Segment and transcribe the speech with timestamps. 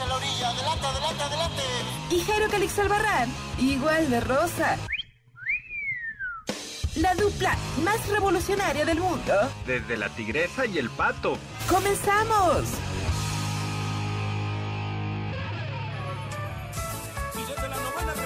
[0.00, 1.62] En la orilla, adelante, adelante, adelante.
[2.10, 4.76] Y Jairo Calix Albarrán, igual de rosa.
[6.96, 9.32] La dupla más revolucionaria del mundo.
[9.66, 11.36] Desde la tigresa y el pato.
[11.68, 12.68] ¡Comenzamos!
[17.34, 18.23] Y desde la novena de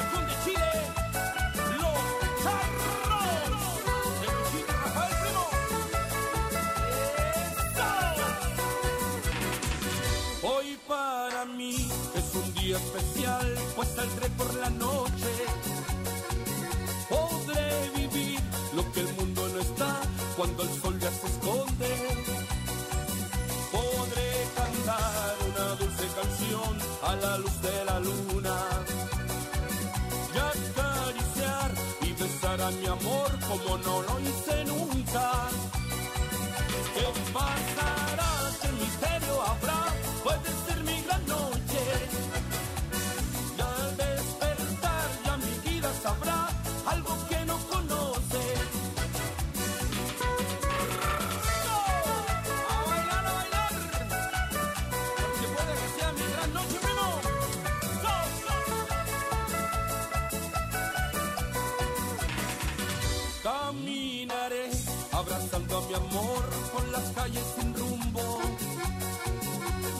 [12.68, 15.32] día especial, pues saldré por la noche.
[17.08, 18.40] Podré vivir
[18.74, 20.00] lo que el mundo no está
[20.36, 21.90] cuando el sol ya se esconde.
[23.72, 27.57] Podré cantar una dulce canción a la luz
[65.98, 66.42] amor
[66.72, 68.24] por las calles sin rumbo.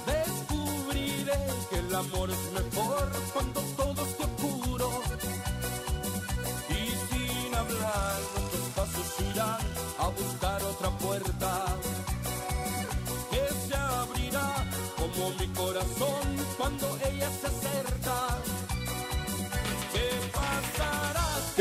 [0.07, 4.89] Descubriré que el amor es mejor cuando todo esté oscuro.
[6.71, 9.67] Y sin hablar, nuestros pasos irán
[9.99, 10.38] a buscar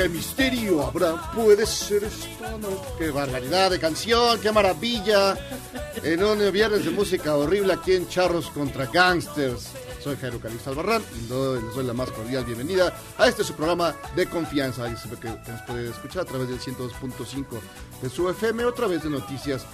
[0.07, 1.31] ¿Qué misterio habrá?
[1.33, 2.69] Puede ser esto, ¿no?
[2.97, 5.35] Qué barbaridad de canción, qué maravilla.
[6.01, 9.67] En un viernes de música horrible aquí en Charros contra Gangsters.
[10.01, 11.27] Soy Jairo Calixto Albarrán y les
[11.75, 14.87] doy la más cordial bienvenida a este su programa de confianza.
[14.87, 17.45] Y sabe que nos puede escuchar a través del 102.5
[18.01, 19.65] de su FM o a través de noticias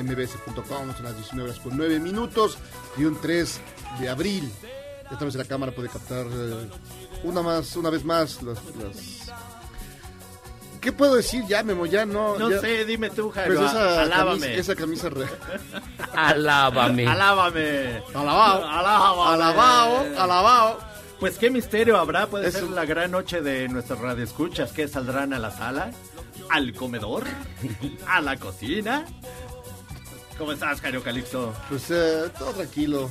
[0.00, 0.94] mbs.com.
[0.94, 2.58] Son las 19 horas con 9 minutos
[2.96, 3.58] y un 3
[3.98, 4.52] de abril.
[5.10, 6.68] A través de la cámara puede captar eh,
[7.24, 8.58] una más, una vez más las-
[10.80, 11.84] ¿Qué puedo decir ya, Memo?
[11.86, 12.38] Ya no.
[12.38, 13.54] No ya- sé, dime tú, Jairo.
[13.56, 14.40] Pues esa alábame.
[14.40, 15.26] camisa, esa camisa re-
[16.14, 17.06] Alábame.
[17.06, 18.02] Alábame.
[18.14, 18.64] Alabao.
[18.64, 19.34] Alábame.
[19.34, 20.78] Alabao, alabao.
[21.18, 25.38] Pues qué misterio habrá, puede ser la gran noche de nuestras radioescuchas que saldrán a
[25.38, 25.90] la sala,
[26.48, 27.24] al comedor,
[28.06, 29.04] a la cocina.
[30.38, 31.52] ¿Cómo estás, Jairo Calixto?
[31.68, 33.10] Pues eh, todo tranquilo.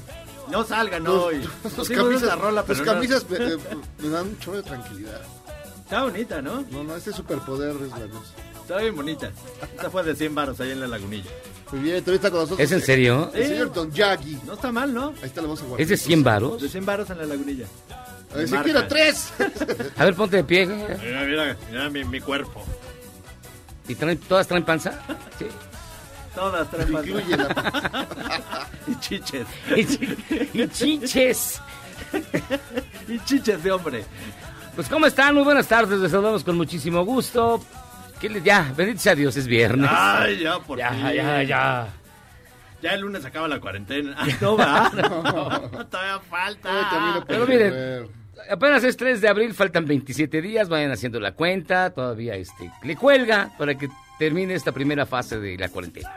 [0.49, 1.47] No salgan Tus- hoy.
[1.75, 3.57] tus camisas, esa rola, tus pero no- camisas me, eh,
[3.99, 5.21] me dan un chorro de tranquilidad.
[5.89, 6.63] Está bonita, ¿no?
[6.69, 8.27] No, no, este superpoder es la luz.
[8.61, 9.31] Está bien bonita.
[9.75, 11.31] Esta fue de 100 varos ahí en la lagunilla.
[11.71, 12.59] Muy bien, todavía está con nosotros.
[12.59, 13.31] ¿Es en serio?
[13.33, 14.37] El señor Don Yagi.
[14.45, 15.07] No está mal, ¿no?
[15.07, 16.61] Ahí está la voz de ¿Es de 100 varos?
[16.61, 17.65] De 100 varos en la lagunilla.
[18.31, 19.33] A ver, si quiero tres.
[19.97, 20.67] A ver, ponte de pie.
[20.67, 22.63] Mira, mira, mira mi, mi cuerpo.
[23.87, 24.99] ¿Y traen- todas traen panza?
[25.39, 25.47] Sí.
[26.35, 27.09] Todas traen panza.
[27.09, 28.07] Incluye la...
[28.87, 29.47] Y chiches.
[29.75, 30.17] Y, chi-
[30.53, 31.59] y chiches.
[33.07, 34.05] Y chiches de hombre.
[34.79, 35.35] Pues, ¿cómo están?
[35.35, 35.99] Muy buenas tardes.
[35.99, 37.61] Les saludamos con muchísimo gusto.
[38.21, 39.89] ¿Qué le- Ya, bendito sea Dios, es viernes.
[39.93, 41.01] Ay, ya, por ya, fin.
[41.17, 41.87] ya, ya.
[42.81, 44.15] Ya el lunes acaba la cuarentena.
[44.17, 44.89] Ah, no va.
[45.91, 47.25] Todavía falta.
[47.27, 48.07] Pero miren.
[48.49, 52.95] Apenas es 3 de abril, faltan 27 días, vayan haciendo la cuenta, todavía este, le
[52.95, 56.09] cuelga para que termine esta primera fase de la cuarentena.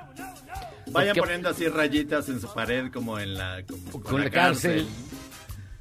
[0.87, 4.87] Vayan Porque- poniendo así rayitas en su pared como en la, como Con la cárcel.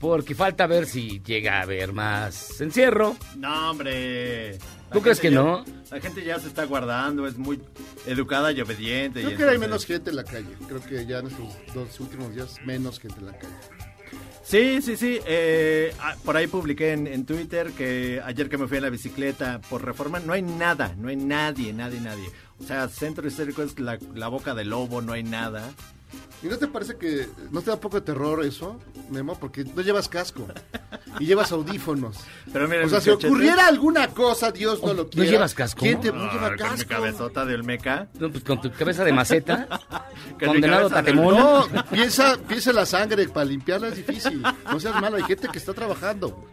[0.02, 3.16] Porque falta ver si llega a haber más encierro.
[3.38, 4.54] No, hombre.
[4.58, 5.64] La ¿Tú crees que ya- no?
[5.92, 7.62] La gente ya se está guardando, es muy
[8.08, 9.22] educada y obediente.
[9.22, 10.50] y Creo que hay menos gente en la calle.
[10.68, 13.54] Creo que ya en estos dos últimos días menos gente en la calle.
[14.44, 15.20] Sí, sí, sí.
[15.28, 18.90] eh, ah, por ahí publiqué en, en Twitter que ayer que me fui en la
[18.90, 22.28] bicicleta por reforma, no hay nada, no hay nadie, nadie, nadie.
[22.60, 25.70] O sea, centro histórico es la, la boca del lobo, no hay nada.
[26.44, 28.80] ¿Y no te parece que no te da poco de terror eso,
[29.12, 29.38] Memo?
[29.40, 30.48] Porque no llevas casco
[31.20, 32.18] y llevas audífonos.
[32.52, 35.30] Pero o sea, si ocurriera alguna cosa, Dios no lo quiera.
[35.30, 35.82] llevas casco?
[35.82, 36.90] ¿Quién te no lleva con mi casco?
[36.90, 38.08] cabezota de Olmeca.
[38.20, 39.68] No, pues con tu cabeza de maceta,
[40.40, 41.38] Con mi condenado tatemón.
[41.38, 44.42] No, piensa, piensa en la sangre, para limpiarla es difícil.
[44.66, 46.48] No seas malo, hay gente que está trabajando.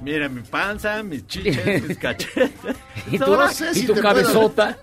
[0.00, 2.52] Miren mi panza, mis chiches, mis cachetes.
[3.10, 4.78] y tu, No y tu cabezota.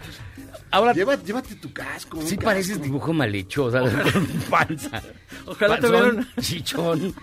[0.74, 2.20] Ahora Lleva, llévate tu casco.
[2.24, 2.46] sí casco.
[2.46, 3.82] pareces dibujo mal hecho, o sea,
[4.12, 5.02] con panza.
[5.46, 7.14] Ojalá Panzón, tuvieran- chichón.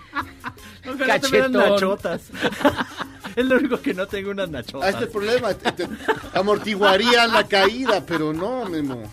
[0.89, 1.51] Ojalá Cachetón.
[1.51, 2.21] nachotas.
[3.35, 4.87] es lo único que no tengo unas Ah, nachotas.
[4.89, 5.53] este es el problema.
[5.53, 5.85] te- te
[6.33, 9.03] amortiguarían la caída, pero no, Memo.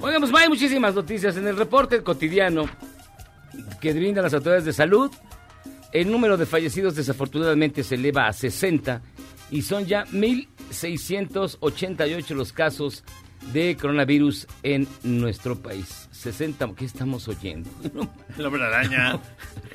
[0.00, 2.64] Oigan, pues hay muchísimas noticias en el reporte cotidiano
[3.80, 5.10] que brindan las autoridades de salud.
[5.92, 9.02] El número de fallecidos desafortunadamente se eleva a 60
[9.50, 13.02] y son ya 1.688 los casos
[13.52, 16.08] de coronavirus en nuestro país.
[16.12, 17.68] 60, ¿qué estamos oyendo?
[18.38, 19.18] El hombre araña.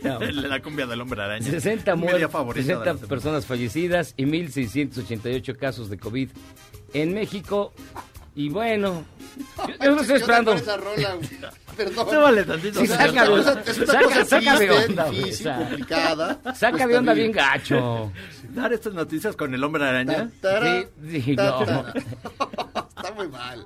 [0.31, 1.45] La cumbia del hombre araña.
[1.49, 3.07] 60, Mi muer- día favorito de 60 la semana.
[3.09, 6.29] personas fallecidas y 1.688 casos de COVID
[6.93, 7.73] en México.
[8.35, 9.03] Y bueno,
[9.57, 10.53] yo, yo no estoy esperando.
[10.53, 11.17] Esa rola.
[11.77, 12.07] Perdón.
[12.09, 12.79] Súbale tantito.
[12.79, 15.57] Sí, O sea, saca de- una saca- saca de onda, difícil, o sea.
[15.57, 16.41] complicada.
[16.55, 18.11] Saca Pues de onda bien gacho.
[18.49, 20.29] Dar estas noticias con el hombre araña.
[20.39, 22.86] Ta- tara, Sí, sí, ta- no.
[22.97, 23.65] Está muy mal.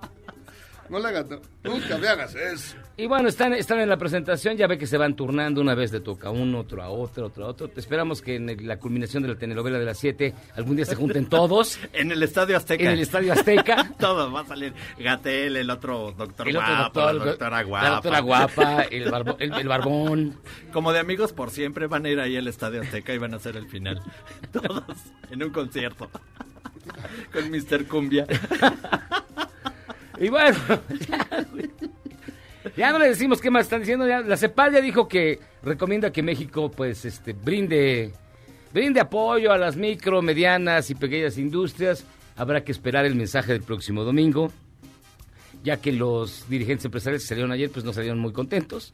[0.90, 1.26] No le hagas,
[1.64, 2.76] nunca me hagas eso.
[2.98, 5.94] Y bueno, están, están en la presentación, ya ve que se van turnando, una vez
[5.94, 7.70] le toca a uno, otro a otro, otro a otro.
[7.70, 10.84] Te esperamos que en el- la culminación de la telenovela de las 7 algún día
[10.84, 12.84] se junten todos En el Estadio Azteca.
[12.84, 13.90] en el Estadio Azteca.
[14.00, 14.74] Todo va a salir.
[15.00, 17.84] Gatel, el otro doctor El otro guapo, doctor, la doctora guapa.
[17.88, 20.36] la doctora guapa, el, barbo- el- el barbón.
[20.74, 23.38] Como de amigos por siempre van a ir ahí al Estadio Azteca y van a
[23.38, 24.02] hacer el final.
[24.52, 24.84] Todos
[25.30, 26.10] en un concierto.
[27.34, 27.88] Con Mr.
[27.88, 28.26] Cumbia.
[30.20, 30.56] Y bueno,
[32.78, 34.06] ya, no le decimos qué más están diciendo.
[34.06, 38.14] la CEPAL ya dijo que recomienda que México pues este brinde
[38.72, 42.06] brinde apoyo a las micro, medianas y pequeñas industrias.
[42.36, 44.52] Habrá que esperar el mensaje del próximo domingo,
[45.64, 48.94] ya que los dirigentes empresariales que salieron ayer pues no salieron muy contentos.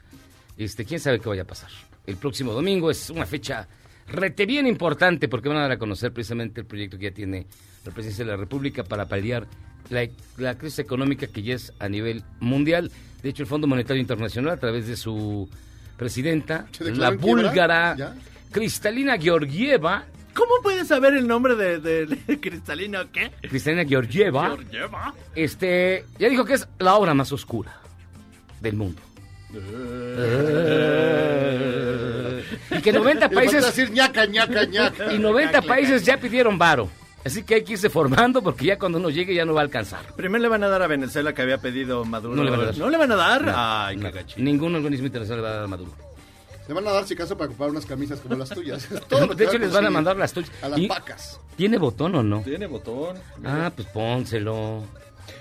[0.58, 1.70] Este, quién sabe qué vaya a pasar.
[2.06, 3.68] El próximo domingo es una fecha
[4.08, 7.48] rete bien importante porque van a dar a conocer precisamente el proyecto que ya tiene
[7.88, 9.48] la presidencia de la República para paliar
[9.90, 10.08] la,
[10.38, 12.92] la crisis económica que ya es a nivel mundial.
[13.24, 15.50] De hecho, el Fondo Monetario Internacional, a través de su
[15.98, 18.16] presidenta, ¿Se declaró la búlgara.
[18.52, 23.32] Cristalina Georgieva, ¿Cómo puedes saber el nombre de, de, de Cristalina o qué?
[23.42, 25.16] Cristalina Georgieva, Georgieva.
[25.34, 27.76] este, ya dijo que es la obra más oscura
[28.62, 29.02] del mundo.
[32.72, 35.12] y que 90 Le falta países decir ñaca, ñaca, ñaca.
[35.12, 36.88] y 90 países ya pidieron varo.
[37.28, 39.64] Así que hay que irse formando porque ya cuando uno llegue ya no va a
[39.64, 40.02] alcanzar.
[40.16, 42.36] Primero le van a dar a Venezuela que había pedido Maduro.
[42.36, 42.78] No le van a dar.
[42.78, 43.44] ¿No le van a dar?
[43.46, 44.26] No, Ay, no, qué.
[44.38, 45.92] Ningún organismo internacional le va a dar a Maduro.
[46.68, 48.88] Le van a dar si caso para comprar unas camisas como las tuyas.
[49.10, 50.52] Todo lo que de hecho, les van a mandar las tuyas.
[50.62, 51.40] A las Y- vacas.
[51.56, 52.42] ¿Tiene botón o no?
[52.42, 53.18] Tiene botón.
[53.46, 54.84] Ah, pues pónselo.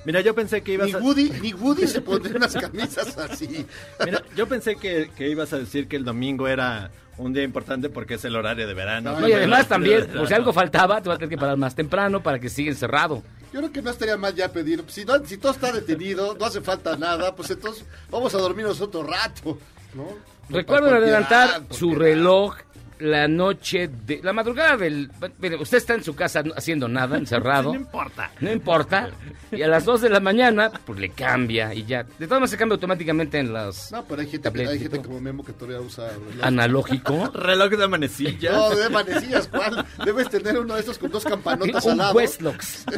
[0.05, 0.99] Mira, yo pensé que ibas Ni a...
[0.99, 3.67] Woody, ni Woody se pondría unas camisas así.
[4.05, 7.89] Mira, yo pensé que, que ibas a decir que el domingo era un día importante
[7.89, 9.19] porque es el horario de verano.
[9.19, 11.75] No, y además también, por si algo faltaba, te va a tener que parar más
[11.75, 13.23] temprano para que siga encerrado.
[13.53, 14.85] Yo creo que no estaría mal ya pedir.
[14.89, 18.81] Si, no- si todo está detenido, no hace falta nada, pues entonces vamos a dormirnos
[18.81, 19.59] otro rato,
[19.95, 20.09] ¿no?
[20.51, 22.55] Recuerden adelantar su reloj
[22.99, 27.17] la noche de la madrugada del mire, usted está en su casa no- haciendo nada,
[27.19, 27.73] encerrado.
[27.75, 28.31] No importa.
[28.41, 29.11] No importa.
[29.53, 32.03] Y a las 2 de la mañana, pues le cambia y ya.
[32.05, 35.03] De todas maneras se cambia automáticamente en las No, pero hay gente, tabletas hay gente
[35.03, 36.09] como Memo que todavía usa.
[36.09, 36.45] reloj.
[36.45, 37.31] analógico.
[37.35, 38.53] Reloj de manecillas.
[38.55, 39.87] No, de manecillas, ¿cuál?
[40.05, 42.15] Debes tener uno de estos con dos campanotas al un lado.
[42.15, 42.85] Westlocks.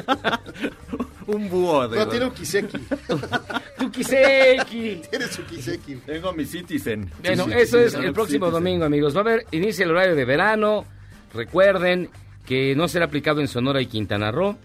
[1.29, 1.87] Un búho.
[1.89, 2.79] De No, tiene un Kiseki.
[3.79, 5.03] Tu Kiseki.
[5.11, 5.97] Tiene su Kiseki.
[5.97, 7.11] Tengo mi Citizen.
[7.23, 8.53] Bueno, Sí, eso sí, es sí, el próximo sí.
[8.53, 9.15] domingo, amigos.
[9.15, 10.85] Va a haber, inicia el horario de verano.
[11.35, 12.09] Recuerden
[12.47, 14.57] que no será aplicado en Sonora y Quintana Roo.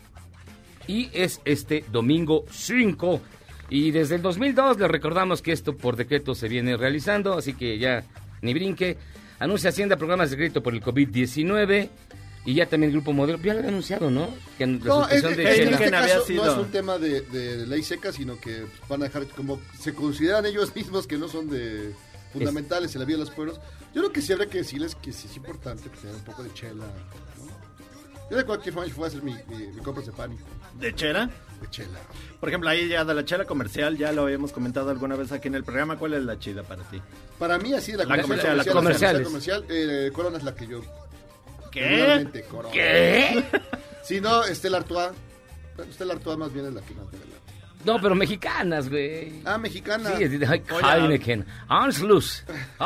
[0.88, 3.22] Y es este domingo 5.
[3.70, 7.78] Y desde el 2002 les recordamos que esto por decreto se viene realizando, así que
[7.78, 8.04] ya
[8.42, 8.98] ni brinque.
[9.40, 11.90] Anuncia Hacienda programas de crédito por el COVID-19.
[12.46, 14.28] Y ya también el Grupo Modelo, ya lo había anunciado, ¿no?
[14.58, 17.66] Que la No, es, de es- en este caso no es un tema de, de
[17.68, 21.50] ley seca, sino que van a dejar como se consideran ellos mismos que no son
[21.50, 21.94] de
[22.34, 23.60] fundamentales en la vida de los pueblos.
[23.94, 26.44] Yo creo que sí habría que decirles que sí es importante que tengan un poco
[26.44, 26.86] de chela.
[26.86, 27.44] ¿no?
[28.32, 30.42] Yo de cualquier forma fue a hacer mi, mi, mi compras de pánico,
[30.80, 31.30] ¿De chela?
[31.62, 32.00] de chela.
[32.40, 35.48] Por ejemplo, ahí ya de la chela comercial, ya lo habíamos comentado alguna vez aquí
[35.48, 35.98] en el programa.
[35.98, 37.00] ¿Cuál es la chida para ti?
[37.40, 39.28] Para mí, así, la, La comercial, la comerciales.
[39.28, 40.82] comercial, eh, Corona es la que yo...
[41.74, 42.28] ¿Qué?
[42.72, 43.44] ¿Qué?
[44.04, 45.12] Si no, Estela Artois.
[45.90, 47.24] Estela Artois más bien es la que más me la-
[47.86, 49.42] No, pero mexicanas, güey.
[49.46, 50.12] Ah, mexicana.
[50.18, 51.46] Sí, es de ay, Heineken.
[51.70, 52.44] Anschluss.
[52.80, 52.86] No,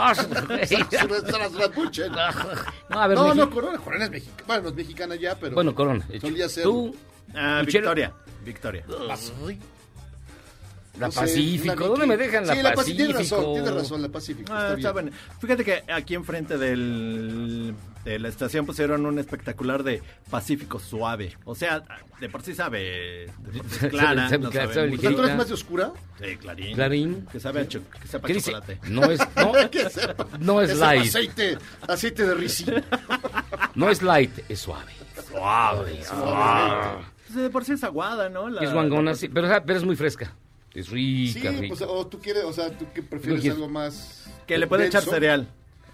[3.01, 4.44] a ver, No, no, Corona, Corona es mexicana.
[4.48, 5.56] Bueno, no es mexicana ya, pero...
[5.56, 6.06] Bueno, Corona.
[6.22, 6.63] Solía ser.
[6.63, 6.96] Tú,
[7.36, 8.13] Ah, Victoria.
[8.46, 8.86] Victoria.
[11.00, 11.88] La no sé, Pacífico.
[11.88, 12.98] ¿Dónde me dejan la Sí, la Pacífico?
[13.06, 14.54] Tienes razón, tienes razón, la Pacífico.
[14.54, 15.06] Ah, está está bien.
[15.13, 15.18] bueno.
[15.39, 17.75] Fíjate que aquí enfrente del,
[18.06, 21.38] de la estación pusieron un espectacular de Pacífico Suave.
[21.46, 21.84] O sea,
[22.20, 23.32] de por sí sabe
[23.89, 24.30] clara.
[24.30, 25.00] Sabe- no sabe- sabe sabe mucho.
[25.00, 25.36] O sea, ¿tú eres ligerita.
[25.36, 25.92] más de oscura?
[26.20, 26.75] Sí, Clarín.
[26.75, 27.25] Clarín.
[27.32, 28.51] Que sabe a, cho- que sepa ¿Qué dice?
[28.51, 28.80] chocolate.
[28.89, 30.27] No es, no, Que sepa.
[30.39, 31.08] no es Que sepa light.
[31.08, 32.82] Aceite, aceite de ricino.
[33.75, 34.92] No es light, es suave.
[35.30, 36.04] Suave.
[36.04, 37.04] suave.
[37.27, 38.50] Pues de por sí es aguada, ¿no?
[38.50, 40.34] La- Es guangona, sí, pero, pero es muy fresca.
[40.77, 41.67] Es Sí, rica, rica.
[41.75, 43.57] pues, o tú quieres, o sea, tú que prefieres quieres?
[43.57, 44.25] algo más...
[44.46, 45.48] Que le puede echar cereal.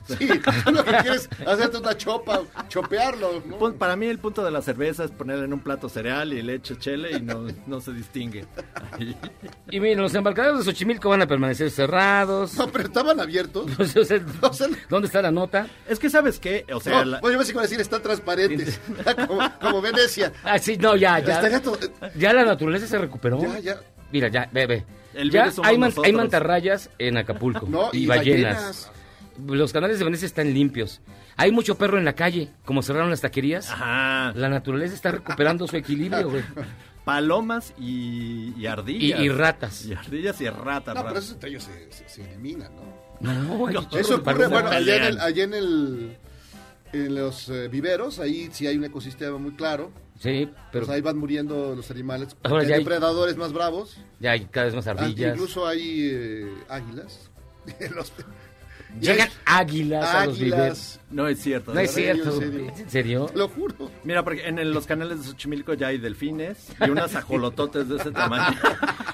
[0.06, 0.28] Sí,
[0.66, 3.74] tú lo que quieres hacerte una chopa, chopearlo, ¿no?
[3.76, 6.56] Para mí el punto de la cerveza es ponerle en un plato cereal y le
[6.56, 8.46] echo chile y no, no se distingue.
[9.72, 12.58] Y miren, los embarcaderos de Xochimilco van a permanecer cerrados.
[12.58, 13.66] No, pero estaban abiertos.
[14.44, 15.68] O sea, ¿Dónde está la nota?
[15.88, 18.02] Es que sabes qué, o sea, no, la- bueno, yo que iba a decir están
[18.02, 18.82] transparentes,
[19.28, 20.34] como, como Venecia.
[20.44, 21.62] Ah, sí, no, ya, ya.
[21.62, 21.80] todo-
[22.18, 23.42] Ya la naturaleza se recuperó.
[23.42, 23.82] Ya, ya.
[24.14, 24.50] Mira, ya.
[25.14, 27.66] El ya hay, man- hay mantarrayas en Acapulco.
[27.70, 28.56] No, y, y ballenas.
[28.56, 28.92] ballenas.
[29.46, 31.02] Los canales de Venecia están limpios.
[31.36, 33.70] Hay mucho perro en la calle, como cerraron las taquerías.
[33.72, 36.44] Ajá, La naturaleza está recuperando su equilibrio, güey.
[37.04, 39.20] palomas y, y ardillas.
[39.20, 39.86] y ratas.
[39.86, 40.94] Y ardillas y ratas.
[40.96, 41.32] No, pero ratas.
[41.32, 42.94] entre ellos se, se, se eliminan, ¿no?
[43.20, 45.20] No, chorro Eso ocurre, bueno, allá en el, pelean.
[45.28, 46.18] allá en el
[46.94, 49.92] en los eh, viveros, ahí sí hay un ecosistema muy claro.
[50.20, 52.36] Sí, pero Pues ahí van muriendo los animales.
[52.44, 53.98] Ahora Hay ya hay- depredadores más bravos.
[54.20, 55.34] ya hay cada vez más Ah, ardillas.
[55.36, 57.30] Incluso hay eh, águilas.
[57.96, 58.14] Los-
[59.02, 60.60] Llegan águilas, a los viveros.
[60.60, 61.00] águilas.
[61.10, 61.74] No es cierto.
[61.74, 62.32] No es cierto.
[62.32, 62.72] en serio.
[62.76, 63.32] ¿Es en serio?
[63.36, 63.90] Lo juro.
[64.04, 67.96] Mira, porque en el- los canales de Xochimilco ya hay delfines y unas ajolototes de
[67.98, 68.56] ese tamaño.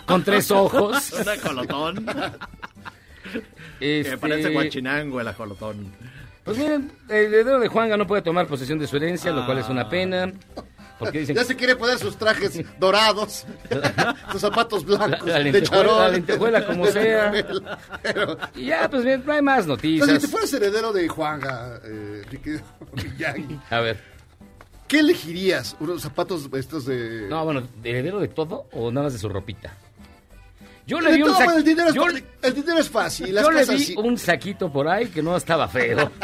[0.06, 1.14] Con tres ojos.
[1.14, 2.06] Un ajolotón.
[3.80, 5.92] Este, Que parece guachinango el ajolotón.
[6.50, 9.60] Pues miren, el heredero de Juanga no puede tomar posesión de su herencia, lo cual
[9.60, 10.32] es una pena.
[10.98, 13.46] Porque dicen Ya se quiere poner sus trajes dorados,
[14.34, 15.98] sus zapatos blancos, La- la de charol.
[16.00, 17.32] la lentejuela como sea.
[18.04, 20.22] Pero, Y ya, pues bien, no hay más entonces, si noticias.
[20.22, 22.24] te fueras heredero de Juanga, eh,
[23.70, 24.04] A ver,
[24.90, 25.78] ¿qué elegirías?
[25.80, 27.28] ¿Unos zapatos estos de...?
[27.30, 29.74] no, bueno, ¿heredero de todo o nada más de su ropita?
[30.90, 31.58] Yo le vi un saquito.
[31.58, 33.36] el, dinero es, Yo, fa- el dinero es fácil.
[33.36, 33.96] Las yo le casas vi sí.
[33.98, 36.12] un saquito por ahí que no estaba feo.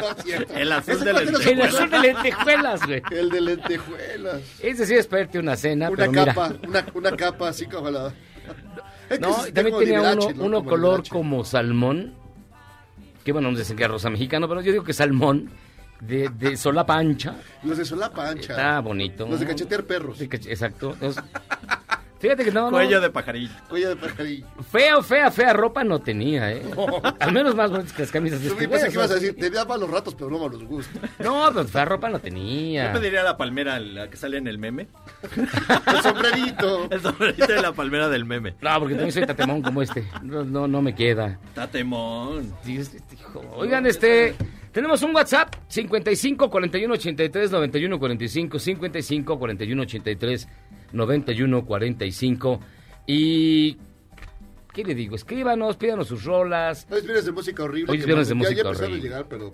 [0.00, 0.56] No.
[0.56, 1.74] El azul de no se El lentejuelas.
[1.74, 3.02] azul de lentejuelas, güey.
[3.10, 4.40] El de lentejuelas.
[4.60, 6.24] Ese sí es una cena, Una pero mira.
[6.26, 8.12] capa, una, una capa así como la...
[9.10, 10.44] Es No, también tenía uno, ¿no?
[10.44, 12.14] uno Como color como salmón.
[13.24, 15.50] Que bueno, nos dicen que es rosa mexicano, pero yo digo que salmón.
[16.00, 17.34] De, de solapa ancha.
[17.62, 18.52] Los de solapa ancha.
[18.54, 19.26] Está bonito.
[19.28, 20.18] Los de cachetear perros.
[20.18, 20.92] De cach- Exacto.
[20.94, 21.22] Entonces,
[22.20, 22.76] fíjate que no, no.
[22.76, 23.52] Cuello de pajarillo.
[23.68, 24.46] Cuello de pajarillo.
[24.70, 26.62] Feo, fea, fea ropa no tenía, ¿eh?
[27.18, 29.36] Al menos más bonitas que las camisas de Yo este pensé que ibas a decir,
[29.36, 31.00] te da malos ratos, pero no malos gustos.
[31.18, 32.92] No, pero fea ropa no Yo tenía.
[32.92, 34.88] pediría la palmera, la que sale en el meme.
[35.86, 36.88] El sombrerito.
[36.90, 38.54] El sombrerito de la palmera del meme.
[38.60, 40.04] No, porque también soy tatemón como este.
[40.22, 41.38] No, no, no me queda.
[41.54, 42.54] Tatemón.
[42.66, 43.42] Este, hijo.
[43.56, 44.34] Oigan, este,
[44.72, 50.48] tenemos un WhatsApp 55 41 83 91 45 55 41 83
[50.92, 52.60] 91 45
[53.06, 53.76] y
[54.72, 55.16] ¿qué le digo?
[55.16, 57.92] Escríbanos, pídanos sus rolas, Hoy es viernes de música horrible.
[57.92, 59.08] Hoy es viernes de ya- ya música empezaron a horrible.
[59.08, 59.52] llegar, pero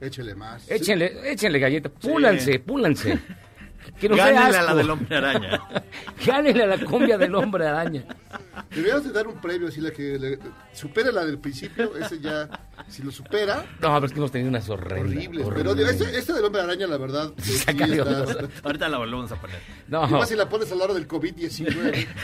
[0.00, 0.70] échele más.
[0.70, 3.18] échenle, échenle galleta, púlanse, púlanse.
[3.98, 4.62] Que dé Gánenle a asco.
[4.66, 5.60] la del hombre araña.
[6.26, 8.04] Gánenle a la cumbia del hombre araña.
[8.70, 10.38] Deberíamos de dar un premio así la que le,
[10.72, 12.48] supere la del principio, ese ya,
[12.88, 15.14] si lo supera, No, pero es que hemos tenido unas horrendas.
[15.16, 15.46] horribles.
[15.54, 16.00] Pero horribles.
[16.00, 17.72] este, este del hombre araña, la verdad, sí está-.
[18.62, 19.58] Ahorita la volvemos a poner.
[19.88, 22.06] No, Y más si la pones al lado del COVID-19.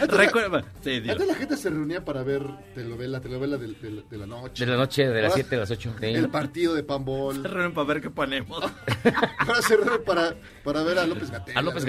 [0.00, 0.64] Recuerda.
[0.82, 2.42] Sí, antes la gente se reunía para ver
[2.74, 4.64] telenovela, telenovela del- del- de, la noche.
[4.64, 5.94] de la noche, de las Ahora, 7 a las 8.
[6.00, 7.40] El partido de panbol.
[7.42, 8.62] Se reúnen para ver qué ponemos.
[9.38, 10.34] Ahora se reúnen para,
[10.64, 11.56] para ver a López Gatel.
[11.56, 11.84] A López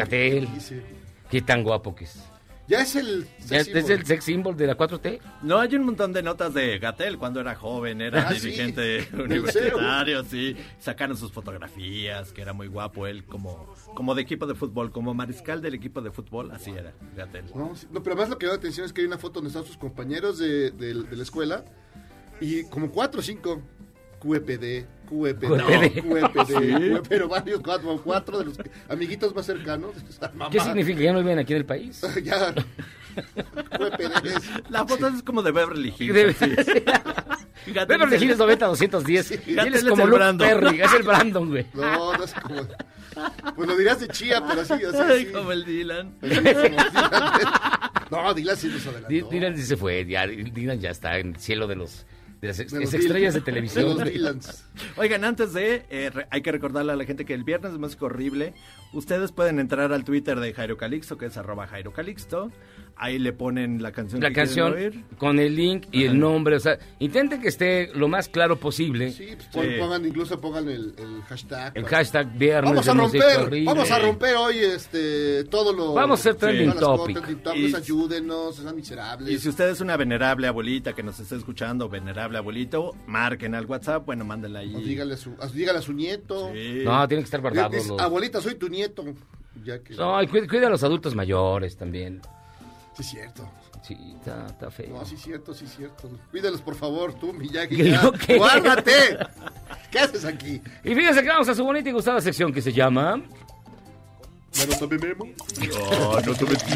[0.53, 0.83] dice.
[1.29, 2.19] Qué tan guapo que es.
[2.67, 3.27] Ya es el.
[3.47, 3.91] Ya sex es symbol.
[3.91, 5.19] el sex symbol de la 4T.
[5.43, 10.23] No, hay un montón de notas de Gatel cuando era joven, era Ah, dirigente universitario,
[10.23, 10.55] sí.
[10.79, 15.13] Sacaron sus fotografías, que era muy guapo él como, como de equipo de fútbol, como
[15.13, 17.45] mariscal del equipo de fútbol, así era Gatel.
[17.53, 19.49] No, sí, no, pero más lo que da atención es que hay una foto donde
[19.49, 21.65] están sus compañeros de, de- de la escuela
[22.41, 23.61] y como cuatro o cinco
[24.25, 26.01] QEPD, QEPD, QEPD.
[26.01, 28.55] QEPD, pero varios, cuatro, cuatro de los
[28.89, 29.91] amiguitos más cercanos.
[30.51, 31.01] ¿Qué significa?
[31.01, 32.01] ¿Ya no viven aquí en el país?
[32.23, 32.53] ya.
[33.15, 36.37] QEPD es- La foto es como de Beverly Hills.
[36.37, 37.71] Sí.
[37.87, 39.31] Beverly Hills 90 210.
[39.31, 40.47] y Fíjate, él es como el Luke Brandon.
[40.47, 41.65] Perry, es el Brandon, güey.
[41.73, 42.67] No, no es como.
[43.55, 45.25] Pues lo dirías de chía, pero así, así.
[45.27, 46.15] Como el Dylan.
[46.19, 46.75] Como Dylan.
[48.11, 49.07] No, Dylan sí nos adelantó.
[49.07, 52.05] Di- Dylan sí se fue, ya, Dylan ya está en el cielo de los
[52.45, 53.97] de las ex- De estrellas de televisión.
[53.97, 54.63] De los.
[54.97, 57.77] Oigan, antes de, eh, re- hay que recordarle a la gente que el viernes de
[57.79, 58.53] música horrible,
[58.93, 62.51] ustedes pueden entrar al Twitter de Jairo Calixto, que es arroba Jairo Calixto.
[62.97, 65.03] Ahí le ponen la canción La que canción oír.
[65.17, 69.11] con el link y el nombre, o sea, intenten que esté lo más claro posible.
[69.11, 69.71] Sí, pues pon- Sí.
[69.77, 71.73] pongan, incluso pongan el, el hashtag.
[71.75, 76.19] El para- hashtag viernes Vamos a romper, vamos a romper hoy este todo lo Vamos
[76.19, 77.17] a hacer trending todas las cosas, topic.
[77.17, 79.29] trending topics, Y- ayúdenos, sean miserables.
[79.29, 83.65] Y si usted es una venerable abuelita que nos está escuchando, venerable abuelito, marquen al
[83.65, 84.73] WhatsApp, bueno, mándenla ahí.
[84.73, 86.49] O dígale a su, a- dígale a su nieto.
[86.53, 86.83] Sí.
[86.85, 87.99] No, tienen que estar los...
[87.99, 89.03] Abuelita, soy tu nieto.
[89.65, 89.95] Ya que...
[89.95, 92.21] No, y cuida, cuida a los adultos mayores también.
[92.95, 93.49] Sí, es cierto.
[93.83, 94.97] Sí, está, está feo.
[94.97, 96.09] No, sí, es cierto, sí, es cierto.
[96.31, 97.91] Cuídalos, por favor, tú, Miyagi.
[97.91, 98.11] Ya.
[98.37, 99.17] ¡Guárdate!
[99.91, 100.61] ¿Qué haces aquí?
[100.83, 103.21] Y fíjense que vamos a su bonita y gustada sección que se llama...
[104.53, 105.27] Ya no tomé memo.
[105.89, 106.73] No, no te metí.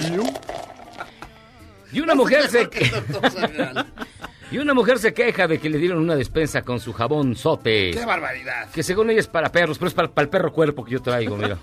[1.94, 2.66] Y una mujer se...
[2.66, 3.86] No, no.
[4.52, 7.92] Y una mujer se queja de que le dieron una despensa con su jabón sote.
[7.92, 8.70] ¡Qué barbaridad!
[8.72, 11.02] Que según ella es para perros, pero es para, para el perro cuerpo que yo
[11.02, 11.58] traigo, mira.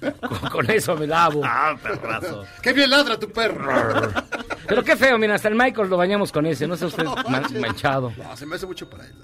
[0.20, 1.40] con, con eso me lavo.
[1.44, 2.44] Ah, perrazo.
[2.62, 3.72] ¡Qué bien ladra tu perro!
[4.68, 7.44] Pero qué feo, mira, hasta el Michael lo bañamos con ese, no sé usted man-
[7.60, 8.12] manchado.
[8.16, 9.14] No, se me hace mucho para él.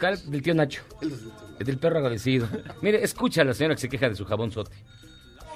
[0.00, 0.30] ¿cuál?
[0.30, 0.82] Del tío Nacho.
[1.60, 2.48] Es del perro agradecido.
[2.80, 4.72] Mire, escucha a la señora que se queja de su jabón sote.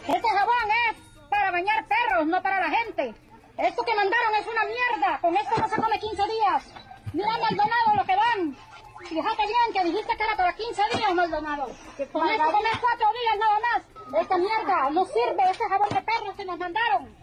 [0.07, 0.97] Este jabón es
[1.31, 3.15] para bañar perros, no para la gente.
[3.59, 5.19] Esto que mandaron es una mierda.
[5.21, 6.65] Con esto no se come 15 días.
[7.13, 8.57] Mira, Maldonado, lo que dan.
[9.09, 11.67] Fíjate bien que dijiste que era para 15 días, Maldonado.
[12.13, 14.21] Con esto comes 4 días nada más.
[14.21, 17.17] Esta mierda no sirve, este jabón de perros que nos mandaron.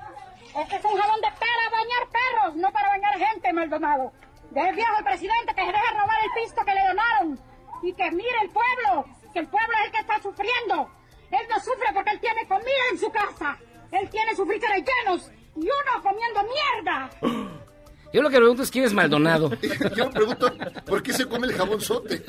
[0.56, 4.12] Este es un jabón de para bañar perros, no para bañar gente, Maldonado.
[4.50, 7.40] Deje viejo el presidente que se deje robar el pisto que le donaron.
[7.84, 10.90] Y que mire el pueblo, que el pueblo es el que está sufriendo.
[11.32, 13.58] Él no sufre porque él tiene comida en su casa.
[13.92, 17.10] Él tiene sus frijoles llenos y uno comiendo mierda.
[18.14, 19.50] Yo lo que pregunto es quién es Maldonado.
[19.96, 20.54] Yo me pregunto,
[20.86, 22.24] ¿por qué se come el jabón sote?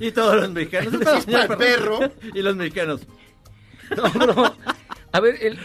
[0.00, 0.94] Y todos los mexicanos.
[0.94, 1.98] Es para el perro.
[2.34, 3.02] Y los mexicanos.
[3.96, 4.56] No, bro.
[5.12, 5.58] A ver, el-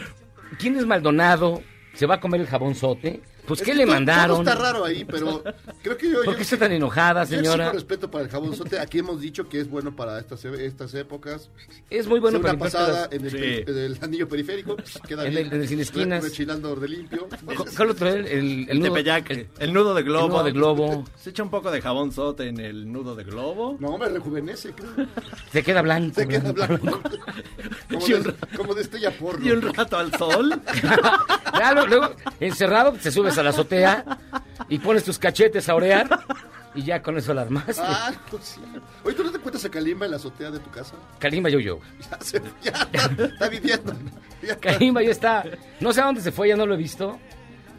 [0.59, 1.61] ¿quién es Maldonado?
[1.93, 3.21] ¿Se va a comer el jabón sote?
[3.47, 4.43] Pues, Es ¿qué que le todo- mandaron?
[4.43, 5.41] Todo está raro ahí, pero
[5.81, 6.17] creo que yo...
[6.23, 7.65] ¿Por yo- qué está tan enojada, yo señora?
[7.67, 8.77] exijo respeto para el jabón sote.
[8.79, 11.49] Aquí hemos dicho que es bueno para estas, e- estas épocas.
[11.89, 13.63] Es muy bueno Hace para una pasada las- en el, Sí.
[13.71, 14.75] en el anillo periférico.
[15.07, 15.47] Queda En bien.
[15.47, 16.21] el- en el sin esquinas.
[16.23, 17.27] Re- Rechinando de limpio.
[17.77, 18.15] ¿Cuál otro es?
[18.15, 20.25] El, el, El nudo- tepeyac, el- el, nudo de globo.
[20.25, 21.05] el nudo de globo.
[21.17, 23.77] Se echa un poco de jabón sote en el nudo de globo.
[23.79, 25.07] No, me rejuvenece, creo.
[25.53, 26.15] Se queda blanco.
[26.19, 27.01] Se queda blanco.
[27.89, 29.45] Como, Y un de, como de estrella porno.
[29.45, 30.49] Y un rato al sol.
[31.75, 34.03] Lo- luego, encerrado, te subes a la azotea
[34.69, 36.07] y pones tus cachetes a orear
[36.75, 37.81] y ya con eso la armaste.
[37.83, 38.61] Ah, pues sí.
[39.03, 40.95] Oye, ¿tú no te encuentras a Kalimba en la azotea de tu casa?
[41.19, 41.79] Kalimba yo yo.
[42.11, 43.93] Ya, se, ya está, está viviendo.
[44.41, 44.71] Ya está.
[44.73, 45.43] Kalimba ya está.
[45.79, 47.17] No sé a dónde se fue, ya no lo he visto.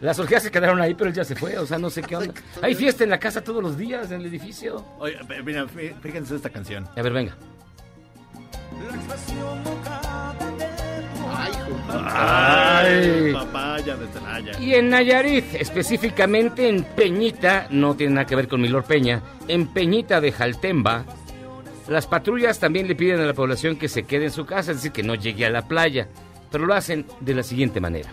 [0.01, 1.57] Las orgías se quedaron ahí, pero él ya se fue.
[1.57, 2.33] O sea, no sé qué onda.
[2.61, 4.85] Hay fiesta en la casa todos los días, en el edificio.
[4.97, 6.87] Oye, pe- mira, fí- fíjense esta canción.
[6.95, 7.35] A ver, venga.
[12.05, 13.33] Ay.
[13.33, 14.59] Papaya de Celaya.
[14.59, 19.67] Y en Nayarit, específicamente en Peñita, no tiene nada que ver con Milor Peña, en
[19.67, 21.05] Peñita de Jaltemba,
[21.89, 24.77] las patrullas también le piden a la población que se quede en su casa, es
[24.77, 26.07] decir, que no llegue a la playa,
[26.51, 28.09] pero lo hacen de la siguiente manera.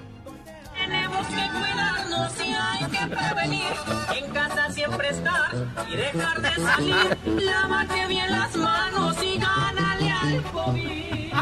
[0.79, 3.73] Tenemos que cuidarnos y hay que prevenir.
[4.17, 5.55] En casa siempre estar
[5.93, 7.19] y dejar de salir.
[7.45, 11.33] Lávate bien las manos y gánale al COVID.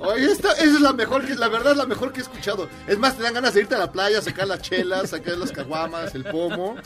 [0.00, 2.68] Oye, esta, esa es la mejor, que, la verdad, la mejor que he escuchado.
[2.88, 5.52] Es más, te dan ganas de irte a la playa, sacar las chelas, sacar las
[5.52, 6.76] caguamas, el pomo.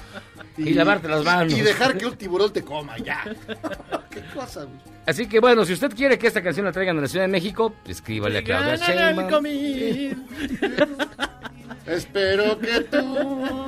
[0.56, 1.52] Y lavarte las manos.
[1.52, 3.24] Y dejar que un tiburón te coma, ya.
[4.10, 4.94] Qué cosa, güey.
[5.06, 7.30] Así que bueno, si usted quiere que esta canción la traigan a la Ciudad de
[7.30, 9.46] México, escríbale a Claudia Sheinbaum.
[11.86, 13.66] Espero que tú...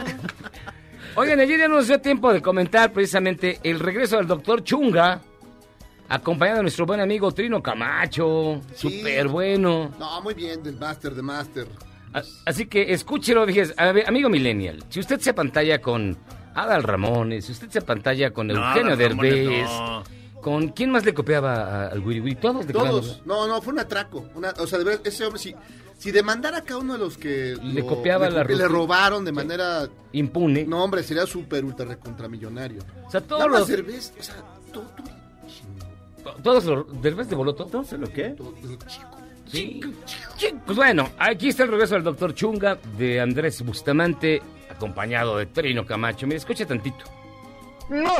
[1.15, 5.21] Oigan, ayer ya nos dio tiempo de comentar precisamente el regreso del doctor Chunga,
[6.09, 8.99] acompañado de nuestro buen amigo Trino Camacho, Sí.
[8.99, 9.91] súper bueno.
[9.99, 11.67] No, muy bien, del máster, de máster.
[12.13, 16.17] A- Así que escúchelo, dije, a ver, amigo Millennial, si usted se pantalla con
[16.55, 20.05] Adal Ramones, si usted se pantalla con No, Eugenio Ramones Derbez, no.
[20.41, 22.37] ¿Con quién más le copiaba al Wiri Wiri?
[22.37, 23.23] Todos le copiaban, Todos.
[23.27, 24.27] No, no, fue un atraco.
[24.37, 25.55] Una, o sea, de verdad, ese hombre, si,
[25.99, 29.33] si demandara a cada uno de los que Le lo- copiaba le, la robaron de
[29.33, 29.89] manera.
[30.13, 30.65] Impune.
[30.65, 32.81] No, hombre, sería súper ultra recontramillonario.
[33.07, 34.37] O sea, todos Nada los- Derbez, o sea,
[34.73, 35.07] todo, todo,
[36.35, 37.03] Todos los...
[37.03, 37.67] ¿Derbez de Boloto?
[37.67, 38.35] ¿Todo lo qué?
[39.47, 39.81] Sí.
[40.65, 45.87] Pues bueno, aquí está el regreso del doctor Chunga de Andrés Bustamante, acompañado de Trino
[45.87, 46.27] Camacho.
[46.27, 47.05] Mira, escucha tantito.
[47.89, 48.13] No,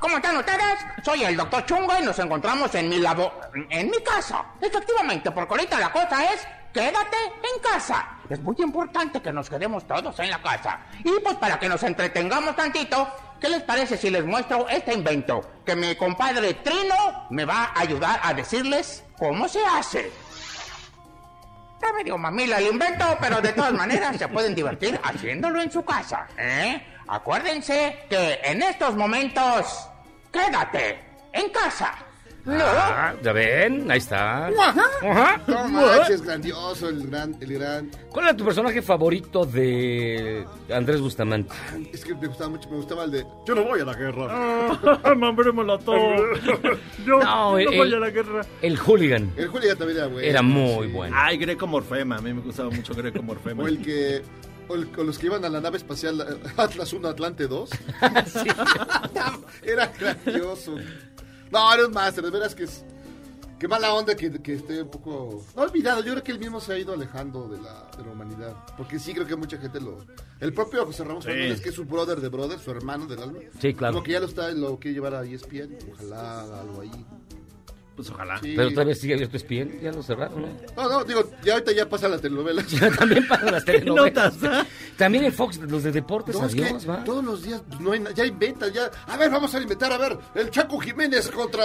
[0.00, 0.78] ¿cómo están ustedes?
[1.04, 3.32] Soy el doctor Chunga y nos encontramos en mi labo...
[3.70, 4.44] en mi casa.
[4.60, 6.46] Efectivamente, porque ahorita la cosa es...
[6.70, 8.18] Quédate en casa.
[8.28, 10.80] Es muy importante que nos quedemos todos en la casa.
[11.02, 13.08] Y pues para que nos entretengamos tantito,
[13.40, 15.40] ¿qué les parece si les muestro este invento?
[15.64, 20.10] Que mi compadre Trino me va a ayudar a decirles cómo se hace.
[21.74, 25.84] Está medio mamila el invento, pero de todas maneras se pueden divertir haciéndolo en su
[25.84, 26.82] casa, ¿eh?
[27.06, 29.88] Acuérdense que en estos momentos,
[30.32, 31.00] quédate
[31.32, 31.94] en casa.
[32.48, 32.64] No.
[32.64, 34.46] Ah, ya ven, ahí está.
[34.46, 35.40] Ajá.
[35.46, 37.90] No manches, grandioso el gran, el gran.
[38.08, 41.52] ¿Cuál era tu personaje favorito de Andrés Bustamante?
[41.92, 43.26] Es que me gustaba mucho, me gustaba el de.
[43.46, 44.26] Yo no voy a la guerra.
[44.30, 45.98] Ah, Mambremosla todo.
[47.06, 48.40] Yo No, no, el- voy a la guerra.
[48.62, 49.30] El hooligan.
[49.36, 50.26] El Julio también era bueno.
[50.28, 50.92] Era muy sí.
[50.94, 51.16] bueno.
[51.18, 52.16] Ay, Greco Morfema.
[52.16, 53.62] A mí me gustaba mucho Greco Morfema.
[53.62, 54.22] O el que.
[54.68, 57.70] O, el- o los que iban a la nave espacial eh, Atlas 1, Atlante 2.
[59.62, 60.76] era grandioso.
[61.50, 62.84] No, era un máster, de veras que es.
[63.58, 65.44] Qué mala onda que, que esté un poco.
[65.56, 68.12] No olvidado, yo creo que él mismo se ha ido alejando de la, de la
[68.12, 68.54] humanidad.
[68.76, 69.98] Porque sí creo que mucha gente lo.
[70.38, 71.30] El propio José Ramos Sí.
[71.30, 73.40] Fernández, que es su brother de brother, su hermano del alma.
[73.60, 73.94] Sí, claro.
[73.94, 75.76] Como que ya lo está, lo quiere llevar a ESPN.
[75.92, 77.06] Ojalá algo ahí.
[77.98, 78.38] Pues ojalá.
[78.40, 78.52] Sí.
[78.54, 80.48] Pero todavía sigue abierto ESPN, ya lo cerraron, ¿no?
[80.76, 82.62] No, no, digo, ya ahorita ya pasa la telenovela.
[82.68, 84.34] Ya también para las telenovelas.
[84.40, 87.02] notas, También en Fox, los de deportes, No, es que adiós, va.
[87.02, 88.88] todos los días pues, no hay ya inventan, ya.
[89.08, 91.64] A ver, vamos a inventar, a ver, el Chaco Jiménez contra.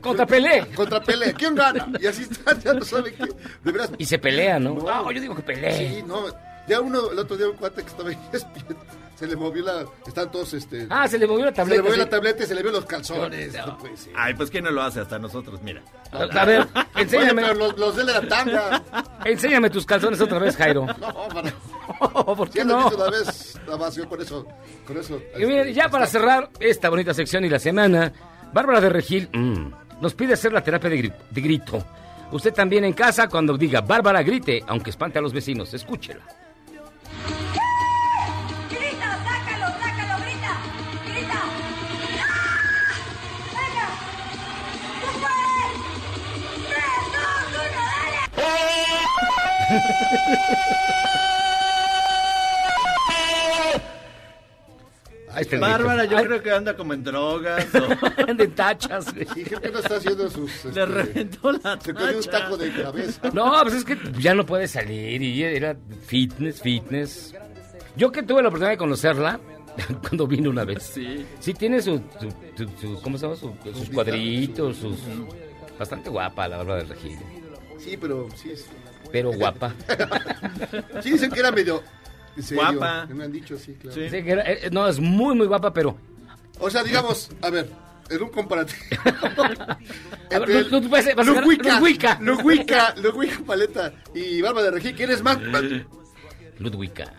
[0.00, 0.66] Contra Pelé.
[0.74, 1.34] Contra Pelé.
[1.34, 1.86] ¿Quién gana?
[2.00, 3.26] Y así están, ya no saben qué.
[3.62, 3.90] De veras.
[3.98, 4.76] Y se pelea, ¿no?
[4.76, 4.84] No.
[4.84, 5.76] No, yo digo que pelee.
[5.76, 6.24] Sí, no.
[6.68, 8.76] Ya uno, el otro día un cuate que estaba en ESPN,
[9.16, 9.84] se le movió la.
[10.06, 10.86] Están todos, este.
[10.88, 11.76] Ah, se le movió la se tableta.
[11.76, 12.00] le movió sí.
[12.00, 13.52] la tableta y se le vio los calzones.
[13.54, 13.66] No.
[13.66, 14.12] No puede ser.
[14.16, 15.00] Ay, pues ¿quién no lo hace?
[15.00, 15.82] Hasta nosotros, mira.
[16.12, 18.82] A ver, Oye, enséñame, pero los, los de era tanga.
[19.24, 20.86] enséñame tus calzones otra vez, Jairo.
[21.00, 21.52] No, para.
[22.36, 22.88] ¿Por Si qué no?
[22.88, 24.46] una vez, nada más yo con eso.
[24.86, 28.12] Con eso Y miren, este, ya para cerrar esta bonita sección y la semana,
[28.52, 31.84] Bárbara de Regil mm, nos pide hacer la terapia de, gri- de grito.
[32.32, 36.20] Usted también en casa, cuando diga Bárbara grite, aunque espante a los vecinos, escúchela.
[55.40, 57.66] Está el Bárbara, yo Ay, creo que anda como en drogas.
[57.74, 58.34] O...
[58.34, 59.26] de tachas, güey.
[59.34, 60.50] Sí, creo que no está haciendo sus.
[60.64, 63.30] este, Le reventó la se comió un taco de cabeza.
[63.32, 67.34] No, pues es que ya no puede salir y era fitness, fitness.
[67.96, 69.40] Yo que tuve la oportunidad de conocerla
[70.02, 70.82] cuando vino una vez.
[70.94, 71.24] Sí.
[71.38, 72.30] Sí tiene su, su-
[72.66, 73.36] su- su- ¿cómo se llama?
[73.36, 74.98] Su- sus cuadritos, sus...
[75.78, 77.18] Bastante guapa la Bárbara del Regil.
[77.78, 78.66] Sí, pero sí es.
[79.12, 79.74] Pero guapa.
[81.02, 81.82] Sí dicen que era medio.
[82.36, 83.06] En serio, Guapa.
[83.06, 83.94] Me han dicho, sí, claro.
[83.94, 84.08] Sí.
[84.08, 85.96] Sí, que era- eh, no, es muy, muy guapa, pero...
[86.60, 87.68] O sea, digamos, a ver,
[88.08, 88.78] en un comparativo.
[90.30, 92.18] Ludwika, Ludwika.
[92.20, 95.38] Ludwika, Ludwika Paleta y Barba de Regil, ¿quién es más?
[96.58, 97.12] Ludwika.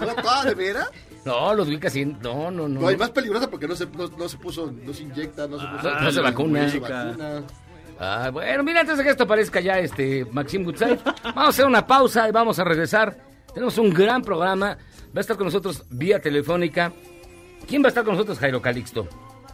[0.00, 0.88] ¿No, toda de veras?
[1.24, 2.80] No, Ludwika sí, no, no, no.
[2.80, 5.58] No, y más peligrosa porque no se, no, no se puso, no se inyecta, no
[5.60, 6.00] se puso.
[6.00, 6.62] no se vacuna.
[6.62, 7.42] No se vacuna.
[8.00, 11.66] Ah, bueno, mira, antes de que esto aparezca ya este Maxim Goodside, vamos a hacer
[11.66, 13.16] una pausa y vamos a regresar.
[13.52, 14.78] Tenemos un gran programa.
[15.08, 16.92] Va a estar con nosotros vía telefónica.
[17.66, 19.08] ¿Quién va a estar con nosotros, Jairo Calixto?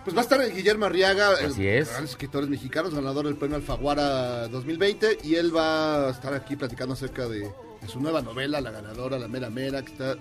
[0.04, 1.90] Pues va a estar Guillermo Arriaga, el Así es.
[1.90, 6.92] gran escritores mexicanos, ganador del premio Alfaguara 2020, y él va a estar aquí platicando
[6.92, 10.16] acerca de, de su nueva novela, La Ganadora, La Mera Mera, que está,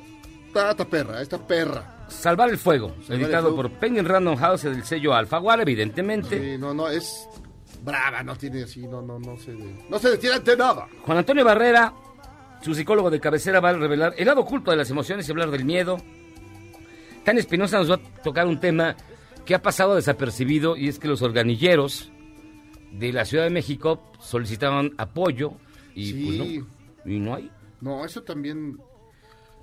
[0.71, 2.05] está perra, está perra.
[2.07, 3.55] Salvar el Fuego, editado Fuego.
[3.57, 6.39] por Penguin Random House del sello Alfaguara, evidentemente.
[6.53, 7.27] Sí, no, no, es
[7.83, 9.53] brava, no tiene así, no, no, no se,
[9.89, 10.87] no se detiene ante nada.
[11.05, 11.93] Juan Antonio Barrera,
[12.61, 15.51] su psicólogo de cabecera, va a revelar el lado oculto de las emociones y hablar
[15.51, 15.97] del miedo.
[17.23, 18.95] Tan Espinosa nos va a tocar un tema
[19.45, 22.11] que ha pasado desapercibido y es que los organilleros
[22.91, 25.53] de la Ciudad de México solicitaban apoyo
[25.95, 26.23] y Sí.
[26.25, 26.37] pues
[27.05, 27.51] no, y no hay.
[27.81, 28.77] No, eso también...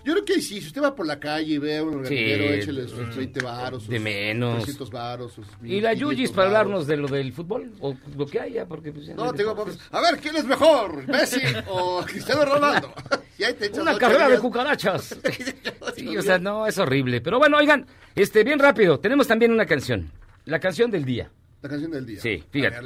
[0.05, 2.45] Yo creo que sí, si usted va por la calle y ve a un organillero,
[2.45, 2.61] Sí.
[2.61, 4.57] échele sus 20 varos, sus De menos.
[4.63, 8.27] 300 varos, sus Y la 500 Yuyis para hablarnos de lo del fútbol o lo
[8.27, 9.79] que haya, porque pues No, tengo vamos.
[9.91, 11.07] A ver, ¿quién es mejor?
[11.07, 12.93] ¿Messi o Cristiano Ronaldo?
[13.81, 15.19] Una carrera de cucarachas.
[15.97, 17.21] Sí, o sea, no, es horrible.
[17.21, 17.85] Pero bueno, oigan,
[18.15, 20.11] este, bien rápido, tenemos también una canción.
[20.47, 21.31] La canción del día.
[21.63, 22.21] La canción del día.
[22.21, 22.77] Sí, fíjate.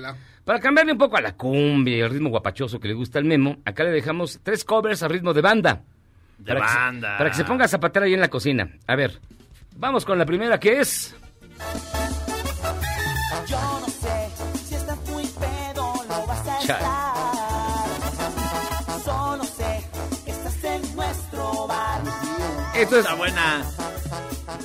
[0.44, 3.24] Para cambiarle un poco a la cumbia y el ritmo guapachoso que le gusta al
[3.24, 5.83] Memo, acá le dejamos tres covers a ritmo de banda.
[6.45, 7.19] De Para que se- banda.
[7.19, 8.69] para que se ponga a zapatear ahí en la cocina.
[8.87, 9.19] A ver,
[9.77, 11.15] vamos con la primera que es...
[13.47, 14.29] Yo no sé
[14.69, 16.85] si estás muy pedo, lo vas a Chale.
[16.85, 17.15] estar.
[19.05, 19.85] Solo sé
[20.25, 22.01] que estás en nuestro bar.
[22.75, 23.65] Esto es, Está buena.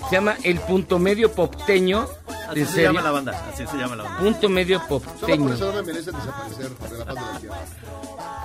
[0.10, 2.08] se llama El Punto Medio Popteño.
[2.50, 2.90] Así ¿En se serio?
[2.90, 3.46] llama la banda.
[3.54, 4.20] Así se llama la banda.
[4.20, 5.54] Punto Medio Solo por Popteño.
[5.54, 6.98] eso no me merecen desaparecer de la paz de
[7.34, 7.58] la tierra.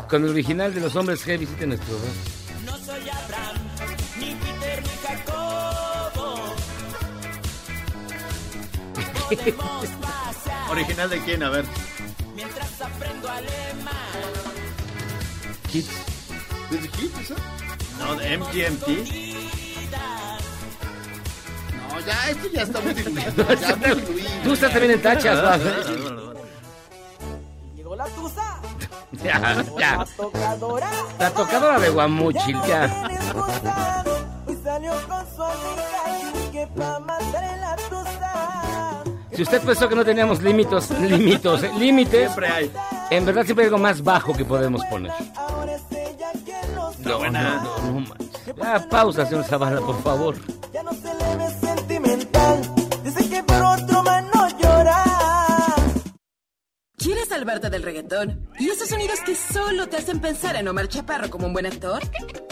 [0.08, 1.94] Con el original de los hombres G, visite nuestro...
[1.94, 2.43] No
[10.70, 11.42] ¿Original de quién?
[11.42, 11.64] A ver.
[12.34, 13.94] mientras aprendo alemán.
[15.72, 15.88] Hits.
[16.70, 17.34] ¿Desde Hit, esa?
[17.98, 18.88] No, de MGMT.
[21.88, 23.54] No, ya, esto ya está muy diluido.
[23.54, 24.30] ya muy diluido.
[24.42, 26.34] Tú estás también en tachas, Ah, ¿no?
[27.76, 28.60] Llegó la tusa,
[29.24, 30.04] Ya, la ya.
[30.16, 30.90] tocadora.
[31.18, 33.10] La tocadora de Guamuchil, ya.
[34.46, 37.93] Hoy salió con su amiga y que pa' matar en la tusa.
[39.34, 42.70] Si usted pensó que no teníamos límites, límites, eh, límites, Siempre hay.
[43.10, 45.12] en verdad siempre hay algo más bajo que podemos poner.
[45.36, 47.62] Ahora es ella quien nos No, buena.
[47.62, 48.14] no, no, no.
[48.56, 50.36] Ya, pausa, señor Zavala, por favor.
[50.72, 52.60] Ya no se le ve sentimental.
[53.02, 55.02] Dice que por otro man no llora.
[56.96, 58.48] ¿Quieres salvarte del reggaetón?
[58.58, 62.00] ¿Y esos sonidos que solo te hacen pensar en Omar Chaparro como un buen actor?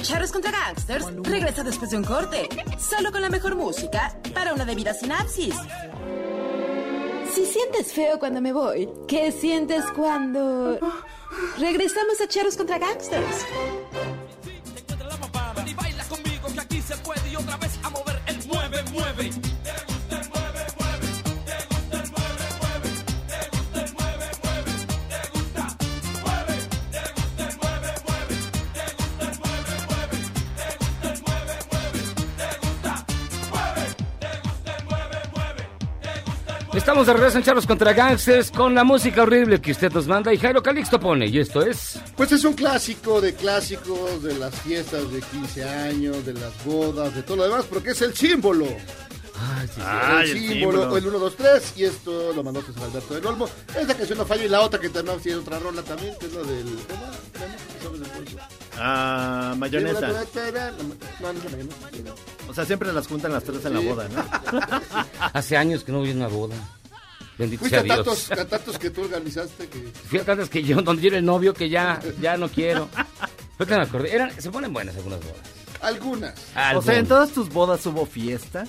[0.03, 4.65] Charros contra Gangsters regresa después de un corte, solo con la mejor música para una
[4.67, 5.55] debida sinapsis.
[7.43, 10.79] Si sientes feo cuando me voy, ¿qué sientes cuando
[11.59, 13.45] regresamos a Charros contra Gangsters?
[36.93, 40.31] Estamos de regreso en Charlos contra Gangsters con la música horrible que usted nos manda
[40.31, 41.27] y Jairo Calixto pone.
[41.27, 41.99] Y esto es.
[42.19, 47.15] Pues es un clásico de clásicos de las fiestas de 15 años, de las bodas,
[47.15, 48.67] de todo lo demás, porque es el símbolo.
[48.67, 49.81] Ay, sí, sí.
[49.83, 50.97] Ay, el el símbolo, símbolo.
[50.99, 53.49] el 1, 2, 3, y esto lo mandó José Alberto del Olmo.
[53.75, 56.35] Esta canción no falla, y la otra que también tiene otra rola también, que es
[56.35, 56.77] la del...
[57.83, 58.03] ¿Cómo?
[58.79, 60.09] Ah, mayonesa.
[60.09, 61.77] No, no, es la mayonesa.
[62.51, 65.01] O sea, siempre las juntan las tres en la boda, ¿no?
[65.33, 66.55] Hace años que no voy a una boda.
[67.39, 68.39] Bendito Fuiste sea a tantos, Dios.
[68.41, 69.79] a tantos que tú organizaste que...
[70.09, 72.89] Fui a que yo, donde yo era el novio, que ya, ya no quiero.
[73.57, 74.15] Fue que me acordé.
[74.15, 75.37] Eran, se ponen buenas algunas bodas.
[75.81, 76.35] Algunas.
[76.77, 78.67] O sea, en todas tus bodas hubo fiesta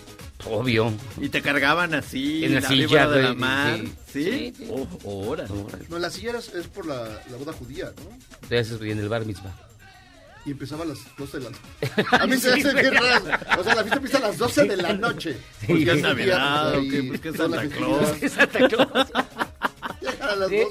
[0.49, 0.91] Obvio.
[1.21, 3.77] y te cargaban así En la la silla, de la mar.
[3.77, 3.93] sí.
[4.13, 4.23] ¿Sí?
[4.23, 4.71] Sí, sí.
[5.05, 5.35] Oh.
[5.89, 8.47] No, la silla es, es por la, la boda judía, ¿no?
[8.47, 9.55] De esos, y en el bar misma.
[10.45, 12.05] Y empezaba a las 12 de la noche.
[12.11, 13.25] A mí se me hace bien raro.
[13.59, 15.37] O sea, la fiesta empieza a las 12 de la noche.
[15.61, 15.67] Sí.
[15.67, 16.73] Porque ¿Qué es Navidad?
[16.73, 17.67] pues, Pues, ¿qué es Santa.
[17.69, 18.09] Claus?
[18.21, 19.07] Es Santa Claus.
[20.21, 20.57] A las Sí.
[20.57, 20.67] 12.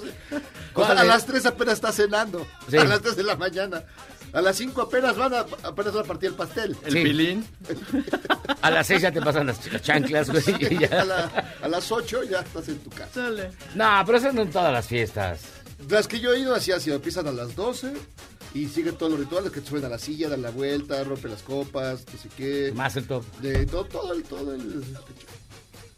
[0.74, 1.26] O sea, a ¿Cuál las es?
[1.26, 2.46] 3 apenas está cenando.
[2.68, 2.76] Sí.
[2.76, 3.82] A las 3 de la mañana.
[4.34, 6.76] A las 5 apenas van a, apenas van a partir el pastel.
[6.84, 7.02] El Sí.
[7.02, 7.46] pilín.
[8.62, 10.42] A las seis ya te pasan las ch- chanclas, güey.
[10.80, 13.10] y A, la- a las 8 ya estás en tu casa.
[13.14, 13.50] Sale.
[13.74, 15.40] No, pero eso no en todas las fiestas.
[15.88, 17.92] Las que yo he ido así, así, empiezan a las 12
[18.54, 21.30] y siguen todos los rituales que te suben a la silla, dan la vuelta, rompen
[21.30, 22.72] las copas, no sé qué.
[22.74, 23.24] Más el top.
[23.40, 24.84] De todo, todo el, todo el...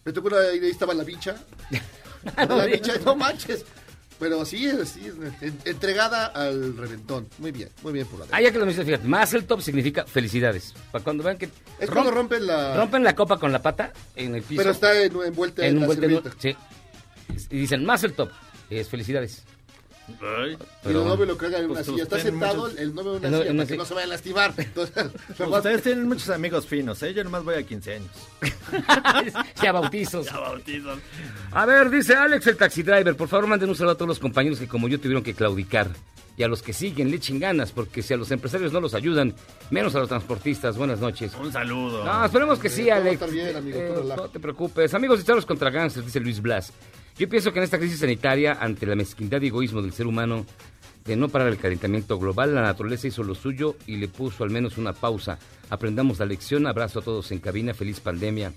[0.05, 1.37] Me tocó una, ahí estaba la bicha.
[2.37, 3.65] la bicha, no manches.
[4.19, 5.07] Pero así, así,
[5.41, 7.27] en- entregada al reventón.
[7.39, 9.61] Muy bien, muy bien por la Ah, ya que lo mencionas, fíjate, más el top
[9.61, 10.73] significa felicidades.
[10.93, 11.47] Para cuando vean que
[11.81, 12.77] Es romp- cuando rompen la...
[12.77, 14.61] rompen la copa con la pata en el piso.
[14.61, 16.23] pero está en- envuelta en, en la.
[16.39, 16.57] Sí.
[17.51, 18.31] Y dicen, más el top.
[18.71, 19.43] Es felicidades.
[20.07, 20.53] Ay.
[20.53, 22.03] Y Pero- el novio lo carga en una Pues silla.
[22.03, 24.05] Está sentado muchos- el novio en una El silla en para que no se vaya
[24.07, 24.55] a lastimar.
[24.59, 25.05] Entonces,
[25.37, 27.15] Pues ustedes tienen muchos amigos finos, ¿eh?
[27.15, 28.11] Yo nomás voy a 15 años.
[29.63, 30.27] ya bautizos.
[30.27, 31.01] Ya bautizan.
[31.53, 34.19] A ver, dice Alex el taxi driver, por favor manden un saludo a todos los
[34.19, 35.91] compañeros que como yo tuvieron que claudicar.
[36.37, 38.95] Y a los que siguen, le echen ganas, porque si a los empresarios no los
[38.95, 39.33] ayudan,
[39.71, 40.77] menos a los transportistas.
[40.77, 41.33] Buenas noches.
[41.41, 42.05] Un saludo.
[42.05, 43.31] No, esperemos que sí, Alex.
[43.31, 44.93] bien, amigo, Eh, no te preocupes.
[44.95, 46.73] Amigos de Charlos contra Gangsters, dice Luis Blas.
[47.19, 50.45] Yo pienso que en esta crisis sanitaria, ante la mezquindad y egoísmo del ser humano,
[51.05, 54.51] de no parar el calentamiento global, la naturaleza hizo lo suyo y le puso al
[54.51, 55.39] menos una pausa.
[55.71, 56.67] Aprendamos la lección.
[56.67, 57.75] Abrazo a todos en cabina.
[57.75, 58.53] Feliz pandemia.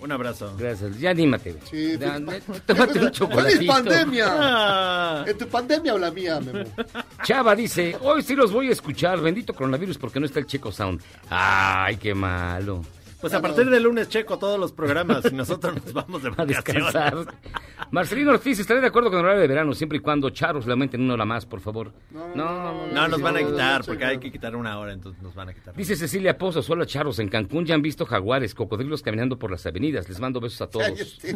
[0.00, 0.54] Un abrazo.
[0.56, 0.98] Gracias.
[1.00, 1.56] Ya anímate.
[1.68, 2.20] Sí, Ya,
[2.64, 3.58] tómate un chocolatito.
[3.58, 4.26] ¡Feliz pandemia!
[4.30, 5.24] Ah.
[5.26, 6.64] ¿En tu pandemia o la mía, Memo?
[7.24, 10.70] Chava dice, hoy sí los voy a escuchar, bendito coronavirus porque no está el Checo
[10.70, 11.02] Sound.
[11.28, 12.84] Ay, qué malo.
[13.20, 16.46] Pues a partir del lunes checo todos los programas y nosotros nos vamos de a
[16.46, 17.16] descansar.
[17.90, 20.72] Marcelino Ortiz, estaré de acuerdo con el horario de verano, siempre y cuando Charros le
[20.72, 21.92] aumenten una hora más, por favor.
[22.12, 22.92] No, no, no.
[22.92, 25.54] No, nos van a quitar porque hay que quitar una hora, entonces nos van a
[25.54, 25.74] quitar.
[25.74, 29.50] Dice Cecilia Pozo, solo a Charros en Cancún ya han visto jaguares, cocodrilos caminando por
[29.50, 30.08] las avenidas.
[30.08, 31.18] Les mando besos a todos.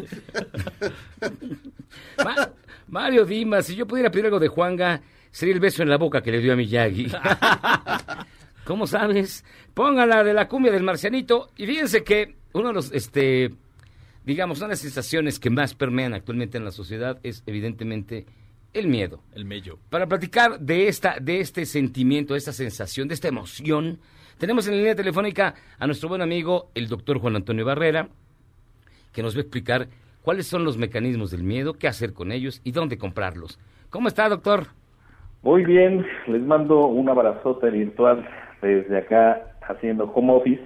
[2.23, 2.49] Ma-
[2.87, 6.21] Mario Dimas, si yo pudiera pedir algo de Juanga, sería el beso en la boca
[6.21, 7.11] que le dio a Miyagi.
[8.65, 9.43] ¿Cómo sabes?
[9.73, 11.49] Póngala de la cumbia del marcianito.
[11.57, 13.51] Y fíjense que uno de los, este,
[14.25, 18.25] digamos, una de las sensaciones que más permean actualmente en la sociedad es evidentemente
[18.73, 19.19] el miedo.
[19.33, 19.77] El mello.
[19.89, 23.99] Para platicar de esta, de este sentimiento, de esta sensación, de esta emoción,
[24.37, 28.07] tenemos en la línea telefónica a nuestro buen amigo, el doctor Juan Antonio Barrera,
[29.11, 29.89] que nos va a explicar
[30.21, 33.59] cuáles son los mecanismos del miedo, qué hacer con ellos y dónde comprarlos.
[33.89, 34.67] ¿Cómo está, doctor?
[35.43, 38.25] Muy bien, les mando un abrazote virtual
[38.63, 40.63] desde acá haciendo home office.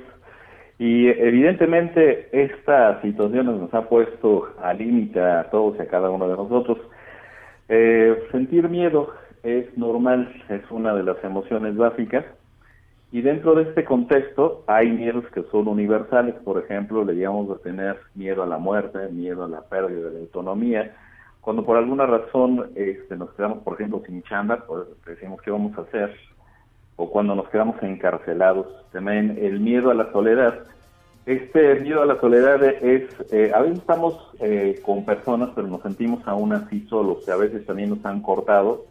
[0.80, 6.28] Y evidentemente esta situación nos ha puesto al límite a todos y a cada uno
[6.28, 6.78] de nosotros.
[7.70, 9.12] Eh, sentir miedo
[9.44, 12.26] es normal, es una de las emociones básicas.
[13.12, 17.62] Y dentro de este contexto hay miedos que son universales, por ejemplo, le llamamos a
[17.64, 20.94] tener miedo a la muerte, miedo a la pérdida de la autonomía,
[21.40, 25.78] cuando por alguna razón este, nos quedamos, por ejemplo, sin chamba, pues decimos qué vamos
[25.78, 26.14] a hacer,
[26.98, 30.60] o cuando nos quedamos encarcelados, también el miedo a la soledad.
[31.26, 35.82] Este miedo a la soledad es, eh, a veces estamos eh, con personas, pero nos
[35.82, 38.86] sentimos aún así solos, a veces también nos han cortado,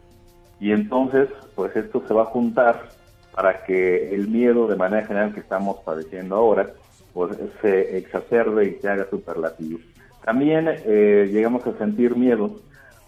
[0.59, 2.89] y entonces, pues esto se va a juntar
[3.35, 6.71] para que el miedo de manera general que estamos padeciendo ahora,
[7.13, 9.79] pues se exacerbe y se haga superlativo.
[10.23, 12.51] También eh, llegamos a sentir miedo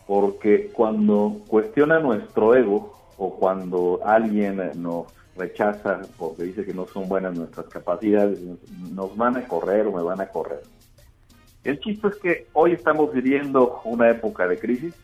[0.07, 5.05] porque cuando cuestiona nuestro ego o cuando alguien nos
[5.36, 8.39] rechaza porque dice que no son buenas nuestras capacidades,
[8.91, 10.62] nos van a correr o me van a correr.
[11.63, 14.95] El chiste es que hoy estamos viviendo una época de crisis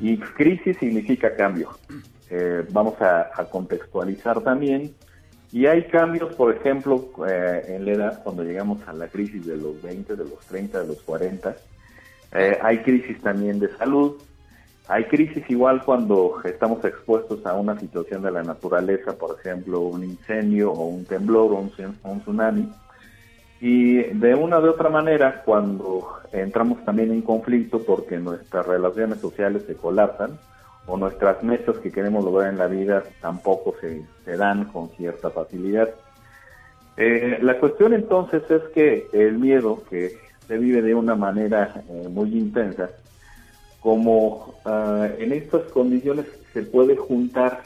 [0.00, 1.70] y crisis significa cambio.
[2.30, 4.94] Eh, vamos a, a contextualizar también
[5.50, 9.56] y hay cambios, por ejemplo, eh, en la edad, cuando llegamos a la crisis de
[9.56, 11.56] los 20, de los 30, de los 40.
[12.32, 14.16] Eh, hay crisis también de salud.
[14.88, 20.02] Hay crisis igual cuando estamos expuestos a una situación de la naturaleza, por ejemplo, un
[20.02, 22.72] incendio o un temblor o un, tsun- un tsunami.
[23.60, 29.64] Y de una de otra manera, cuando entramos también en conflicto porque nuestras relaciones sociales
[29.66, 30.38] se colapsan,
[30.86, 35.28] o nuestras metas que queremos lograr en la vida tampoco se, se dan con cierta
[35.28, 35.90] facilidad.
[36.96, 42.08] Eh, la cuestión entonces es que el miedo, que se vive de una manera eh,
[42.08, 42.88] muy intensa,
[43.80, 47.62] como ah, en estas condiciones se puede juntar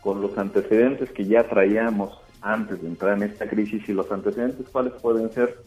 [0.00, 4.68] con los antecedentes que ya traíamos antes de entrar en esta crisis y los antecedentes
[4.70, 5.58] cuáles pueden ser.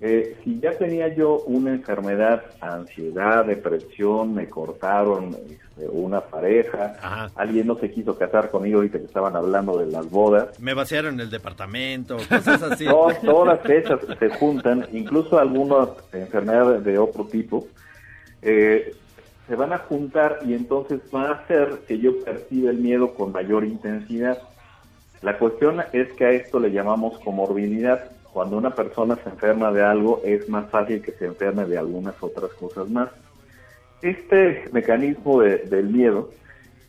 [0.00, 7.66] Eh, si ya tenía yo una enfermedad, ansiedad, depresión, me cortaron este, una pareja, alguien
[7.66, 11.30] no se quiso casar conmigo ahorita que estaban hablando de las bodas, Me vaciaron el
[11.30, 12.84] departamento, cosas así.
[12.84, 17.66] no, todas esas se juntan, incluso algunas enfermedades de otro tipo,
[18.42, 18.94] eh,
[19.46, 23.32] se van a juntar y entonces va a hacer que yo perciba el miedo con
[23.32, 24.38] mayor intensidad.
[25.22, 28.10] La cuestión es que a esto le llamamos comorbilidad.
[28.32, 32.14] Cuando una persona se enferma de algo, es más fácil que se enferme de algunas
[32.20, 33.08] otras cosas más.
[34.02, 36.30] Este mecanismo de- del miedo,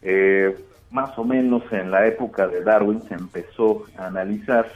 [0.02, 0.56] eh,
[0.92, 4.70] más o menos en la época de Darwin, se empezó a analizar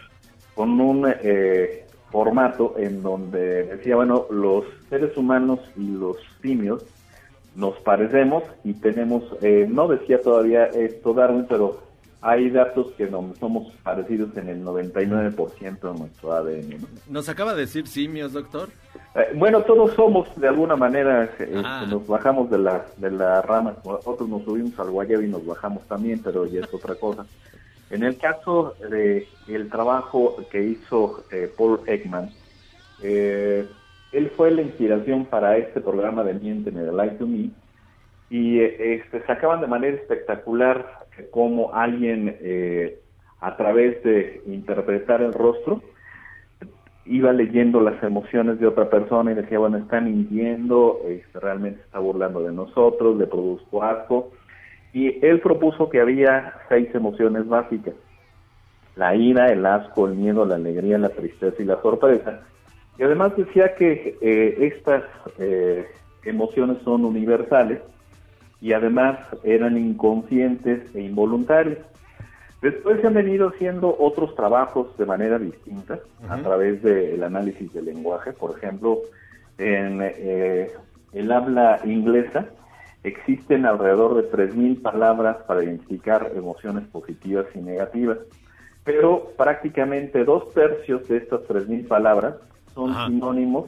[0.55, 6.83] con un eh, formato en donde decía, bueno, los seres humanos y los simios
[7.55, 11.81] nos parecemos y tenemos, eh, no decía todavía esto Darwin, pero
[12.21, 16.69] hay datos que no, somos parecidos en el 99% de nuestro ADN.
[16.81, 16.87] ¿no?
[17.09, 18.69] Nos acaba de decir simios, doctor.
[19.15, 21.85] Eh, bueno, todos somos de alguna manera, eh, Ah.
[21.89, 25.83] nos bajamos de la, de la rama, nosotros nos subimos al guayabo y nos bajamos
[25.87, 27.25] también, pero ya es otra cosa.
[27.89, 32.29] En el caso de el trabajo que hizo eh, Paul Ekman,
[33.03, 33.67] eh,
[34.11, 37.49] él fue la inspiración para este programa de Miénteme de Light to Me
[38.29, 42.99] y eh, este, sacaban de manera espectacular eh, cómo alguien eh,
[43.39, 45.81] a través de interpretar el rostro
[47.05, 51.99] iba leyendo las emociones de otra persona y decía, bueno, está mintiendo, este, realmente está
[51.99, 54.31] burlando de nosotros, le produzco asco.
[54.93, 57.95] Y él propuso que había seis emociones básicas.
[58.95, 62.41] La ira, el asco, el miedo, la alegría, la tristeza y la sorpresa.
[63.01, 65.03] Y además decía que eh, estas
[65.39, 65.87] eh,
[66.23, 67.79] emociones son universales
[68.61, 71.79] y además eran inconscientes e involuntarias.
[72.61, 75.97] Después se han venido haciendo otros trabajos de manera distinta
[76.29, 78.33] a través del análisis del lenguaje.
[78.33, 78.99] Por ejemplo,
[79.57, 80.69] en eh,
[81.11, 82.49] el habla inglesa
[83.03, 88.19] existen alrededor de 3.000 palabras para identificar emociones positivas y negativas,
[88.83, 92.35] pero prácticamente dos tercios de estas 3.000 palabras
[92.73, 93.65] son sinónimos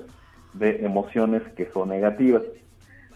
[0.54, 2.44] de emociones que son negativas.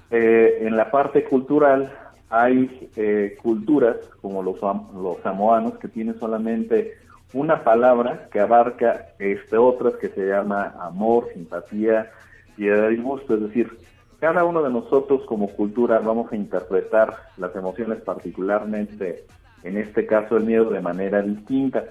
[0.09, 1.91] Eh, en la parte cultural
[2.29, 6.95] hay eh, culturas como los, los samoanos que tienen solamente
[7.33, 12.11] una palabra que abarca este, otras que se llama amor, simpatía,
[12.55, 13.35] piedad y gusto.
[13.35, 13.77] Es decir,
[14.19, 19.25] cada uno de nosotros como cultura vamos a interpretar las emociones particularmente,
[19.63, 21.83] en este caso el miedo, de manera distinta.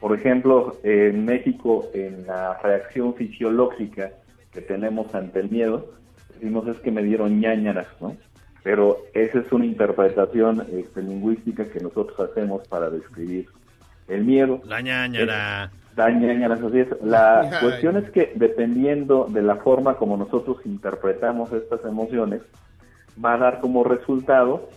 [0.00, 4.12] Por ejemplo, en México, en la reacción fisiológica
[4.52, 5.92] que tenemos ante el miedo,
[6.34, 8.16] decimos es que me dieron ñañaras, ¿no?
[8.62, 13.48] pero esa es una interpretación este, lingüística que nosotros hacemos para describir
[14.08, 14.60] el miedo.
[14.66, 15.70] La ñañara.
[15.96, 16.88] La ñañara, así es.
[17.02, 22.42] La cuestión es que dependiendo de la forma como nosotros interpretamos estas emociones,
[23.24, 24.68] va a dar como resultado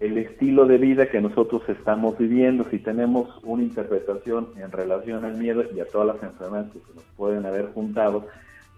[0.00, 2.64] el estilo de vida que nosotros estamos viviendo.
[2.70, 6.94] Si tenemos una interpretación en relación al miedo y a todas las enfermedades que se
[6.94, 8.26] nos pueden haber juntado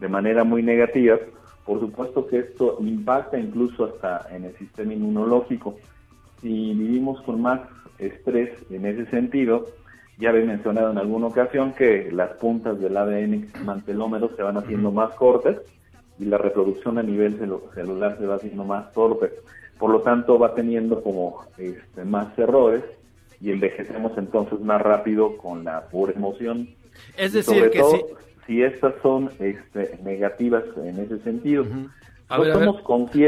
[0.00, 1.16] de manera muy negativa,
[1.64, 5.76] por supuesto que esto impacta incluso hasta en el sistema inmunológico.
[6.40, 7.60] Si vivimos con más
[7.98, 9.66] estrés en ese sentido,
[10.18, 14.90] ya había mencionado en alguna ocasión que las puntas del ADN mantelómero se van haciendo
[14.90, 15.56] más cortas
[16.18, 19.30] y la reproducción a nivel celular se va haciendo más torpe.
[19.82, 22.84] Por lo tanto, va teniendo como este, más errores
[23.40, 26.68] y envejecemos entonces más rápido con la pura emoción.
[27.16, 27.82] Es decir, que
[28.46, 31.66] si estas son este, negativas en ese sentido.
[32.28, 32.56] A ver,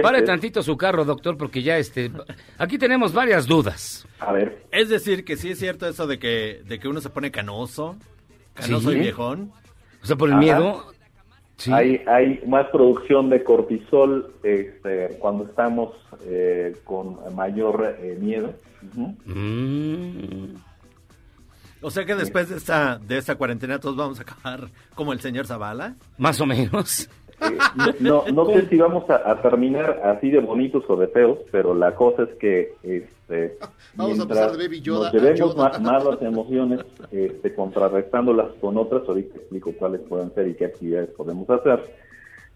[0.00, 2.12] Pare tantito su carro, doctor, porque ya este...
[2.56, 4.06] Aquí tenemos varias dudas.
[4.20, 4.62] A ver.
[4.70, 7.96] Es decir, que sí es cierto eso de que, de que uno se pone canoso,
[8.54, 9.50] canoso y viejón.
[10.04, 10.93] O sea, por el miedo.
[11.70, 15.94] Hay, hay más producción de cortisol este, cuando estamos
[16.26, 18.52] eh, con mayor eh, miedo.
[21.80, 25.20] O sea que después de esta, de esta cuarentena todos vamos a acabar como el
[25.20, 25.94] señor Zavala.
[26.18, 27.08] Más o menos.
[27.40, 27.58] Eh,
[28.00, 31.94] no, no sé si vamos a, terminar así de bonitos o de feos, pero la
[31.94, 32.74] cosa es que
[33.34, 33.58] este,
[33.96, 36.80] vamos a pasar de Baby Yoda nos llevemos más, las emociones,
[37.10, 41.80] este, contrarrestándolas con otras, ahorita explico cuáles pueden ser y qué actividades podemos hacer.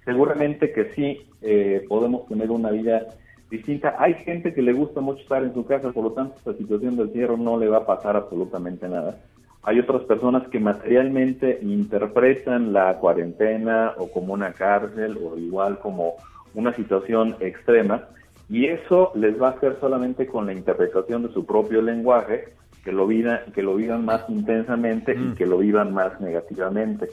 [0.04, 3.08] Seguramente que sí eh, podemos tener una vida
[3.50, 3.96] distinta.
[3.98, 6.96] Hay gente que le gusta mucho estar en su casa, por lo tanto, esta situación
[6.96, 9.18] del cierre no le va a pasar absolutamente nada.
[9.62, 16.14] Hay otras personas que materialmente interpretan la cuarentena o como una cárcel o igual como
[16.54, 18.08] una situación extrema
[18.48, 22.92] y eso les va a hacer solamente con la interpretación de su propio lenguaje que
[22.92, 25.34] lo vivan, que lo vivan más intensamente y mm.
[25.34, 27.08] que lo vivan más negativamente.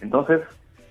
[0.00, 0.40] Entonces,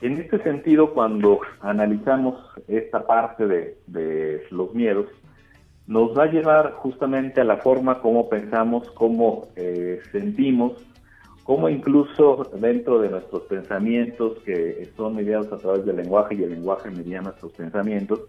[0.02, 5.08] en este sentido, cuando analizamos esta parte de, los miedos,
[5.88, 10.74] nos va a llevar justamente a la forma como pensamos, cómo eh, sentimos,
[11.44, 16.52] cómo incluso dentro de nuestros pensamientos, que son mediados a través del lenguaje y el
[16.52, 18.22] lenguaje media nuestros pensamientos,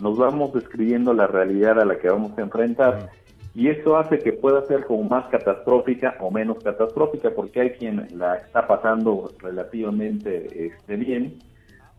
[0.00, 3.10] nos vamos describiendo la realidad a la que vamos a enfrentar
[3.54, 8.08] y eso hace que pueda ser como más catastrófica o menos catastrófica porque hay quien
[8.18, 11.38] la está pasando relativamente este, bien.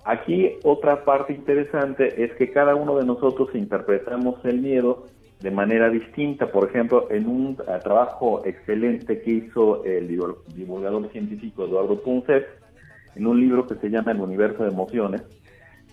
[0.03, 5.05] Aquí otra parte interesante es que cada uno de nosotros interpretamos el miedo
[5.39, 6.51] de manera distinta.
[6.51, 10.07] Por ejemplo, en un trabajo excelente que hizo el
[10.53, 12.45] divulgador científico Eduardo Punset,
[13.15, 15.23] en un libro que se llama El universo de emociones,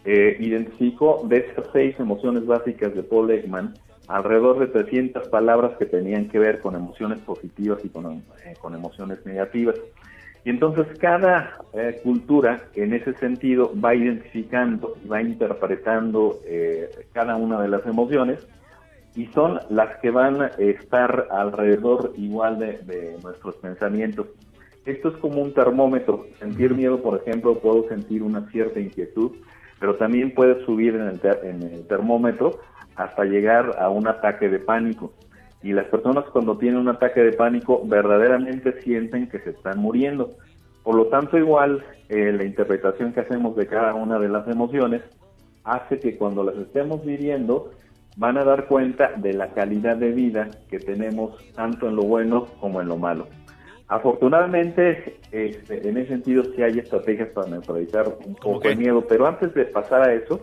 [0.04, 3.74] eh, identificó de esas seis emociones básicas de Paul Ekman,
[4.08, 8.06] alrededor de 300 palabras que tenían que ver con emociones positivas y con,
[8.44, 9.76] eh, con emociones negativas.
[10.44, 17.60] Y entonces cada eh, cultura en ese sentido va identificando, va interpretando eh, cada una
[17.60, 18.44] de las emociones
[19.14, 24.26] y son las que van a estar alrededor igual de, nuestros pensamientos.
[24.84, 26.26] Esto es como un termómetro.
[26.40, 29.32] Sentir miedo, por ejemplo, puedo sentir una cierta inquietud,
[29.82, 32.60] pero también puede subir en el, en el termómetro
[32.94, 35.12] hasta llegar a un ataque de pánico.
[35.60, 40.36] Y las personas cuando tienen un ataque de pánico verdaderamente sienten que se están muriendo.
[40.84, 45.02] Por lo tanto, igual eh, la interpretación que hacemos de cada una de las emociones
[45.64, 47.72] hace que cuando las estemos viviendo
[48.16, 52.46] van a dar cuenta de la calidad de vida que tenemos tanto en lo bueno
[52.60, 53.26] como en lo malo.
[53.88, 59.26] Afortunadamente, este, en ese sentido sí hay estrategias para neutralizar un poco el miedo, pero
[59.26, 60.40] antes de pasar a eso,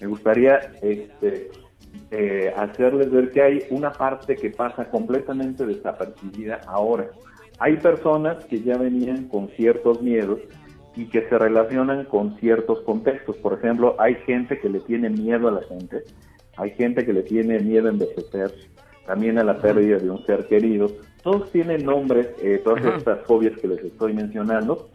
[0.00, 1.50] me gustaría este,
[2.10, 7.10] eh, hacerles ver que hay una parte que pasa completamente desapercibida ahora.
[7.58, 10.40] Hay personas que ya venían con ciertos miedos
[10.96, 13.36] y que se relacionan con ciertos contextos.
[13.36, 16.02] Por ejemplo, hay gente que le tiene miedo a la gente,
[16.56, 18.52] hay gente que le tiene miedo a envejecer,
[19.06, 20.88] también a la pérdida de un ser querido.
[21.22, 24.88] Todos tienen nombres, eh, todas estas fobias que les estoy mencionando.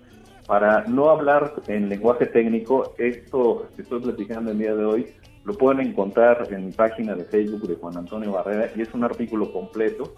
[0.45, 5.07] Para no hablar en lenguaje técnico, esto que estoy platicando el día de hoy
[5.43, 9.05] lo pueden encontrar en mi página de Facebook de Juan Antonio Barrera y es un
[9.05, 10.13] artículo completo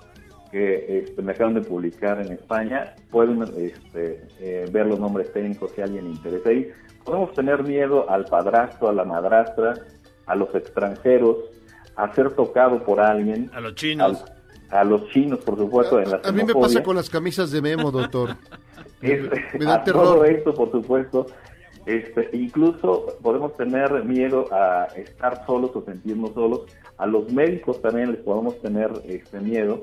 [0.52, 2.96] que este, me acaban de publicar en España.
[3.12, 6.72] Pueden este, eh, ver los nombres técnicos si alguien interesa ahí.
[7.04, 9.76] Podemos tener miedo al padrastro, a la madrastra,
[10.26, 11.38] a los extranjeros,
[11.96, 13.52] a ser tocado por alguien.
[13.54, 14.26] A los chinos.
[14.72, 16.00] A, los chinos, por supuesto.
[16.00, 18.36] En la A mí me pasa con las camisas de Memo, doctor.
[19.02, 20.04] Es- me da a terror.
[20.04, 21.26] todo esto, por supuesto.
[21.86, 26.62] Este, incluso podemos tener miedo a estar solos o sentirnos solos.
[26.98, 29.82] A los médicos también les podemos tener este miedo.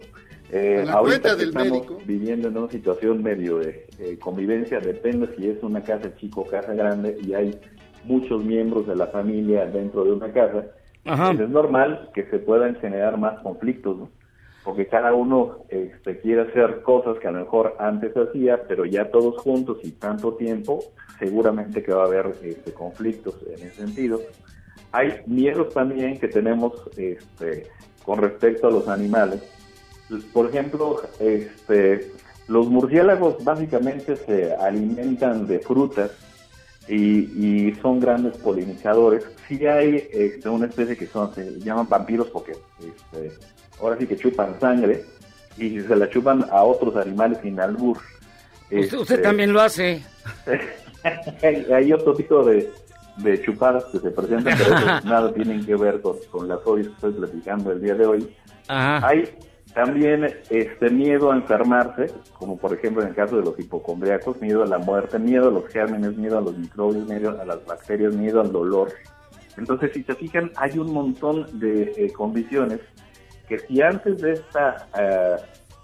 [0.53, 1.99] Eh, A la ahorita del estamos médico.
[2.07, 6.47] viviendo en una situación medio de eh, convivencia, depende si es una casa chico o
[6.47, 7.59] casa grande y hay
[8.05, 10.67] muchos miembros de la familia dentro de una casa,
[11.07, 11.29] Ajá.
[11.33, 14.09] pues es normal que se puedan generar más conflictos, ¿no?
[14.67, 19.13] Porque cada uno este, quiere hacer cosas que a lo mejor antes hacía, pero ya
[19.13, 20.83] todos juntos y tanto tiempo,
[21.21, 24.21] seguramente que va a haber este, conflictos en ese sentido.
[24.91, 27.69] Hay miedos también que tenemos este,
[28.05, 29.41] con respecto a los animales.
[30.33, 32.11] Por ejemplo, este,
[32.49, 36.11] los murciélagos básicamente se alimentan de frutas
[36.89, 39.27] y, y son grandes polinizadores.
[39.47, 43.31] Sí hay este, una especie que son, se llaman vampiros porque este,
[43.81, 45.05] ahora sí que chupan sangre
[45.57, 47.99] y se la chupan a otros animales sin albur.
[48.71, 50.03] Usted, usted Este, también lo hace.
[51.43, 52.71] hay, hay otro tipo de,
[53.19, 54.71] de chupadas que se presentan, pero
[55.05, 58.37] nada tienen que ver con, con las fobias que estoy platicando el día de hoy.
[58.69, 59.07] Ajá.
[59.07, 59.29] Hay
[59.75, 62.07] también este miedo a enfermarse,
[62.39, 65.53] como por ejemplo en el caso de los hipocondriacos, miedo a la muerte, miedo a
[65.53, 68.93] los gérmenes, miedo a los microbios, miedo a las bacterias, miedo al dolor.
[69.59, 72.81] Entonces, si se fijan, hay un montón de eh, condiciones
[73.49, 75.37] que si antes de esta eh,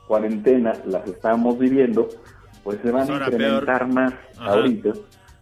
[0.07, 2.09] cuarentena las estábamos viviendo,
[2.63, 3.95] pues se van a incrementar peor.
[3.95, 4.53] más Ajá.
[4.53, 4.93] ahorita,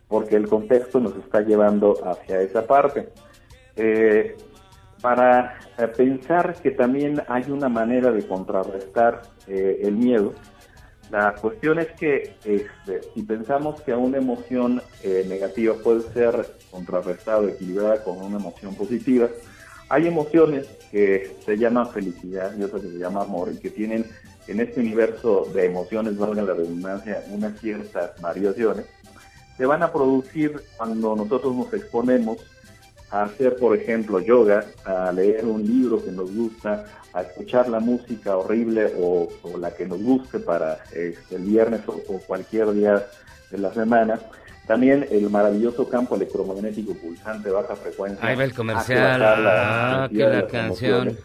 [0.09, 3.09] porque el contexto nos está llevando hacia esa parte.
[3.77, 4.37] Eh,
[5.01, 10.35] para eh, pensar que también hay una manera de contrarrestar eh, el miedo,
[11.11, 17.39] la cuestión es que este, si pensamos que una emoción eh, negativa puede ser contrarrestada
[17.39, 19.29] o equilibrada con una emoción positiva,
[19.91, 24.07] hay emociones que se llaman felicidad y otras que se llaman amor y que tienen
[24.47, 28.87] en este universo de emociones, valga la redundancia, unas ciertas variaciones,
[29.59, 32.39] se van a producir cuando nosotros nos exponemos
[33.11, 37.81] a hacer, por ejemplo, yoga, a leer un libro que nos gusta, a escuchar la
[37.81, 39.29] música horrible o,
[39.59, 43.05] la que nos guste para este, el viernes o cualquier día
[43.51, 44.21] de la semana.
[44.71, 48.25] También el maravilloso campo electromagnético pulsante baja frecuencia.
[48.25, 49.19] Ahí va el comercial.
[49.19, 51.09] la Ah, que la canción.
[51.09, 51.17] emociones.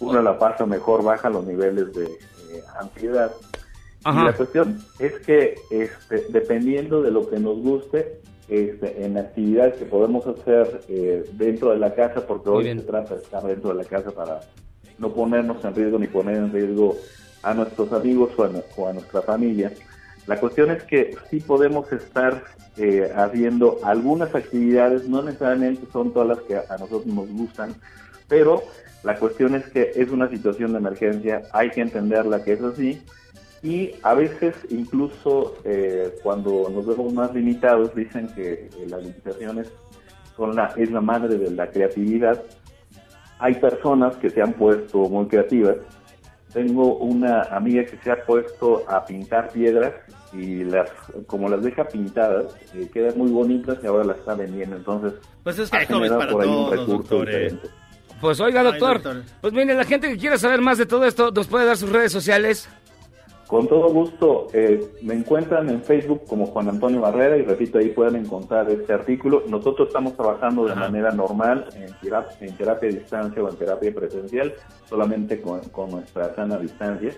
[0.00, 3.32] Uno la pasa mejor, baja los niveles de eh, ansiedad.
[4.04, 4.20] Ajá.
[4.20, 9.76] Y la cuestión es que este, dependiendo de lo que nos guste, este, en actividades
[9.76, 12.80] que podemos hacer eh, dentro de la casa, porque Muy hoy bien.
[12.80, 14.40] se trata de estar dentro de la casa para
[14.98, 16.96] no ponernos en riesgo ni poner en riesgo
[17.42, 19.72] a nuestros amigos o a, nu- o a nuestra familia.
[20.26, 22.44] La cuestión es que sí podemos estar
[22.76, 27.74] eh, haciendo algunas actividades, no necesariamente son todas las que a nosotros nos gustan,
[28.28, 28.62] pero
[29.02, 33.02] la cuestión es que es una situación de emergencia, hay que entenderla que es así,
[33.62, 39.70] y a veces incluso eh, cuando nos vemos más limitados dicen que eh, las limitaciones
[40.36, 42.42] son la, es la madre de la creatividad.
[43.38, 45.76] Hay personas que se han puesto muy creativas.
[46.52, 49.92] Tengo una amiga que se ha puesto a pintar piedras
[50.32, 50.90] y las
[51.26, 54.76] como las deja pintadas eh, quedan muy bonitas y ahora las está vendiendo.
[54.76, 57.34] Entonces, Pues es que ha hay generado para por ahí un todos, recurso doctores.
[57.52, 57.68] diferente.
[58.20, 58.96] Pues oiga, doctor.
[58.98, 59.22] Ay, doctor.
[59.40, 61.90] Pues mire, la gente que quiera saber más de todo esto, ¿nos puede dar sus
[61.90, 62.68] redes sociales?
[63.52, 67.90] Con todo gusto, eh, me encuentran en Facebook como Juan Antonio Barrera y repito, ahí
[67.90, 69.42] pueden encontrar este artículo.
[69.46, 70.80] Nosotros estamos trabajando de Ajá.
[70.80, 74.54] manera normal en terapia, en terapia a distancia o en terapia presencial,
[74.88, 77.12] solamente con, con nuestra sana distancia.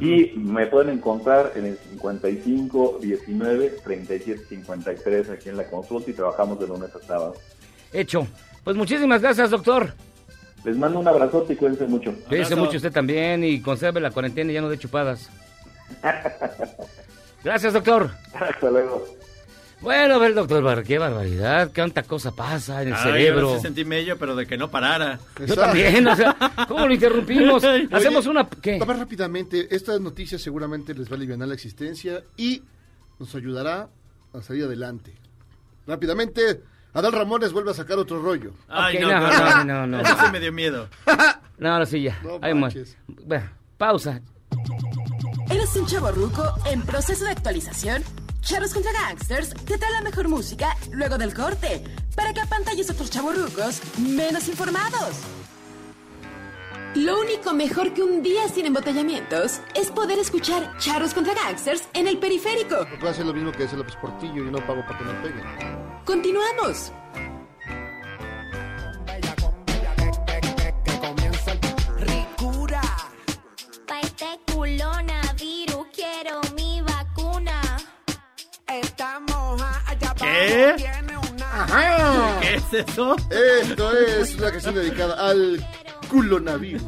[0.00, 6.14] Y me pueden encontrar en el 55 19 37 53 aquí en la consulta y
[6.14, 7.36] trabajamos de lunes a sábado.
[7.92, 8.26] Hecho.
[8.64, 9.92] Pues muchísimas gracias, doctor.
[10.64, 12.12] Les mando un abrazote y cuídense mucho.
[12.26, 12.56] Abrazo.
[12.56, 15.30] mucho usted también y conserve la cuarentena y ya no de chupadas.
[17.44, 18.10] Gracias, doctor.
[18.34, 19.06] Hasta luego.
[19.80, 23.46] Bueno, a ver, doctor Bar, qué barbaridad, cuánta cosa pasa en el Ay, cerebro.
[23.48, 25.18] ahora sí sentí mello, pero de que no parara.
[25.46, 26.36] Yo también, o sea,
[26.68, 27.64] ¿cómo lo interrumpimos?
[27.90, 28.46] Hacemos una...
[28.46, 28.78] ¿Qué?
[28.78, 29.74] Vamos rápidamente.
[29.74, 32.62] Esta noticia seguramente les va a aliviar la existencia y
[33.18, 33.88] nos ayudará
[34.34, 35.14] a salir adelante.
[35.86, 36.60] Rápidamente,
[36.92, 38.52] Adal Ramones vuelve a sacar otro rollo.
[38.68, 40.00] Ay, Ok, no, no, no, no, no, no.
[40.02, 40.88] Eso sí me dio miedo.
[41.60, 42.18] No, ahora sí ya.
[42.22, 42.96] No Ahí mu- manches.
[43.06, 43.44] Bueno,
[43.76, 44.22] pausa.
[45.50, 48.04] ¿Eres un chavo ruco en proceso de actualización?
[48.40, 51.82] Charros contra Gangsters te trae la mejor música luego del corte
[52.14, 55.16] para que apantalles a otros chavorrucos menos informados.
[56.94, 62.06] Lo único mejor que un día sin embotellamientos es poder escuchar Charros contra Gangsters en
[62.06, 62.86] el periférico.
[63.00, 65.44] Puede hacer lo mismo que hace López Portillo y no pago para que me peguen.
[66.04, 66.92] Continuamos.
[71.98, 72.82] Ricura.
[73.86, 74.26] Pa' este
[75.44, 77.60] quiero mi vacuna.
[78.68, 80.74] Estamos allá ¿Qué?
[81.52, 82.40] Ajá.
[82.40, 83.16] ¿Qué es eso?
[83.30, 85.66] Esto es una canción dedicada al
[86.08, 86.82] culonavirus.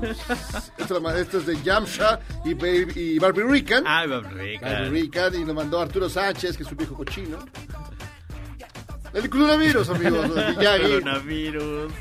[0.79, 3.85] Esta, esta es de Yamsha y, Baby- y Barbie Rican.
[3.87, 4.67] Ay, rica.
[4.71, 7.39] Barbie Rican y lo mandó Arturo Sánchez, que es un viejo cochino.
[9.13, 10.29] El coronavirus, amigos.
[10.57, 10.83] Miyagi.
[11.01, 11.93] Coronavirus.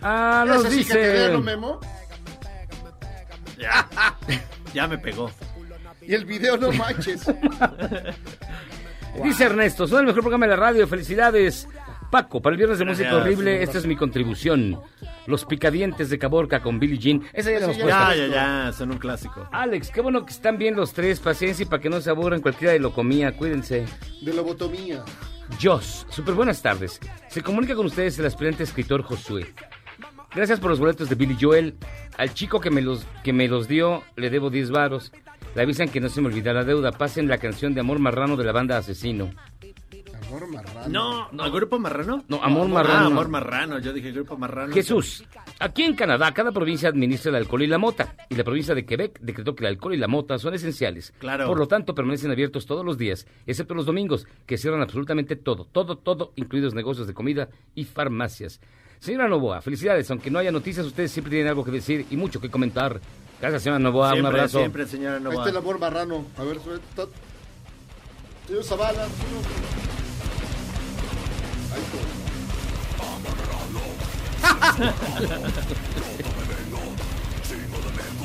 [0.00, 0.98] Ah, nos sí que te dice...
[0.98, 1.80] vea, ¿no, Memo?
[3.58, 3.88] Ya.
[4.72, 5.30] Ya me pegó.
[6.06, 7.26] Y el video, no manches.
[9.22, 11.68] Dice Ernesto, son el mejor programa de la radio, felicidades.
[12.10, 14.80] Paco, para el viernes de música horrible, esta es mi contribución.
[15.26, 17.22] Los picadientes de Caborca con Billie Jean.
[17.32, 17.90] Esa ya la hemos puesto.
[17.90, 18.72] Ya, ya, ya.
[18.72, 19.48] Son un clásico.
[19.50, 21.18] Alex, qué bueno que están bien los tres.
[21.18, 23.36] Paciencia y para que no se aburran cualquiera de lo comía.
[23.36, 23.86] Cuídense.
[24.20, 25.02] De lobotomía.
[25.60, 27.00] Jos, súper buenas tardes.
[27.28, 29.52] Se comunica con ustedes el aspirante escritor Josué.
[30.34, 31.76] Gracias por los boletos de Billy Joel.
[32.16, 35.12] Al chico que me los, que me los dio le debo 10 varos.
[35.54, 36.90] Le avisan que no se me olvida la deuda.
[36.92, 39.30] Pasen la canción de Amor Marrano de la banda Asesino.
[40.26, 41.28] Amor marrano.
[41.30, 42.24] No, ¿al grupo marrano?
[42.28, 43.06] No, Amor Ah, Marrano.
[43.06, 43.78] amor marrano.
[43.78, 44.72] Yo dije grupo marrano.
[44.74, 45.22] Jesús,
[45.60, 48.84] aquí en Canadá cada provincia administra el alcohol y la mota, y la provincia de
[48.84, 51.12] Quebec decretó que el alcohol y la mota son esenciales.
[51.18, 51.46] Claro.
[51.46, 55.66] Por lo tanto, permanecen abiertos todos los días, excepto los domingos, que cierran absolutamente todo,
[55.70, 58.60] todo, todo, incluidos negocios de comida y farmacias.
[58.98, 62.40] Señora Novoa, felicidades, aunque no haya noticias, ustedes siempre tienen algo que decir y mucho
[62.40, 62.98] que comentar.
[63.44, 64.58] Gracias, señora Novoa, Siempre, un abrazo.
[64.58, 65.34] siempre, señora Ahí Nova.
[65.34, 66.24] está el amor marrano.
[66.38, 67.04] A ver, suelta.
[68.46, 69.06] Señor Zavala.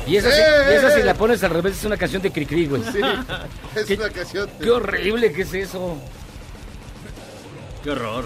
[0.08, 1.04] Y esa, sí- ¡Eh, esa si eh!
[1.04, 2.82] la pones al revés es una canción de Cricri, güey.
[2.84, 3.00] Sí,
[3.76, 4.50] es una canción.
[4.60, 5.98] Qué horrible que es eso.
[7.84, 8.26] Qué horror.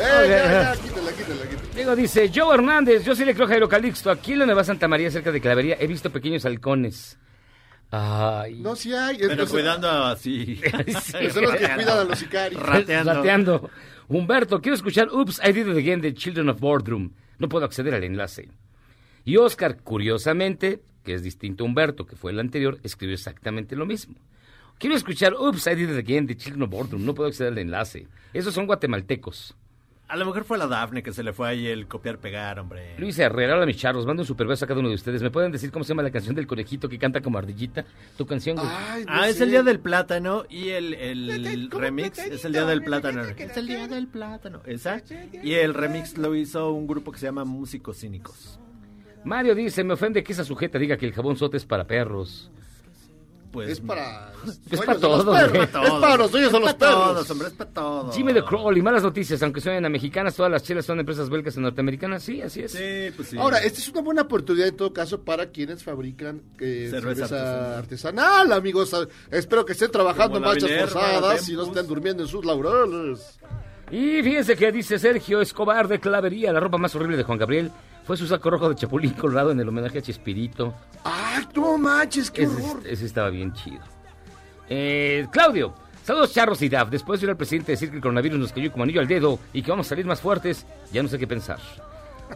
[0.00, 0.76] ¡Eh, ya, ya!
[0.82, 1.74] Quítala, quítala, quítala.
[1.74, 4.10] Diego dice, Joe Hernández, yo sí le creo a Jairo Calixto.
[4.10, 7.18] Aquí en la Nueva Santa María, cerca de Clavería, he visto pequeños halcones.
[7.90, 8.60] Ay.
[8.60, 9.18] No, sí hay.
[9.18, 10.60] Pero es- cuidando así.
[11.32, 12.62] Son los que cuidan a los sicarios.
[12.62, 13.14] Rateando.
[13.14, 13.70] Rateando.
[14.08, 17.12] Humberto, quiero escuchar Oops, I Did It Again de Children of Boardroom.
[17.38, 18.48] No puedo acceder al enlace.
[19.24, 23.86] Y Oscar, curiosamente, que es distinto a Humberto, que fue el anterior, escribió exactamente lo
[23.86, 24.14] mismo.
[24.78, 27.04] Quiero escuchar Oops, I Did It Again de Children of Boardroom.
[27.04, 28.06] No puedo acceder al enlace.
[28.32, 29.54] Esos son guatemaltecos.
[30.10, 32.96] A lo mejor fue la Dafne que se le fue ahí el copiar-pegar, hombre.
[32.98, 35.22] Luis Herrera, hola mis charros, mando un super beso a cada uno de ustedes.
[35.22, 37.84] ¿Me pueden decir cómo se llama la canción del conejito que canta como ardillita?
[38.18, 38.68] Tu canción, güey.
[38.68, 42.64] Ay, no Ah, es el día del plátano y el, el remix es el día
[42.64, 43.22] del plátano.
[43.22, 45.14] Es el día del plátano, exacto.
[45.44, 48.58] Y el remix lo hizo un grupo que se llama Músicos Cínicos.
[49.24, 52.50] Mario dice, me ofende que esa sujeta diga que el jabón sote es para perros.
[53.52, 54.32] Pues Es para.
[54.70, 55.50] Es para de los todo, perros.
[55.50, 55.62] güey.
[55.64, 56.94] Es para los sueños de los perros.
[56.94, 58.14] todos, hombre, es para todos.
[58.16, 61.56] Jimmy de Crowley, malas noticias, aunque suenen a mexicanas, todas las chelas son empresas belgas
[61.56, 62.72] y norteamericanas, sí, así es.
[62.72, 63.38] Sí, pues sí.
[63.38, 67.78] Ahora, esta es una buena oportunidad en todo caso para quienes fabrican eh, Cerveza cerveza,
[67.78, 68.94] artesanal, amigos.
[69.30, 73.38] Espero que estén trabajando en marchas forzadas y no estén durmiendo en sus laureles.
[73.90, 77.72] Y fíjense que dice Sergio Escobar de Clavería, la ropa más horrible de Juan Gabriel
[78.10, 80.74] fue su saco rojo de Chapulín Colorado en el homenaje a Chespirito.
[81.04, 82.82] ¡Ay, no manches, qué Ese, horror!
[82.84, 83.84] ese estaba bien chido.
[84.68, 86.90] Eh, Claudio, saludos charros y Daf.
[86.90, 89.38] Después de oír al presidente decir que el coronavirus nos cayó como anillo al dedo
[89.52, 91.60] y que vamos a salir más fuertes, ya no sé qué pensar.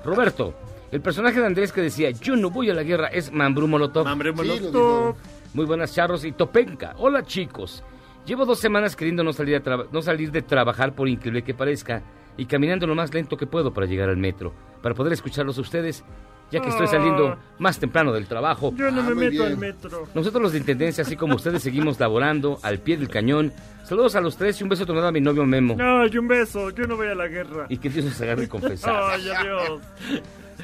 [0.04, 0.54] Roberto,
[0.92, 4.06] el personaje de Andrés que decía yo no voy a la guerra es Mambrú Molotov.
[4.06, 5.16] Lo Molotov.
[5.54, 6.94] Muy buenas charros y Topenka.
[6.98, 7.82] Hola chicos.
[8.24, 12.00] Llevo dos semanas queriendo no salir, a no salir de trabajar por increíble que parezca
[12.36, 15.60] y caminando lo más lento que puedo para llegar al metro, para poder escucharlos a
[15.60, 16.04] ustedes,
[16.50, 18.72] ya que estoy saliendo más temprano del trabajo.
[18.76, 19.42] Yo no Ah, me meto bien.
[19.46, 20.06] al metro.
[20.14, 23.52] Nosotros los de Intendencia, así como ustedes, seguimos laborando al pie del cañón.
[23.84, 25.76] Saludos a los tres y un beso tornado a mi novio Memo.
[25.80, 26.70] Ay, un beso.
[26.70, 27.66] Yo no voy a la guerra.
[27.68, 28.94] Y que Dios nos agarre confesar.
[28.94, 29.80] Ay, adiós.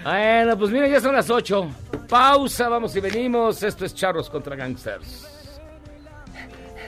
[0.05, 1.68] Bueno, pues mira, ya son las 8.
[2.09, 3.62] Pausa, vamos y venimos.
[3.62, 5.27] Esto es Charros contra Gangsters.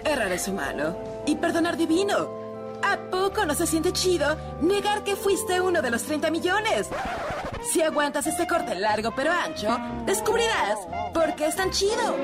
[0.05, 2.42] Errar es humano y perdonar divino.
[2.83, 6.89] ¿A poco no se siente chido negar que fuiste uno de los 30 millones?
[7.63, 10.79] Si aguantas este corte largo pero ancho, descubrirás
[11.15, 12.17] por qué es tan chido.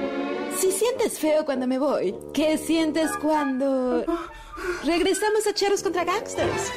[0.58, 4.04] Si sientes feo cuando me voy, ¿qué sientes cuando
[4.84, 6.72] regresamos a Charros contra Gangsters?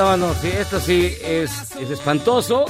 [0.00, 2.64] No, no, sí, esto sí es, es espantoso.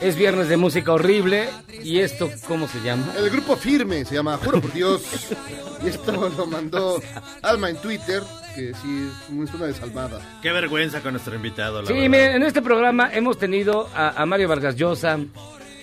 [0.00, 1.48] Es viernes de música horrible.
[1.82, 3.10] ¿Y esto cómo se llama?
[3.16, 5.02] El grupo firme se llama Juro por Dios.
[5.82, 7.00] Y esto lo mandó
[7.42, 8.22] Alma en Twitter,
[8.54, 9.10] que sí
[9.44, 10.20] es una desalmada.
[10.42, 12.08] Qué vergüenza con nuestro invitado, la Sí, verdad.
[12.10, 15.18] miren, en este programa hemos tenido a, a Mario Vargas Llosa,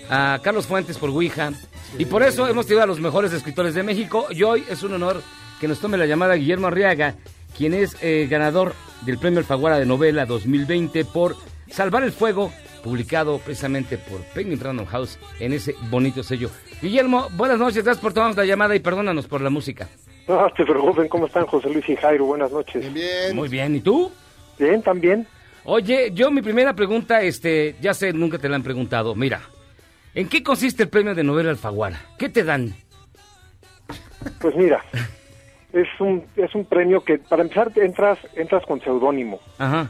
[0.09, 1.51] a Carlos Fuentes por Ouija,
[1.97, 4.25] y por eso hemos tenido a los mejores escritores de México.
[4.31, 5.21] Y hoy es un honor
[5.59, 7.15] que nos tome la llamada Guillermo Arriaga,
[7.57, 8.73] quien es eh, ganador
[9.05, 11.35] del Premio Alfaguara de Novela 2020 por
[11.69, 12.51] Salvar el Fuego,
[12.83, 16.49] publicado precisamente por Penguin Random House en ese bonito sello.
[16.81, 19.87] Guillermo, buenas noches, gracias por tomarnos la llamada y perdónanos por la música.
[20.27, 22.25] No, te preocupen, ¿cómo están José Luis y Jairo?
[22.25, 22.93] Buenas noches.
[22.93, 23.35] Bien.
[23.35, 24.11] Muy bien, ¿y tú?
[24.57, 25.27] Bien, también.
[25.65, 29.15] Oye, yo mi primera pregunta, este, ya sé, nunca te la han preguntado.
[29.15, 29.41] Mira,
[30.13, 31.99] ¿en qué consiste el premio de novela Alfaguara?
[32.17, 32.75] ¿Qué te dan?
[34.39, 34.83] Pues mira,
[35.73, 39.39] es un, es un premio que, para empezar, entras, entras con seudónimo.
[39.57, 39.89] Ajá.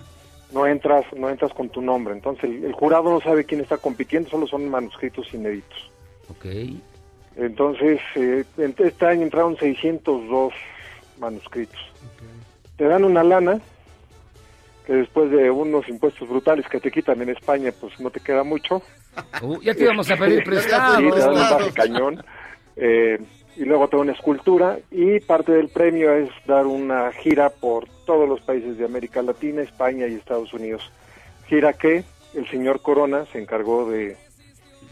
[0.52, 2.14] No entras, no entras con tu nombre.
[2.14, 5.92] Entonces, el, el jurado no sabe quién está compitiendo, solo son manuscritos inéditos.
[6.30, 6.46] Ok.
[7.36, 10.54] Entonces, eh, este año entraron 602
[11.20, 11.80] manuscritos.
[12.78, 13.60] Te dan una lana
[14.86, 18.44] que después de unos impuestos brutales que te quitan en España, pues no te queda
[18.44, 18.82] mucho.
[19.42, 20.98] Uh, ya te íbamos a pedir prestado.
[21.00, 22.26] Sí, te dan un cañón.
[22.76, 23.20] Eh,
[23.56, 24.80] y luego te da una escultura.
[24.92, 29.62] Y parte del premio es dar una gira por todos los países de América Latina,
[29.62, 30.92] España y Estados Unidos.
[31.48, 34.18] Gira que el señor Corona se encargó de,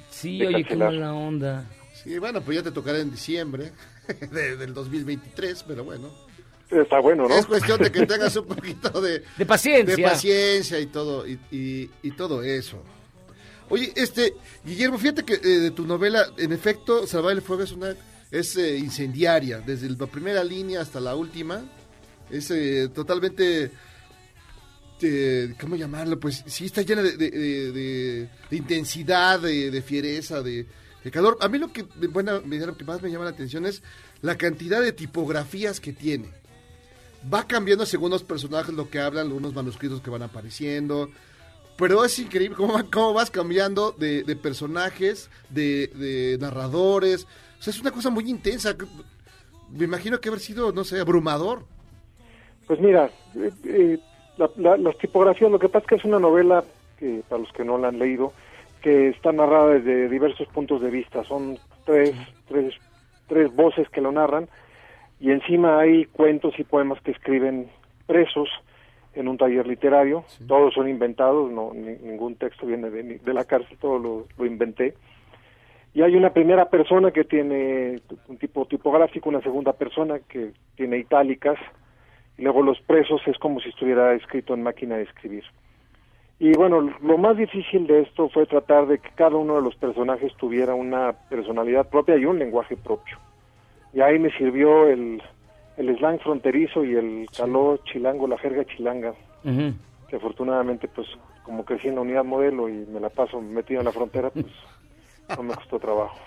[0.09, 1.66] Sí, de oye, qué mala onda.
[2.03, 3.72] Sí, bueno, pues ya te tocará en diciembre
[4.32, 6.09] de- del 2023, pero bueno.
[6.70, 7.36] Está bueno, ¿no?
[7.36, 9.95] Es cuestión de que tengas un poquito de, De paciencia.
[9.95, 12.82] de paciencia y todo, y, y- y todo eso.
[13.70, 14.34] Oye, este,
[14.66, 17.93] Guillermo, fíjate que eh, de tu novela, en efecto, Salvar el Fuego es una
[18.32, 21.61] es eh, incendiaria, desde la primera línea hasta la última.
[22.29, 23.71] Es eh, totalmente,
[25.01, 26.17] eh, ¿cómo llamarlo?
[26.17, 30.65] Pues sí, está llena de, intensidad, de, fiereza, de,
[31.11, 31.38] calor.
[31.41, 33.84] A mí lo que, bueno, lo que más me llama la atención es
[34.21, 36.41] la cantidad de tipografías que tiene
[37.32, 41.09] va cambiando según los personajes lo que hablan, algunos manuscritos que van apareciendo.
[41.77, 47.27] Pero es increíble cómo, cómo vas cambiando de, personajes, de narradores.
[47.62, 48.76] O sea, es una cosa muy intensa.
[49.70, 51.64] Me imagino que haber sido, no sé, abrumador.
[52.66, 53.99] Pues mira, eh, eh,
[54.38, 56.64] la- la- las tipografías, lo que pasa es que es una novela,
[56.97, 58.34] que para los que no la han leído,
[58.82, 61.24] que está narrada desde diversos puntos de vista.
[61.26, 62.16] Son tres,
[62.47, 62.74] tres,
[63.28, 64.49] tres voces que lo narran
[65.20, 67.70] y encima hay cuentos y poemas que escriben
[68.07, 68.49] presos
[69.14, 70.24] en un taller literario.
[70.47, 74.45] Todos son inventados, no ni- ningún texto viene de, de la cárcel, todo lo, lo
[74.47, 74.95] inventé.
[75.93, 80.97] Y hay una primera persona que tiene un tipo tipográfico, una segunda persona que tiene
[80.97, 81.57] itálicas,
[82.37, 85.43] y luego los presos es como si estuviera escrito en máquina de escribir.
[86.39, 89.75] Y bueno, lo más difícil de esto fue tratar de que cada uno de los
[89.75, 93.19] personajes tuviera una personalidad propia y un lenguaje propio.
[93.93, 95.21] Y ahí me sirvió el,
[95.77, 99.13] el slang fronterizo y el caló chilango, la jerga chilanga,
[100.09, 101.07] que afortunadamente pues
[101.43, 104.47] como crecí en la unidad modelo y me la paso metido en la frontera, pues
[105.38, 106.17] no me costó trabajo.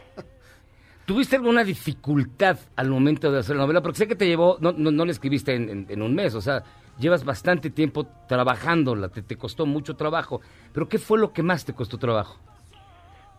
[1.07, 3.82] ¿Tuviste alguna dificultad al momento de hacer la novela?
[3.82, 6.34] Porque sé que te llevó, no, no, no la escribiste en, en- en un mes,
[6.34, 6.62] o sea,
[6.98, 10.40] llevas bastante tiempo trabajándola, te, te costó mucho trabajo.
[10.72, 12.38] Pero ¿qué fue lo que más te costó trabajo?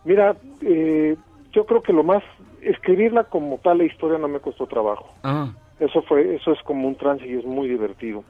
[0.04, 1.16] Mira, eh,
[1.52, 2.22] yo creo que lo más,
[2.62, 5.12] escribirla como tal la historia no me costó trabajo.
[5.24, 5.48] Ah,
[5.80, 8.22] Eso fue, eso es como un trance y es muy divertido.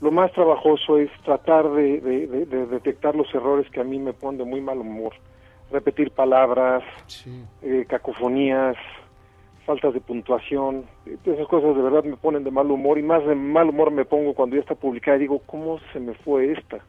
[0.00, 3.98] Lo más trabajoso es tratar de, de- de- de detectar los errores que a mí
[3.98, 5.12] me ponen de muy mal humor.
[5.70, 6.82] Repetir palabras,
[7.62, 8.76] eh, cacofonías,
[9.64, 10.86] faltas de puntuación.
[11.24, 14.04] Esas cosas de verdad me ponen de mal humor y más de mal humor me
[14.04, 16.84] pongo cuando ya está publicada y digo, ¿cómo se me fue esta?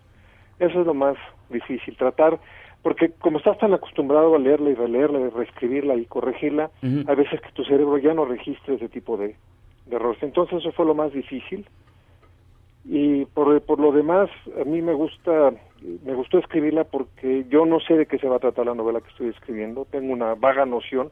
[0.57, 1.15] Eso es lo más
[1.49, 2.39] difícil, tratar,
[2.82, 7.03] porque como estás tan acostumbrado a leerla y releerla, y reescribirla y corregirla, Ujú.
[7.07, 9.36] hay veces que tu cerebro ya no registra ese tipo de,
[9.86, 10.21] de errores.
[10.23, 11.67] Entonces eso fue lo más difícil.
[12.84, 14.29] Y por, por lo demás,
[14.59, 15.53] a mí me gusta,
[16.03, 19.01] me gustó escribirla porque yo no sé de qué se va a tratar la novela
[19.01, 21.11] que estoy escribiendo, tengo una vaga noción,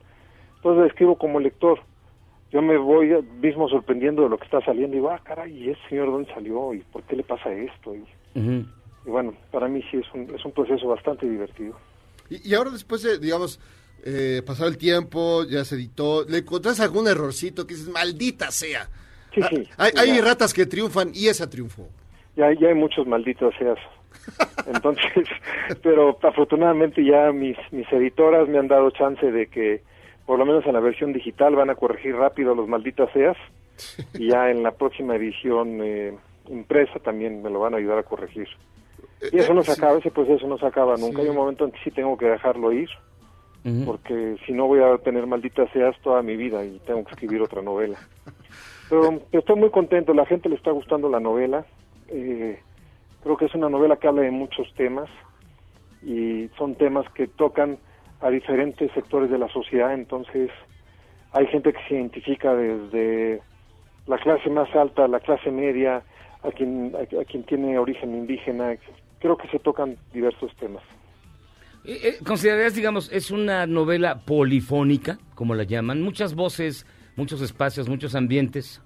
[0.56, 1.80] entonces la escribo como lector.
[2.52, 5.70] yo me voy mismo sorprendiendo de lo que está saliendo y digo, ah, caray, ¿y
[5.70, 6.74] ese señor dónde salió?
[6.74, 7.96] ¿Y por qué le pasa esto?
[7.96, 8.04] Y,
[9.06, 11.76] bueno, para mí sí es un, es un proceso bastante divertido.
[12.30, 13.60] Y, y ahora después de, digamos,
[14.04, 18.90] eh, pasar el tiempo, ya se editó, ¿le encontrás algún errorcito que dices, maldita sea?
[19.34, 19.70] Sí, Ah, sí.
[19.78, 21.88] Hay, hay ratas que triunfan y esa triunfó.
[22.36, 23.78] Ya, ya hay muchos malditos seas.
[24.68, 25.28] Entonces,
[25.84, 29.84] pero afortunadamente ya mis, mis editoras me han dado chance de que,
[30.26, 33.38] por lo menos en la versión digital, van a corregir rápido los malditas seas.
[34.14, 36.14] Y ya en la próxima edición eh,
[36.50, 38.48] impresa también me lo van a ayudar a corregir.
[39.32, 41.22] Y eso no se acaba, ese proceso no se acaba nunca.
[41.22, 42.90] Hay un momento en que sí tengo que dejarlo ir,
[43.86, 47.42] porque si no voy a tener malditas seas toda mi vida y tengo que escribir
[47.42, 48.00] otra novela.
[48.90, 51.66] Pero estoy muy contento, la gente le está gustando la novela.
[52.08, 52.60] Eh,
[53.24, 55.10] creo que es una novela que habla de muchos temas
[56.02, 57.78] y son temas que tocan
[58.22, 60.50] a diferentes sectores de la sociedad, entonces
[61.32, 63.42] hay gente que se identifica desde
[64.08, 66.02] la clase más alta, la clase media,
[66.44, 68.76] a quien, a, a quien tiene origen indígena,
[69.20, 70.84] creo que se tocan diversos temas.
[71.86, 76.02] Eh, eh, ¿Considerarías, digamos, es una novela polifónica, como la llaman?
[76.02, 76.86] Muchas voces,
[77.20, 78.82] muchos espacios, muchos ambientes.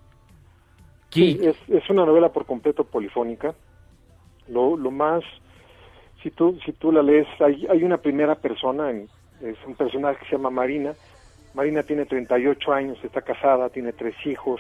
[1.12, 3.54] Sí, es, es una novela por completo polifónica.
[4.48, 5.24] Lo, lo más,
[6.22, 9.08] si tú, si tú la lees, hay, hay una primera persona, en-
[9.42, 10.94] es un personaje que se llama Marina.
[11.54, 14.60] Marina tiene 38 años, está casada, tiene tres hijos,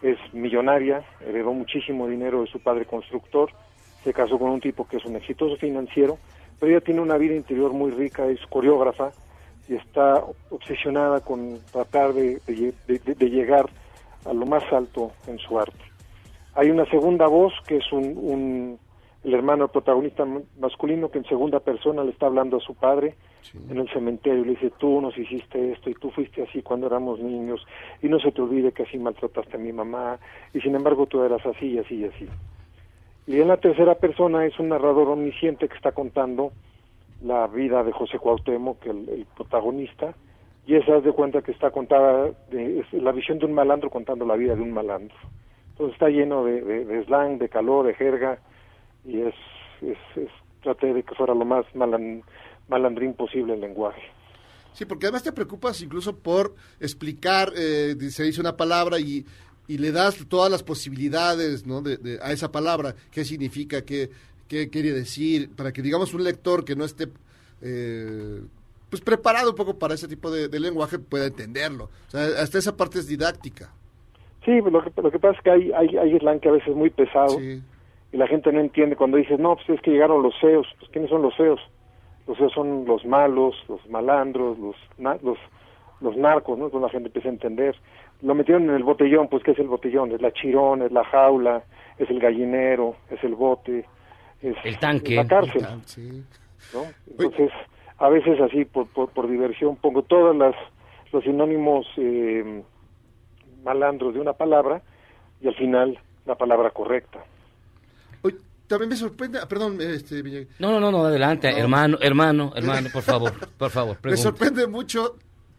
[0.00, 3.50] es millonaria, heredó muchísimo dinero de su padre constructor,
[4.02, 6.18] se casó con un tipo que es un exitoso financiero,
[6.58, 9.12] pero ella tiene una vida interior muy rica, es coreógrafa
[9.68, 13.68] y está obsesionada con tratar de, de lle- de- de- de llegar
[14.24, 15.78] a lo más alto en su arte.
[16.54, 18.78] Hay una segunda voz que es un, un-
[19.24, 20.24] el hermano protagonista
[20.58, 23.14] masculino que en segunda persona le está hablando a su padre
[23.70, 26.86] en el cementerio y le dice tú nos hiciste esto y tú fuiste así cuando
[26.88, 27.64] éramos niños
[28.02, 30.18] y no se te olvide que así maltrataste a mi mamá
[30.52, 32.28] y sin embargo tú eras así y así y así.
[33.26, 36.52] Y en la tercera persona es un narrador omnisciente que está contando
[37.24, 40.14] la vida de José Cuauhtémoc, el, el protagonista,
[40.66, 43.90] y esa es de cuenta que está contada, de, es la visión de un malandro
[43.90, 45.16] contando la vida de un malandro.
[45.70, 48.38] Entonces está lleno de, de- de slang, de calor, de jerga,
[49.04, 49.34] y es,
[49.80, 50.30] es, es-
[50.62, 52.22] traté de que fuera lo más malan-
[52.68, 54.02] malandrín posible el lenguaje.
[54.74, 59.24] Sí, porque además te preocupas incluso por explicar, eh, se dice una palabra y,
[59.68, 61.82] y le das todas las posibilidades ¿no?
[61.82, 64.08] de, de- a esa palabra, qué significa, qué,
[64.52, 67.08] qué quiere decir, para que digamos un lector que no esté
[67.62, 68.40] eh,
[68.90, 71.84] pues preparado un poco para ese tipo de, de lenguaje pueda entenderlo.
[72.08, 73.72] O sea, hasta esa parte es didáctica.
[74.44, 76.52] Sí, pues lo que, lo que pasa es que hay, hay, hay slang que a
[76.52, 79.90] veces es muy pesado y la gente no entiende cuando dices, no, pues es que
[79.92, 80.66] llegaron los feos.
[80.78, 81.60] Pues ¿quiénes son los feos?
[82.26, 85.38] Los feos son los malos, los malandros, los na- los,
[86.02, 86.66] los narcos, ¿no?
[86.66, 87.76] Entonces la gente empieza a entender.
[88.20, 90.12] Lo metieron en el botellón, pues ¿qué es el botellón?
[90.12, 91.64] Es la chirón, es la jaula,
[91.98, 93.86] es el gallinero, es el bote,
[94.42, 95.12] es, El tanque.
[95.18, 95.62] es la cárcel.
[96.74, 96.84] ¿no?
[97.06, 97.50] Entonces,
[97.98, 100.54] a veces así, por, por, por diversión, pongo todas las
[101.12, 102.62] los sinónimos eh,
[103.62, 104.80] malandros de una palabra
[105.42, 107.22] y al final la palabra correcta.
[108.72, 110.22] También me sorprende, ah, perdón, este.
[110.58, 111.58] No, no, no, adelante, No.
[111.58, 115.16] hermano, hermano, hermano, por favor, por favor, Me sorprende mucho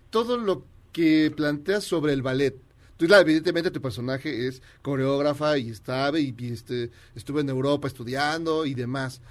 [0.10, 2.56] todo lo que planteas sobre el ballet.
[2.98, 8.66] Tú, evidentemente tu personaje es coreógrafa y estaba y, y, este, estuvo en Europa estudiando
[8.66, 9.22] y demás.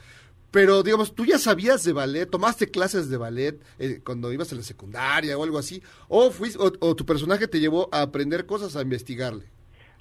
[0.50, 2.28] Pero, digamos, ¿tú ya sabías de ballet?
[2.28, 5.82] ¿Tomaste clases de ballet eh, cuando ibas a la secundaria o algo así?
[6.08, 9.46] ¿O, fuiste, o, o tu personaje te llevó a aprender cosas, a investigarle?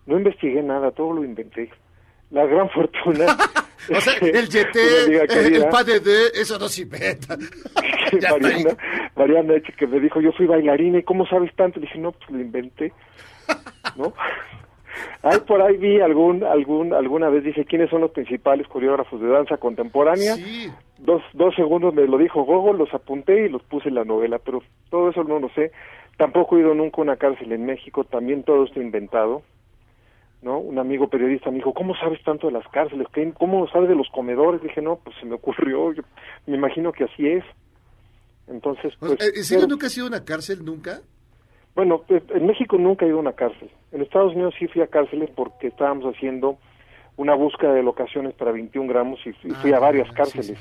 [0.06, 1.70] No investigué nada, todo lo inventé.
[2.32, 3.38] La gran fortuna.
[3.90, 7.36] O sea, el yeté, amiga el, padre de, eso no se inventa.
[8.20, 8.64] Ya está ahí.
[9.22, 11.80] Mariana, Eche, que me dijo, yo fui bailarina, ¿y cómo sabes tanto?
[11.80, 12.92] Dije, no, pues lo inventé,
[13.96, 14.14] ¿no?
[15.24, 19.28] Ahí por ahí vi algún, algún, alguna vez dije, ¿quiénes son los principales coreógrafos de
[19.28, 20.36] danza contemporánea?
[20.98, 24.40] Dos, dos segundos me lo dijo Gogo, los apunté y los puse en la novela,
[24.40, 25.72] pero todo eso no lo sé.
[26.18, 29.44] Tampoco he ido nunca a una cárcel en México, también todo está inventado.
[30.42, 30.58] ¿no?
[30.58, 33.08] Un amigo periodista me dijo, ¿cómo sabes tanto de las cárceles?
[33.14, 34.62] ¿Qué- ¿Cómo sabes de los comedores?
[34.62, 36.02] Dije, no, pues se me ocurrió, yo
[36.48, 37.44] me imagino que así es.
[38.52, 39.12] Entonces, pues...
[39.14, 40.64] ¿En serio pero- nunca has ido a una cárcel?
[40.64, 41.02] ¿Nunca?
[41.74, 43.72] bueno, eh, en México nunca he ido a una cárcel.
[43.94, 46.58] En Estados Unidos sí fui a cárceles porque estábamos haciendo
[47.16, 50.60] una búsqueda de locaciones para 21 gramos y fui, a varias cárceles.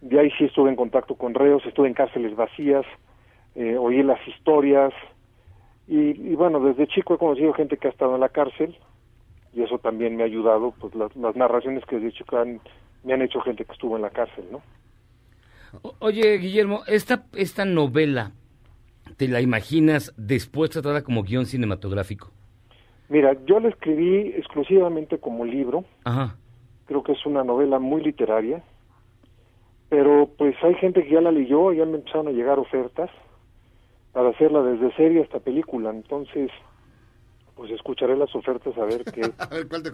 [0.00, 2.84] De ahí sí estuve en contacto con reos, estuve en cárceles vacías,
[3.54, 4.92] eh, oí las historias
[5.88, 8.76] y, y bueno, desde chico he conocido gente que ha estado en la cárcel
[9.54, 12.60] y eso también me ha ayudado, pues las, las narraciones que desde chico han-
[13.04, 14.60] me han hecho gente que estuvo en la cárcel, ¿no?
[15.98, 18.32] Oye, Guillermo, esta, esta novela
[19.16, 22.30] te la imaginas después tratada como guion cinematográfico?
[23.08, 25.84] Mira, yo la escribí exclusivamente como libro.
[26.04, 26.36] Ajá.
[26.86, 28.62] Creo que es una novela muy literaria.
[29.88, 33.10] Pero pues hay gente que ya la leyó, ya me empezaron a llegar ofertas
[34.12, 35.90] para hacerla desde serie hasta película.
[35.90, 36.50] Entonces,
[37.56, 39.90] pues escucharé las ofertas a ver qué, A ver, ¿cuál te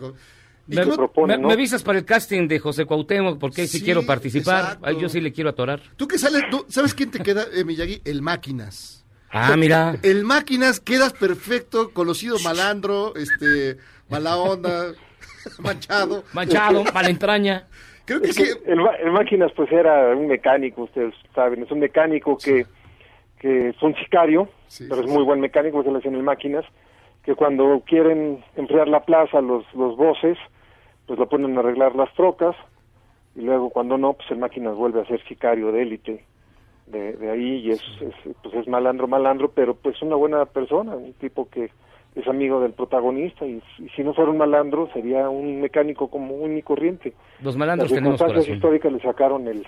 [0.67, 1.49] ¿Y Me, propone, me- ¿no?
[1.49, 4.79] me avisas para el casting de José Cuauhtémoc, porque ahí sí, Sí, quiero participar.
[4.83, 5.81] Ay, yo sí le quiero atorar.
[5.97, 8.01] Tú que sales, tú- ¿sabes quién te queda, eh, Miyagi?
[8.05, 9.05] El Máquinas.
[9.31, 9.97] Ah, mira.
[10.03, 13.77] El Máquinas quedas perfecto, conocido malandro, este,
[14.09, 14.93] mala onda,
[15.59, 16.25] manchado.
[16.33, 17.67] Manchado, mala entraña.
[18.07, 18.59] Creo que Es que sí.
[18.67, 22.67] el, Ma- el Máquinas pues era un mecánico, ustedes saben, es un mecánico que,
[23.39, 26.23] que es un sicario, Sí, pero sí, es muy buen mecánico, se le hacen el
[26.23, 26.65] Máquinas,
[27.25, 30.37] que cuando quieren enfriar la plaza los, los voces,
[31.07, 32.57] pues lo ponen a arreglar las trocas,
[33.37, 36.25] y luego cuando no, pues el Máquinas vuelve a ser sicario de élite
[36.87, 40.95] de, de ahí, y es, es, pues es malandro, malandro, pero pues una buena persona,
[40.95, 41.71] un tipo que
[42.15, 46.57] es amigo del protagonista, y, y si no fuera un malandro, sería un mecánico común
[46.57, 47.13] y corriente.
[47.43, 48.55] Los malandros Las tenemos corazón.
[48.55, 49.67] históricas le sacaron el,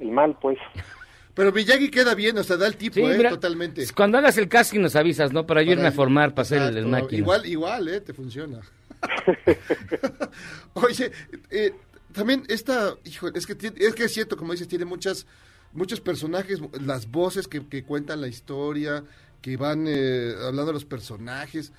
[0.00, 0.58] el mal, pues.
[1.34, 3.14] Pero Miyagi queda bien, o sea, da el tipo, Sí, ¿eh?
[3.16, 3.82] mira, Totalmente.
[3.94, 5.46] Cuando hagas el casting nos avisas, ¿no?
[5.46, 7.18] Para yo irme a formar para hacer el, el máquina.
[7.18, 8.00] Igual, igual, ¿eh?
[8.00, 8.58] Te funciona.
[10.74, 11.12] Oye,
[11.50, 11.74] eh,
[12.12, 15.26] también esta, hijo, es que, es que es cierto, como dices, tiene muchas,
[15.72, 19.04] muchos personajes, las voces que, que cuentan la historia,
[19.40, 21.72] que van eh, hablando de los personajes.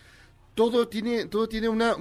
[0.53, 1.95] Todo tiene, todo tiene una,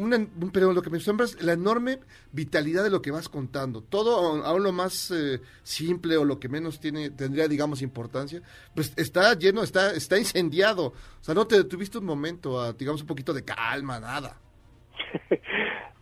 [0.53, 2.01] pero lo que me asombra es la enorme
[2.33, 3.81] vitalidad de lo que vas contando.
[3.81, 8.43] Todo, aún lo más eh, simple o lo que menos tiene, tendría, digamos, importancia,
[8.75, 10.87] pues está lleno, está, está incendiado.
[10.87, 10.95] O
[11.25, 14.37] sea, no te detuviste un momento a, digamos, un poquito de calma, nada.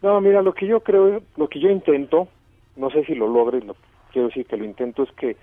[0.01, 2.29] No, mira, lo que yo creo, lo que yo intento,
[2.77, 3.75] no sé si lo logre, lo,
[4.13, 5.37] quiero decir que lo intento, es que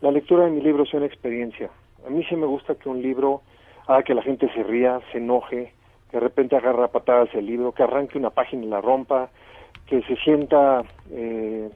[0.00, 1.70] la lectura de mi libro sea una experiencia.
[2.04, 3.42] A mí sí me gusta que un libro
[3.86, 5.72] haga que la gente se ría, se enoje,
[6.10, 9.30] que de repente agarra patadas el libro, que arranque una página y la rompa,
[9.86, 10.82] que se sienta
[11.12, 11.70] eh,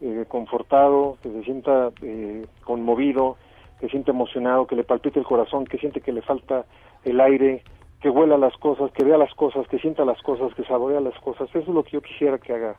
[0.00, 3.36] eh, confortado, que se sienta eh, conmovido,
[3.78, 6.64] que se sienta emocionado, que le palpite el corazón, que siente que le falta
[7.04, 7.62] el aire,
[8.00, 11.18] que huela las cosas, que vea las cosas, que sienta las cosas, que saborea las
[11.20, 11.48] cosas.
[11.50, 12.76] Eso es lo que yo quisiera que haga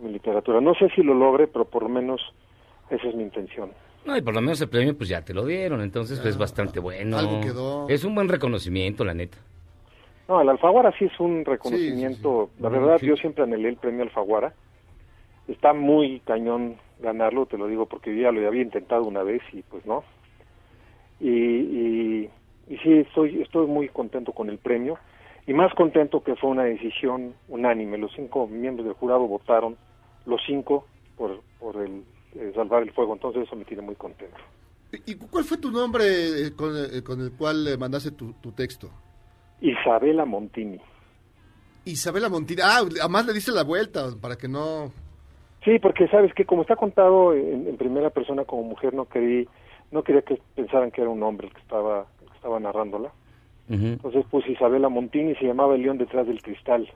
[0.00, 0.60] mi literatura.
[0.60, 2.20] No sé si lo logre, pero por lo menos
[2.90, 3.70] esa es mi intención.
[4.04, 6.38] No, y por lo menos el premio pues ya te lo dieron, entonces pues, es
[6.38, 7.16] bastante bueno.
[7.16, 7.88] algo quedó.
[7.88, 9.38] Es un buen reconocimiento, la neta.
[10.28, 12.50] No, el Alfaguara sí es un reconocimiento.
[12.58, 14.54] La verdad, yo siempre anhelé el premio Alfaguara.
[15.48, 19.42] Está muy cañón ganarlo, te lo digo porque yo ya lo había intentado una vez
[19.52, 20.02] y pues no.
[21.20, 22.30] Y, y,
[22.68, 24.98] y sí, estoy, estoy muy contento con el premio
[25.46, 27.98] y más contento que fue una decisión unánime.
[27.98, 29.76] Los cinco miembros del jurado votaron,
[30.26, 30.86] los cinco,
[31.16, 32.02] por, por el
[32.34, 33.12] eh, salvar el fuego.
[33.12, 34.36] Entonces eso me tiene muy contento.
[35.06, 38.52] ¿Y cu- cuál fue tu nombre eh, con, eh, con el cual mandaste tu, tu
[38.52, 38.88] texto?
[39.60, 40.80] Isabela Montini.
[41.84, 42.62] Isabela Montini.
[42.64, 44.90] Ah, además le diste la vuelta para que no...
[45.64, 49.46] Sí, porque sabes que como está contado en, en primera persona como mujer, no quería,
[49.90, 52.06] no quería que pensaran que era un hombre el que estaba,
[52.44, 53.10] estaba narrándola.
[53.70, 56.86] Entonces puse Isabela Montini, se llamaba El León detrás del cristal.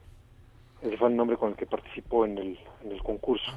[0.82, 3.50] Ese fue el nombre con el que participó en el, en el concurso.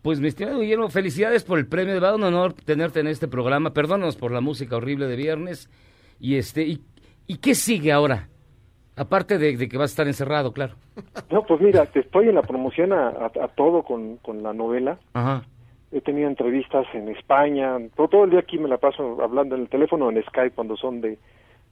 [0.00, 3.28] Pues mi estimado Guillermo, felicidades por el premio, de verdad un honor tenerte en este
[3.28, 3.74] programa.
[3.74, 5.68] Perdónanos por la música horrible de viernes.
[6.18, 6.80] Y este, ¿y,
[7.26, 8.28] y qué sigue ahora?
[8.96, 10.76] Aparte de, de que vas a estar encerrado, claro.
[11.30, 14.54] No, pues mira, te estoy en la promoción a, a- a todo con, con la
[14.54, 14.98] novela.
[15.12, 15.42] Ajá.
[15.92, 19.62] He tenido entrevistas en España, todo, todo el día aquí me la paso hablando en
[19.62, 21.18] el teléfono, en Skype, cuando son de,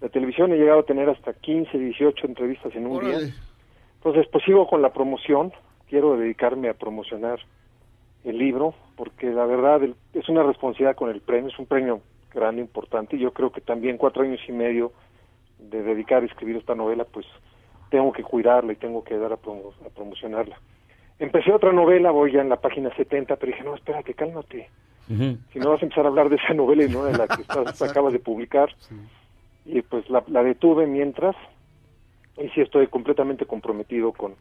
[0.00, 0.52] de televisión.
[0.52, 3.18] He llegado a tener hasta 15, 18 entrevistas en un día.
[3.96, 5.52] Entonces, pues sigo con la promoción.
[5.88, 7.40] Quiero dedicarme a promocionar
[8.24, 9.82] el libro, porque la verdad
[10.14, 12.00] es una responsabilidad con el premio, es un premio
[12.32, 14.92] grande, importante, y yo creo que también cuatro años y medio
[15.58, 17.26] de dedicar a escribir esta novela, pues
[17.90, 20.58] tengo que cuidarla y tengo que dar a, promo- a promocionarla.
[21.18, 24.68] Empecé otra novela, voy ya en la página 70, pero dije, no, espérate, cálmate.
[25.52, 27.42] Si no vas a empezar a hablar de esa novela y no de la que
[27.42, 28.74] estás- acabas de publicar.
[29.66, 31.36] Y pues la, la detuve mientras,
[32.36, 34.34] y sí estoy completamente comprometido con,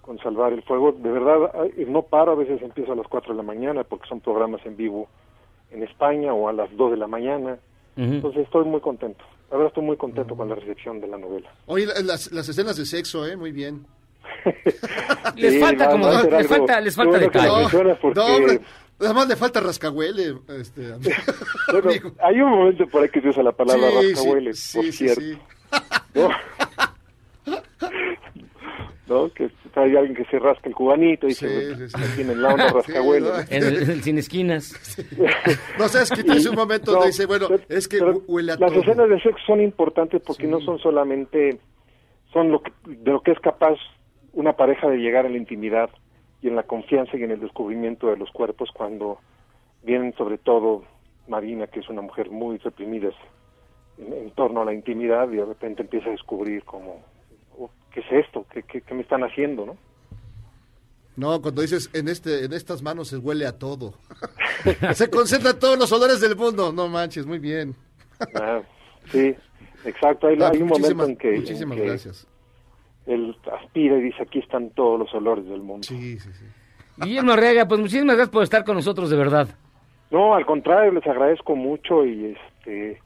[0.00, 0.92] con salvar el fuego.
[0.92, 4.08] De verdad, ay, no paro, a veces empiezo a las 4 de la mañana porque
[4.08, 5.08] son programas en vivo
[5.70, 7.58] en España o a las 2 de la mañana.
[8.14, 9.24] Entonces estoy muy contento.
[9.50, 11.50] La verdad estoy muy contento con la recepción de la novela.
[11.66, 13.36] Oye, la- las, las escenas de sexo, ¿eh?
[13.36, 13.84] Muy bien.
[15.36, 17.96] Les Sí, falta va- como, va les algo- falta, les falta bueno que lo detalle.
[18.00, 18.60] porque- No, hombre,
[19.00, 20.34] nada más le falta rascahuele.
[20.60, 20.82] Este.
[21.72, 21.90] Bueno,
[22.22, 24.92] hay un momento por ahí que se usa la palabra Sí, rascahuele, sí, por sí,
[24.92, 25.20] cierto.
[25.20, 25.38] sí.
[26.14, 26.28] ¿no?
[29.06, 29.32] ¿no?
[29.32, 32.02] Que hay alguien que se rasca el cubanito y Sí, se sí, sí.
[32.16, 33.26] tiene la onda rascahuele.
[33.46, 34.74] Sí, En el, sin esquinas.
[35.78, 38.70] No sabes que tienes un momento donde dice, bueno, es que hu- huele a Las
[38.72, 38.80] todo.
[38.82, 41.58] escenas de sexo son importantes porque no son solamente
[42.32, 43.76] son lo que, de lo que es capaz
[44.38, 45.90] una pareja de llegar a la intimidad
[46.40, 49.18] y en la confianza y en el descubrimiento de los cuerpos cuando
[49.82, 50.84] vienen sobre todo
[51.26, 53.10] Marina, que es una mujer muy reprimida
[53.98, 57.02] en, en torno a la intimidad y de repente empieza a descubrir como
[57.58, 58.46] oh, ¿qué es esto?
[58.52, 59.66] ¿Qué, qué, qué me están haciendo?
[59.66, 59.76] ¿no?
[61.16, 63.94] No, cuando dices, en este en estas manos se huele a todo.
[64.94, 66.72] se concentran todos los olores del mundo.
[66.72, 67.74] No manches, muy bien.
[68.36, 68.62] Ah,
[69.10, 69.34] sí,
[69.84, 70.28] exacto.
[70.28, 72.28] Hay, Ah, hay un momento en que, en muchísimas que gracias.
[73.08, 75.82] Él aspira y dice, aquí están todos los olores del mundo.
[75.82, 76.44] Sí, sí, sí.
[76.98, 79.48] Guillermo Arriaga, pues muchísimas gracias por estar con nosotros, de verdad.
[80.10, 83.00] No, al contrario, les agradezco mucho y este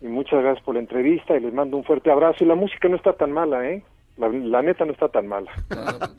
[0.00, 2.44] y muchas gracias por la entrevista y les mando un fuerte abrazo.
[2.44, 3.82] Y la música no está tan mala, ¿eh?
[4.16, 5.50] La, la neta no está tan mala.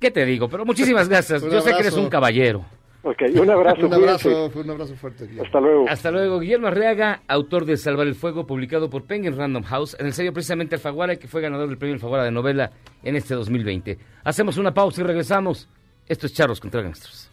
[0.00, 0.48] ¿Qué te digo?
[0.48, 1.42] Pero muchísimas gracias.
[1.42, 2.64] Yo sé que eres un caballero.
[3.04, 3.86] Ok, un abrazo.
[3.86, 5.24] Un abrazo, un abrazo fuerte.
[5.26, 5.44] Guillermo.
[5.44, 5.84] Hasta luego.
[5.88, 6.40] Hasta luego.
[6.40, 10.32] Guillermo Arriaga, autor de Salvar el Fuego, publicado por Penguin Random House, en el sello
[10.32, 13.98] precisamente Alfaguara, que fue ganador del premio Alfaguara de novela en este 2020.
[14.24, 15.68] Hacemos una pausa y regresamos.
[16.08, 17.30] Esto es Charros contra Gangsters.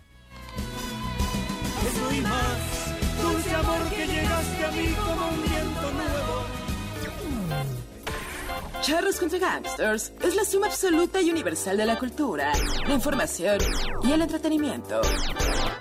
[8.81, 12.51] Charros contra Gangsters es la suma absoluta y universal de la cultura,
[12.87, 13.59] la información
[14.03, 15.01] y el entretenimiento.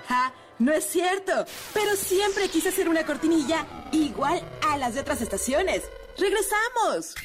[0.07, 0.31] ¡Ja!
[0.59, 1.31] No es cierto,
[1.73, 4.39] pero siempre quise hacer una cortinilla igual
[4.69, 5.81] a las de otras estaciones.
[6.19, 7.15] ¡Regresamos!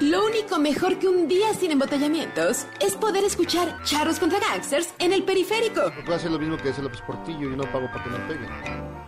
[0.00, 5.12] Lo único mejor que un día sin embotellamientos es poder escuchar Charros contra Gangsters en
[5.12, 5.90] el periférico.
[5.90, 8.18] No puedo hacer lo mismo que hace López Portillo y no pago para que me
[8.26, 8.50] peguen.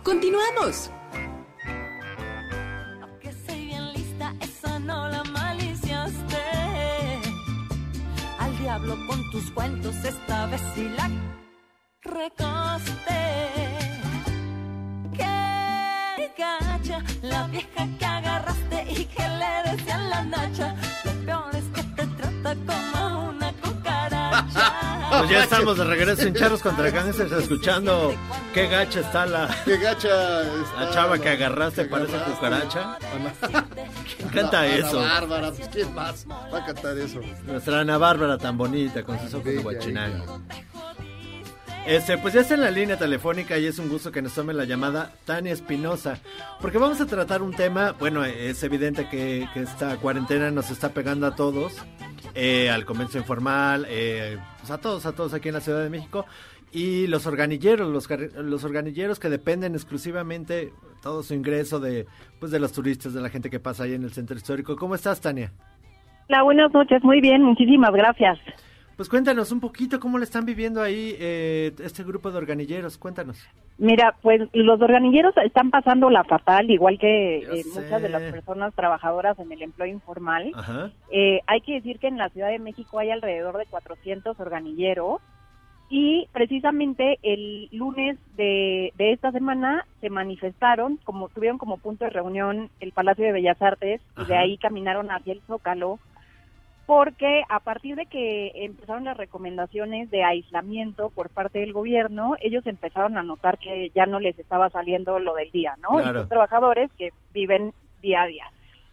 [0.03, 0.89] Continuamos.
[8.77, 11.09] Diablo con tus cuentos, esta vez sí la
[12.01, 13.13] recosté.
[15.13, 20.75] Qué gacha, la vieja que agarraste y que le decían la nacha.
[21.05, 23.14] Lo peor es que te trata como.
[25.19, 28.13] Pues ya estamos de regreso en Charros contra Gangsters escuchando
[28.53, 32.35] qué gacha está la, Qué gacha está la chava que agarraste, que parece agarraste.
[32.35, 32.97] cucaracha.
[34.17, 34.99] ¿Quién canta Ana eso?
[34.99, 37.19] Bárbara, pues, ¿quién más va a cantar eso?
[37.45, 40.41] Nuestra Ana Bárbara tan bonita con sus ojos de guachinango.
[41.87, 44.53] Este, pues ya está en la línea telefónica y es un gusto que nos tome
[44.53, 46.17] la llamada Tania Espinosa,
[46.59, 51.27] porque vamos a tratar un tema, bueno, es evidente que, esta cuarentena nos está pegando
[51.27, 51.85] a todos,
[52.33, 55.91] eh, al comercio informal, eh, pues a todos, a todos aquí en la Ciudad de
[55.91, 56.25] México,
[56.71, 60.73] y los organilleros, los, los organilleros que dependen exclusivamente
[61.03, 62.07] todo su ingreso de,
[62.39, 64.75] pues de los turistas, de la gente que pasa ahí en el centro histórico.
[64.75, 65.51] ¿Cómo estás, Tania?
[66.29, 68.39] Hola, buenas noches, muy bien, muchísimas gracias.
[68.95, 73.45] Pues cuéntanos un poquito cómo le están viviendo ahí eh, este grupo de organilleros, cuéntanos.
[73.77, 78.73] Mira, pues los organilleros están pasando la fatal, igual que eh, muchas de las personas
[78.73, 80.53] trabajadoras en el empleo informal.
[81.11, 85.21] Eh, hay que decir que en la Ciudad de México hay alrededor de 400 organilleros
[85.89, 92.11] y precisamente el lunes de, de esta semana se manifestaron, como tuvieron como punto de
[92.11, 95.99] reunión el Palacio de Bellas Artes y de ahí caminaron hacia el Zócalo
[96.85, 102.65] porque a partir de que empezaron las recomendaciones de aislamiento por parte del gobierno, ellos
[102.67, 105.97] empezaron a notar que ya no les estaba saliendo lo del día, ¿no?
[105.97, 106.19] Claro.
[106.19, 108.45] Y son trabajadores que viven día a día.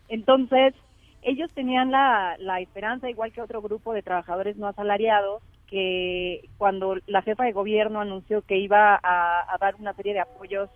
[0.08, 0.74] Entonces,
[1.22, 6.96] ellos tenían la, la esperanza, igual que otro grupo de trabajadores no asalariados, que cuando
[7.06, 10.68] la jefa de gobierno anunció que iba a, a dar una serie de apoyos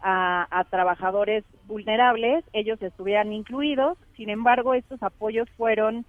[0.00, 3.96] a, a trabajadores vulnerables, ellos estuvieran incluidos.
[4.16, 6.04] Sin embargo, estos apoyos fueron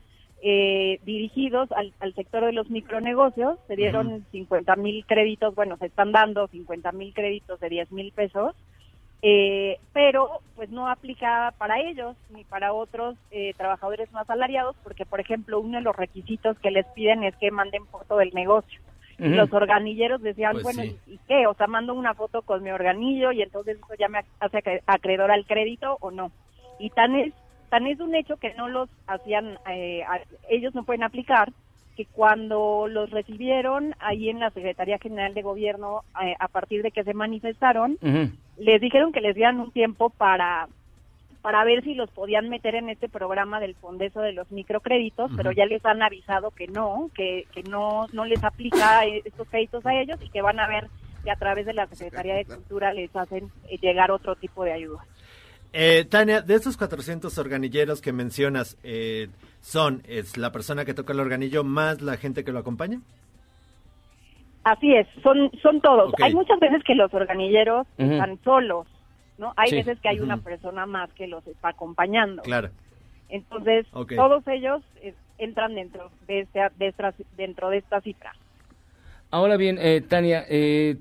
[0.48, 3.58] eh, dirigidos al, al sector de los micronegocios.
[3.66, 8.12] Se dieron 50 mil créditos, bueno, se están dando 50 mil créditos de 10 mil
[8.12, 8.54] pesos,
[9.24, 15.04] eh, pero pues no aplica para ellos ni para otros eh, trabajadores no asalariados, porque
[15.04, 18.80] por ejemplo uno de los requisitos que les piden es que manden foto del negocio.
[19.18, 19.34] Y Ujú.
[19.36, 21.00] Los organilleros decían, Pues bueno, sí.
[21.08, 21.48] ¿y ¿y qué?
[21.48, 24.58] O sea, mando una foto con mi organillo y entonces eso ya me ac- hace
[24.58, 26.32] acre- acreedor al crédito o no.
[26.78, 27.34] Y tan es,
[27.70, 31.52] tan es un hecho que no los hacían, eh, a- ellos no pueden aplicar,
[31.96, 36.92] que cuando los recibieron ahí en la Secretaría General de Gobierno, eh, a partir de
[36.92, 37.98] que se manifestaron,
[38.58, 40.68] les dijeron que les dieran un tiempo para
[41.42, 45.52] para ver si los podían meter en este programa del fondeso de los microcréditos, pero
[45.52, 49.94] ya les han avisado que no, que, que no, no les aplica estos créditos a
[49.94, 50.88] ellos y que van a ver
[51.24, 54.74] que a través de la Secretaría de Cultura les hacen eh, llegar otro tipo de
[54.74, 55.06] ayuda.
[55.78, 59.28] Eh, Tania, de estos 400 organilleros que mencionas, eh,
[59.60, 63.02] ¿son es la persona que toca el organillo más la gente que lo acompaña?
[64.64, 66.14] Así es, son, son todos.
[66.24, 68.88] Hay muchas veces que los organilleros están solos,
[69.38, 69.54] ¿no?
[69.58, 69.76] Hay Sí.
[69.76, 72.42] veces que hay una persona más que los está acompañando.
[72.42, 72.70] Claro.
[73.28, 78.34] Entonces, todos ellos eh, entran dentro de, este, de esta, dentro de esta cifra.
[79.30, 80.96] Ahora bien, eh, Tania, eh,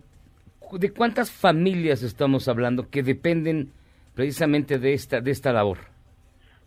[0.73, 3.71] ¿de cuántas familias estamos hablando que dependen
[4.15, 5.79] precisamente de esta, de esta labor?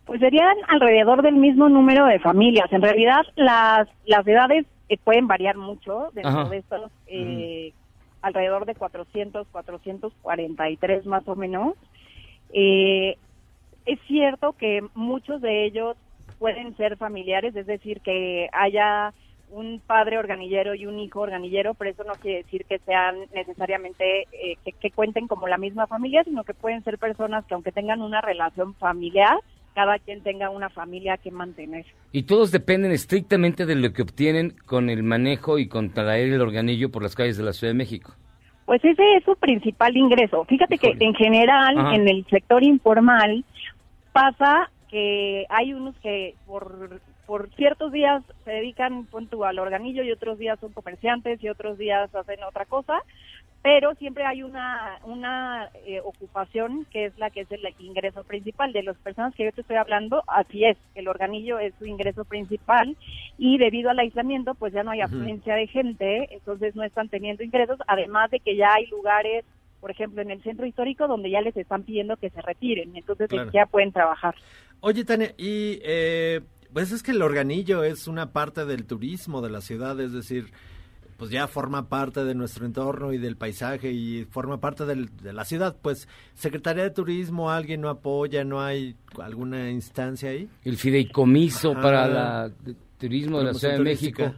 [0.05, 2.71] Pues serían alrededor del mismo número de familias.
[2.71, 6.49] En realidad, las, las edades eh, pueden variar mucho dentro Ajá.
[6.49, 7.73] de estos, eh,
[8.21, 11.73] alrededor de 400, 443 más o menos.
[12.53, 13.17] Eh,
[13.85, 15.97] es cierto que muchos de ellos
[16.39, 19.13] pueden ser familiares, es decir, que haya
[19.49, 24.23] un padre organillero y un hijo organillero, pero eso no quiere decir que sean necesariamente
[24.31, 27.71] eh, que, que cuenten como la misma familia, sino que pueden ser personas que aunque
[27.71, 29.37] tengan una relación familiar,
[29.77, 31.85] cada quien tenga una familia que mantener.
[32.11, 36.41] Y todos dependen estrictamente de lo que obtienen con el manejo y con traer el
[36.41, 38.11] organillo por las calles de la Ciudad de México.
[38.65, 40.43] Pues ese es su principal ingreso.
[40.45, 41.95] Fíjate que en general, Ajá.
[41.95, 43.45] en el sector informal,
[44.11, 50.01] pasa que hay unos que por, por ciertos días se dedican pon tú, al organillo
[50.01, 52.99] y otros días son comerciantes y otros días hacen otra cosa,
[53.61, 58.71] pero siempre hay una, una eh, ocupación que es la que es el ingreso principal
[58.71, 62.23] de las personas que yo te estoy hablando, así es, el organillo es su ingreso
[62.23, 62.95] principal
[63.37, 67.43] y debido al aislamiento pues ya no hay afluencia de gente, entonces no están teniendo
[67.43, 69.43] ingresos, además de que ya hay lugares,
[69.81, 73.27] por ejemplo en el centro histórico donde ya les están pidiendo que se retiren, entonces
[73.27, 73.51] Claro.
[73.51, 74.33] ya pueden trabajar.
[74.79, 76.39] Oye, Tania, y eh,
[76.73, 80.52] pues es que el organillo es una parte del turismo de la ciudad, es decir,
[81.18, 85.34] pues ya forma parte de nuestro entorno y del paisaje y forma parte del- de
[85.34, 85.76] la ciudad.
[85.81, 88.44] Pues, Secretaría de Turismo, ¿alguien no apoya?
[88.44, 90.48] ¿No hay alguna instancia ahí?
[90.64, 91.81] El fideicomiso Ajá.
[91.81, 94.35] para de- turismo de la Ciudad de México.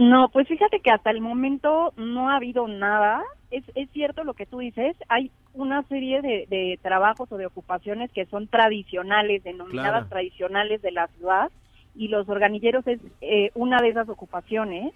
[0.00, 3.22] No, pues fíjate que hasta el momento no ha habido nada.
[3.50, 7.44] Es, es cierto lo que tú dices, hay una serie de, de trabajos o de
[7.44, 10.08] ocupaciones que son tradicionales, denominadas Claro.
[10.08, 11.50] tradicionales de la ciudad,
[11.94, 14.94] y los organilleros es eh, una de esas ocupaciones.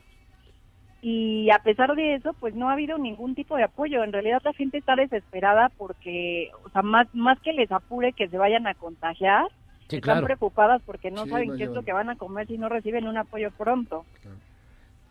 [1.03, 4.03] Y a pesar de eso, pues no ha habido ningún tipo de apoyo.
[4.05, 8.29] En realidad la gente está desesperada porque, o sea, más, más que les apure que
[8.29, 9.47] se vayan a contagiar,
[9.87, 10.25] Sí, están claro.
[10.25, 12.71] preocupadas porque no Sí, saben no qué es lo que van a comer si no
[12.71, 14.07] reciben un apoyo pronto.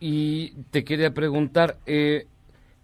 [0.00, 2.26] Y te quería preguntar, eh,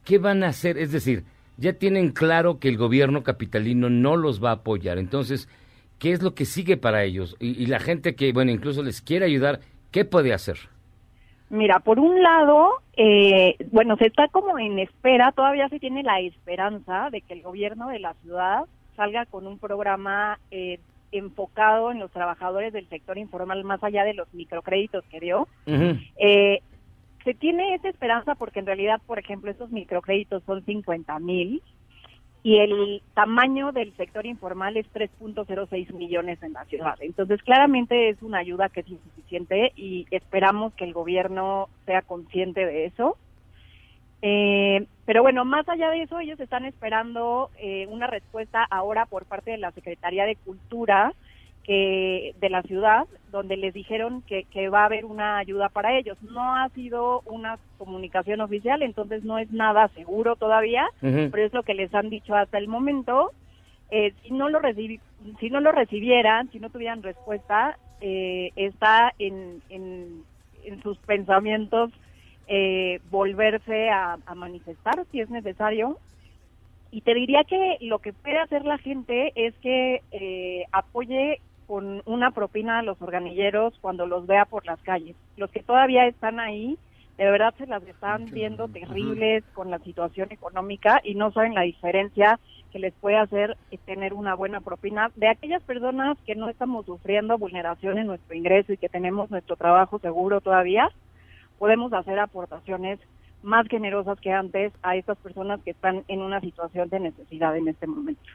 [0.04, 0.78] ¿qué van a hacer?
[0.78, 1.24] Es decir,
[1.56, 4.98] ya tienen claro que el gobierno capitalino no los va a apoyar.
[4.98, 5.48] Entonces,
[5.98, 7.36] ¿qué es lo que sigue para ellos?
[7.40, 9.60] Y, y la gente que, bueno, incluso les quiere ayudar,
[9.90, 10.58] ¿qué puede hacer?
[11.50, 16.20] Mira, por un lado, eh, bueno, se está como en espera, todavía se tiene la
[16.20, 20.78] esperanza de que el gobierno de la ciudad salga con un programa eh,
[21.10, 25.48] enfocado en los trabajadores del sector informal, más allá de los microcréditos que dio.
[25.66, 26.60] Eh,
[27.24, 31.62] se tiene esa esperanza porque en realidad, por ejemplo, esos microcréditos son 50 mil
[32.42, 36.96] y el tamaño del sector informal es 3.06 millones en la ciudad.
[37.00, 42.64] Entonces, claramente es una ayuda que es insuficiente y esperamos que el gobierno sea consciente
[42.64, 43.18] de eso.
[44.22, 49.26] Eh, pero bueno, más allá de eso, ellos están esperando eh, una respuesta ahora por
[49.26, 51.12] parte de la Secretaría de Cultura
[51.64, 55.96] que de la ciudad, donde les dijeron que, que va a haber una ayuda para
[55.96, 56.16] ellos.
[56.22, 60.88] No ha sido una comunicación oficial, entonces no es nada seguro todavía,
[61.30, 63.32] pero es lo que les han dicho hasta el momento.
[63.90, 65.00] Eh, si no lo recibi-
[65.38, 70.24] si no lo recibieran, si no tuvieran respuesta, eh, está en, en,
[70.64, 71.90] en sus pensamientos
[72.46, 75.98] eh, volverse a, a manifestar si es necesario.
[76.92, 81.40] Y te diría que lo que puede hacer la gente es que eh, apoye
[81.70, 85.14] con una propina a los organilleros cuando los vea por las calles.
[85.36, 86.76] Los que todavía están ahí,
[87.16, 91.60] de verdad se las están viendo terribles con la situación económica y no saben la
[91.60, 92.40] diferencia
[92.72, 96.86] que les puede hacer eh, tener una buena propina de aquellas personas que no estamos
[96.86, 100.90] sufriendo vulneración en nuestro ingreso y que tenemos nuestro trabajo seguro todavía,
[101.60, 102.98] podemos hacer aportaciones
[103.44, 107.68] más generosas que antes a estas personas que están en una situación de necesidad en
[107.68, 108.28] este momento.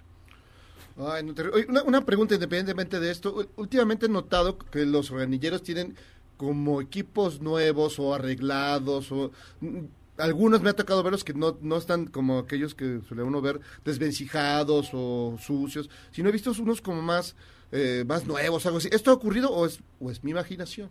[0.98, 3.48] Ay, no te- una, una pregunta independientemente de esto.
[3.58, 5.96] Últimamente he notado que los organilleros tienen
[6.38, 9.32] como equipos nuevos o arreglados o
[9.62, 9.80] mm,
[10.18, 13.60] algunos me ha tocado verlos que no, no están como aquellos que suele uno ver
[13.84, 17.36] desvencijados o sucios, sino he visto unos como más,
[17.74, 18.88] eh, más nuevos, algo así.
[18.92, 20.90] ¿Esto ha ocurrido o es, o es mi imaginación?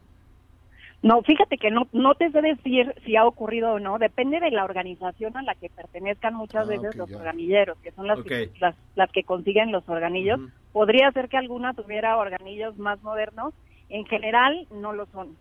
[1.05, 4.51] No, fíjate que no, no te sé decir si ha ocurrido o no, depende de
[4.51, 7.19] la organización a la que pertenezcan muchas Ah, veces los ya.
[7.19, 10.41] organilleros, que son las, que, las, las que consiguen los organillos.
[10.73, 13.53] Podría ser que alguna tuviera organillos más modernos,
[13.91, 15.37] en general no lo son.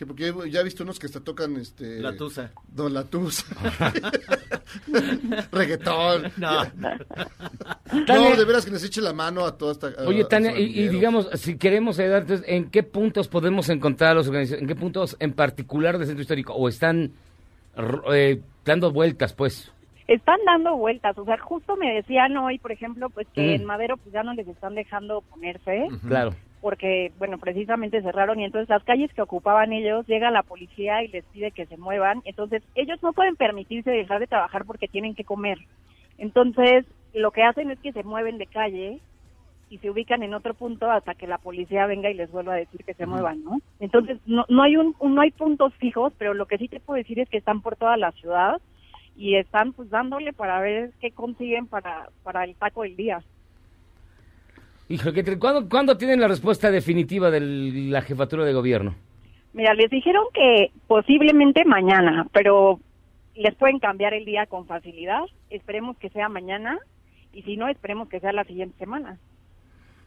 [0.00, 2.00] Sí, porque ya he visto unos que hasta tocan este...
[2.00, 2.50] La tusa.
[2.68, 3.44] Don La Tusa.
[5.52, 6.32] Reggaetón.
[6.38, 6.62] No.
[8.08, 9.88] No, de veras que nos eche la mano a toda esta...
[9.88, 14.14] a- Oye, Tania, y, digamos, si queremos ayudar, entonces, ¿en qué puntos podemos encontrar a
[14.14, 14.62] los organizaciones?
[14.62, 16.54] ¿En qué puntos en particular del centro histórico?
[16.54, 17.12] ¿O están
[18.10, 19.70] eh, dando vueltas, pues?
[20.08, 23.60] Están dando vueltas, o sea, justo me decían hoy, por ejemplo, pues que Mm.
[23.60, 25.88] en Madero pues ya no les están dejando ponerse.
[26.08, 26.34] Claro.
[26.60, 31.08] Porque, bueno, precisamente cerraron y entonces las calles que ocupaban ellos, llega la policía y
[31.08, 35.14] les pide que se muevan, entonces ellos no pueden permitirse dejar de trabajar porque tienen
[35.14, 35.58] que comer.
[36.18, 36.84] Entonces,
[37.14, 39.00] lo que hacen es que se mueven de calle
[39.70, 42.56] y se ubican en otro punto hasta que la policía venga y les vuelva a
[42.56, 43.58] decir que se muevan, ¿no?
[43.78, 46.98] Entonces, no, no hay un, no hay puntos fijos, pero lo que sí te puedo
[46.98, 48.60] decir es que están por toda la ciudad
[49.16, 53.22] y están pues dándole para ver qué consiguen para, para el taco del día.
[54.90, 58.94] Hijo, ¿qué te- ¿cuándo, ¿cuándo tienen la respuesta definitiva de la jefatura de gobierno?
[59.52, 62.80] Mira, les dijeron que posiblemente mañana, pero
[63.36, 65.22] les pueden cambiar el día con facilidad.
[65.48, 66.78] Esperemos que sea mañana
[67.32, 69.16] y si no, esperemos que sea la siguiente semana.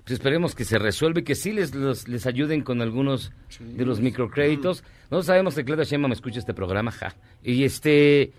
[0.04, 3.32] Pues esperemos que se resuelva y que sí les, los- les ayuden con algunos
[3.62, 4.84] de los microcréditos.
[5.10, 7.16] No sabemos que Claudia Sheinbaum escucha este programa, ja.
[7.42, 8.34] Y este...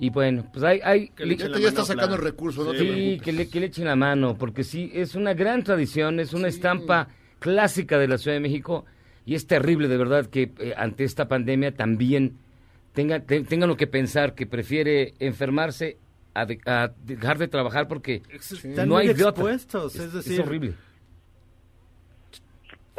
[0.00, 0.80] Y bueno, pues hay...
[0.82, 3.22] hay Que le Ya está sacando recursos, no te Sí, preocupes.
[3.22, 6.48] que le, que le echen la mano, porque sí, es una gran tradición, es una
[6.48, 7.08] estampa
[7.38, 8.86] clásica de la Ciudad de México
[9.26, 12.38] y es terrible de verdad que eh, ante esta pandemia también
[12.94, 15.98] tenga, te- tengan lo que pensar, que prefiere enfermarse
[16.34, 19.28] a, de- a dejar de trabajar porque Están no hay de otra.
[19.28, 20.74] expuestos, es decir- horrible.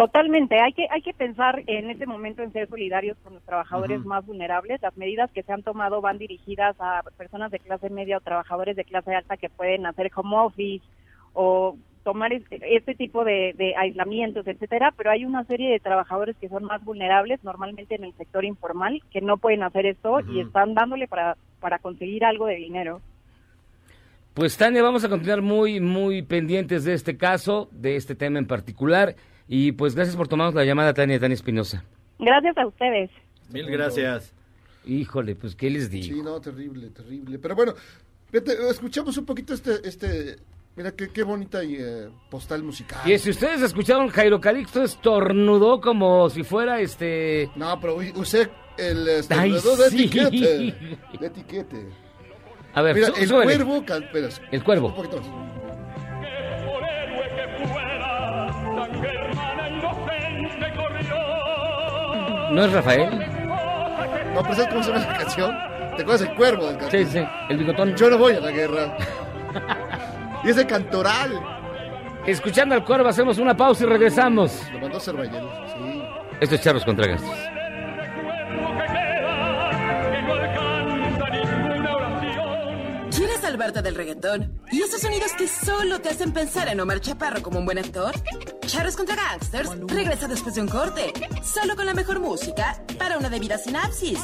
[0.02, 4.04] Totalmente, hay que hay que pensar en este momento en ser solidarios con los trabajadores
[4.04, 4.82] más vulnerables.
[4.82, 8.76] Las medidas que se han tomado van dirigidas a personas de clase media o trabajadores
[8.76, 10.84] de clase alta que pueden hacer home office
[11.34, 16.36] o tomar este, este tipo de, de aislamientos, etcétera, pero hay una serie de trabajadores
[16.38, 20.40] que son más vulnerables, normalmente en el sector informal, que no pueden hacer esto y
[20.40, 23.02] están dándole para para conseguir algo de dinero.
[24.34, 28.48] Pues Tania, vamos a continuar muy, muy pendientes de este caso, de este tema en
[28.48, 29.16] particular.
[29.54, 31.84] Y pues gracias por tomarnos la llamada, Tania, Tania Espinosa.
[32.20, 33.10] Gracias a ustedes.
[33.52, 34.34] Mil gracias.
[34.86, 36.06] Híjole, pues qué les digo.
[36.06, 37.38] Sí, no, terrible, terrible.
[37.38, 37.74] Pero bueno,
[38.32, 39.86] escuchamos un poquito este...
[39.86, 40.38] este
[40.78, 43.02] mira, qué, qué bonita eh, postal musical.
[43.06, 47.50] Y si ustedes escucharon, Jairo Calixto estornudó como si fuera este...
[47.58, 49.16] No, pero usé el Ay,
[49.56, 50.04] estornudador de sí.
[50.06, 50.48] etiquete.
[51.20, 51.88] De etiquete.
[52.74, 53.84] A ver, Mira, el cuervo...
[53.86, 54.88] espera, El cuervo.
[54.88, 55.22] Un poquito
[62.52, 63.10] ¿No es Rafael?
[64.34, 65.56] No, pero ¿sabes cómo se llama la canción?
[65.96, 67.96] ¿Te acuerdas del cuervo del Sí, sí, el bigotón.
[67.96, 68.98] Yo no voy a la guerra.
[70.44, 71.40] y ese cantoral.
[72.26, 74.70] Escuchando al cuervo, hacemos una pausa y regresamos.
[74.74, 76.04] Lo mandó Cervallero, sí.
[76.40, 77.51] Esto es Charlos contra Gangsters.
[83.62, 84.60] Del reggaetón?
[84.72, 88.12] ¿Y esos sonidos que solo te hacen pensar en Omar Chaparro como un buen actor?
[88.66, 91.14] Charros contra Gangsters regresa después de un corte,
[91.44, 94.20] solo con la mejor música para una debida sinapsis.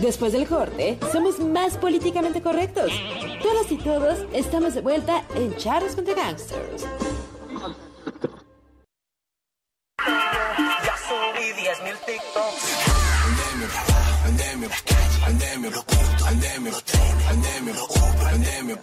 [0.00, 2.90] Después del corte, somos más políticamente correctos.
[3.40, 6.86] Todas y todos estamos de vuelta en Charros contra Gangsters.
[10.04, 12.93] Ya subí 10 mil TikToks.
[14.64, 14.76] Andeme,
[15.26, 18.78] andeme, andeme, lo oculto, andeme, lo trenes, andeme, lo Uber, andeme.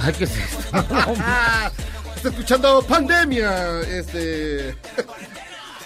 [0.00, 0.58] Ay, ¿qué es esto?
[2.16, 3.80] Está escuchando Pandemia.
[3.82, 4.74] Este.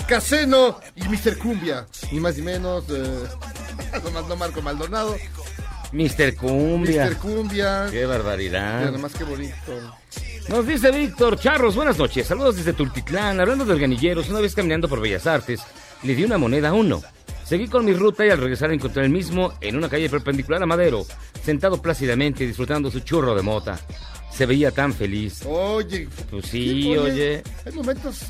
[0.07, 1.37] Caseno y Mr.
[1.37, 1.87] Cumbia.
[2.13, 2.85] Ni más ni menos.
[2.89, 3.29] Eh,
[4.05, 5.17] nomás no Marco Maldonado.
[5.93, 6.35] Mr.
[6.35, 7.07] Cumbia.
[7.07, 7.17] Mr.
[7.17, 7.87] Cumbia.
[7.91, 8.81] Qué barbaridad.
[8.81, 9.55] Mira, nomás qué bonito.
[10.49, 14.89] Nos dice Víctor Charros, buenas noches, saludos desde Tultitlán, hablando de organilleros, una vez caminando
[14.89, 15.61] por Bellas Artes,
[16.05, 17.03] le di una moneda a uno.
[17.45, 20.67] Seguí con mi ruta y al regresar encontré el mismo en una calle perpendicular a
[20.67, 21.05] Madero,
[21.45, 23.79] sentado plácidamente disfrutando su churro de mota.
[24.31, 25.43] Se veía tan feliz.
[25.47, 26.09] Oye.
[26.31, 28.23] Pues sí, oye, oye, Hay momentos.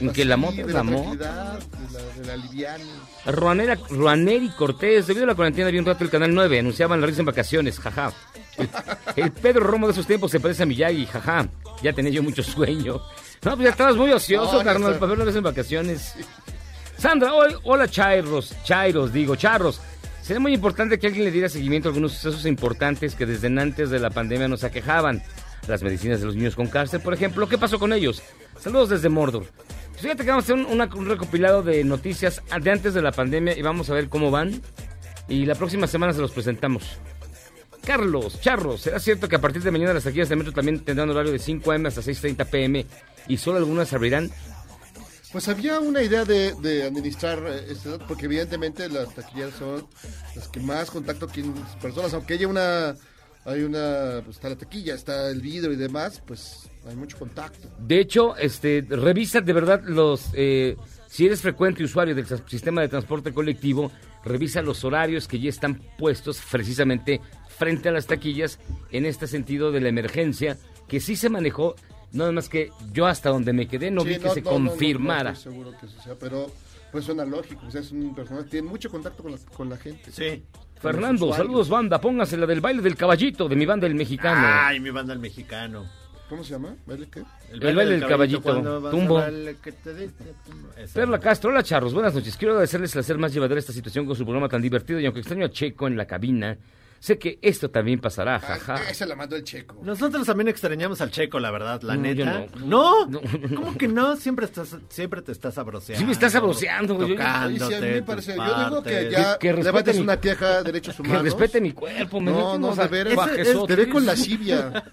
[0.00, 2.84] En que la mota de es la tranquilidad, De la, de la liviana.
[3.26, 7.06] Ruanera, Ruaneri Cortés, debido a la cuarentena vi un rato el Canal 9, anunciaban la
[7.06, 8.12] risa en vacaciones, jaja.
[8.56, 8.68] El,
[9.16, 11.48] el Pedro Romo de esos tiempos se parece a Miyagi, jaja.
[11.82, 13.00] Ya tenía yo mucho sueño.
[13.44, 16.14] No, pues ya estabas muy ocioso, No, carnal, para ver una vez en vacaciones.
[16.96, 19.80] Sandra, hoy, hola Chairos, Chairos, digo, Charros.
[20.22, 23.90] Sería muy importante que alguien le diera seguimiento a algunos sucesos importantes que desde antes
[23.90, 25.22] de la pandemia nos aquejaban.
[25.68, 27.48] Las medicinas de los niños con cáncer, por ejemplo.
[27.48, 28.22] ¿Qué pasó con ellos?
[28.58, 29.46] Saludos desde Mordor.
[29.98, 33.02] Pues Fíjate que vamos a hacer un, una- un recopilado de noticias de antes de
[33.02, 34.62] la pandemia y vamos a ver cómo van.
[35.28, 36.84] Y la próxima semana se los presentamos.
[37.84, 41.10] Carlos, Charros, ¿será cierto que a partir de mañana las taquillas de metro también tendrán
[41.10, 42.86] horario de 5 am hasta 6.30 pm
[43.26, 44.30] y solo algunas abrirán?
[45.32, 49.86] Pues había una idea de, de administrar este porque evidentemente las taquilleras son
[50.36, 52.94] las que más contacto las personas, aunque haya una,
[53.48, 57.68] hay una, pues está la taquilla, está el vidrio y demás, pues hay mucho contacto.
[57.78, 60.76] De hecho, este, revisa de verdad los, eh,
[61.06, 63.90] si eres frecuente usuario del sistema de transporte colectivo,
[64.22, 68.58] revisa los horarios que ya están puestos precisamente frente a las taquillas
[68.90, 71.74] en este sentido de la emergencia, que sí se manejó,
[72.12, 74.50] nada más que yo hasta donde me quedé no Sí, vi que no, se no,
[74.50, 75.30] no, no, confirmara.
[75.30, 76.52] No, seguro que eso sea, pero
[76.92, 79.76] pues suena lógico, o sea, es un personaje, tiene mucho contacto con la, con la
[79.78, 80.12] gente.
[80.12, 80.44] Sí.
[80.80, 84.46] Fernando, saludos banda, póngase la del baile del caballito de mi banda el mexicano.
[84.46, 85.84] Ay, mi banda el mexicano.
[86.28, 86.74] ¿Cómo se llama?
[86.86, 87.22] ¿Baile qué?
[87.52, 89.22] El baile del caballito, tumbo.
[90.92, 92.36] Perla Castro, hola charros, buenas noches.
[92.36, 95.20] Quiero agradecerles el hacer más llevadera esta situación con su programa tan divertido y aunque
[95.20, 96.56] extraño a Checo en la cabina,
[97.00, 98.90] sé que esto también pasará, jaja.
[98.90, 99.80] Esa la mandó el checo.
[99.82, 102.46] Nosotros también extrañamos al Checo, la verdad, la No, yo neta.
[102.64, 103.06] no.
[103.06, 103.20] No,
[103.56, 104.16] ¿cómo que no?
[104.16, 106.00] Siempre estás, siempre te estás sabroseando.
[106.00, 107.10] Sí me estás sabroseando, güey.
[107.16, 109.96] Tocándote Sí, a mí me tus parece, yo digo que ya Que- que respete levantes
[109.96, 111.22] mi- una queja de derechos Que humanos.
[111.24, 113.30] respete mi cuerpo, me No, no, de veras,
[113.66, 114.84] te ve con lascivia.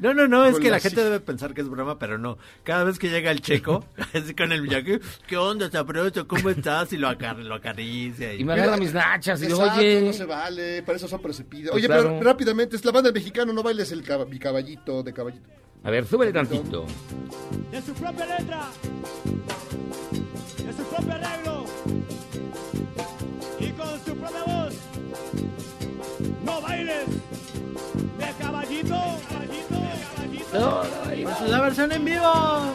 [0.00, 2.38] No, no, no, es que la la gente debe pensar que es broma, pero no.
[2.64, 6.26] Cada vez que llega el checo, así con el villaje, ¿qué onda, sabroso?
[6.26, 6.92] ¿Cómo estás?
[6.92, 8.34] Y lo, acar lo acaricia.
[8.34, 10.02] Y, Y me agarra mis nachas y oye.
[10.02, 11.70] no se vale, para eso son pero se pide.
[11.70, 12.02] Pues Oye, claro.
[12.10, 15.48] pero rápidamente, es la banda del mexicano, no bailes el cab- mi caballito de caballito.
[15.84, 16.84] A ver, súbele tantito.
[17.70, 18.66] de su propia letra,
[20.64, 21.64] de su propio arreglo
[23.60, 24.74] y con su propia voz.
[26.44, 28.96] No bailes de caballito,
[29.28, 29.80] caballito,
[30.14, 30.82] caballito.
[31.38, 32.74] Pues la versión en vivo.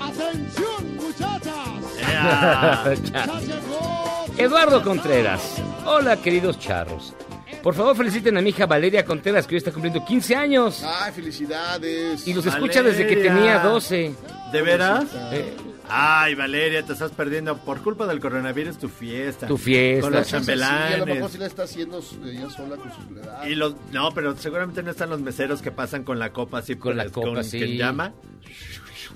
[0.00, 1.54] Atención, muchachas.
[2.00, 2.94] Ea.
[3.12, 4.03] Ya llegó
[4.38, 5.62] Eduardo Contreras.
[5.86, 7.14] Hola, queridos charros.
[7.62, 10.82] Por favor, feliciten a mi hija Valeria Contreras, que hoy está cumpliendo 15 años.
[10.84, 12.26] Ay, felicidades.
[12.26, 14.14] Y los escucha desde que tenía 12.
[14.52, 15.04] ¿De veras?
[15.32, 15.54] Eh,
[15.88, 19.46] Ay, Valeria, te estás perdiendo por culpa del coronavirus tu fiesta.
[19.46, 20.00] Tu fiesta.
[20.02, 20.56] Con los Sí, a lo mejor
[20.96, 21.32] chambelanes.
[21.32, 23.50] sí la está haciendo su- ella sola con sus edades.
[23.50, 26.76] Y los, no, pero seguramente no están los meseros que pasan con la copa así.
[26.76, 27.58] Con la pues, copa, con sí.
[27.58, 28.12] ¿Quién llama?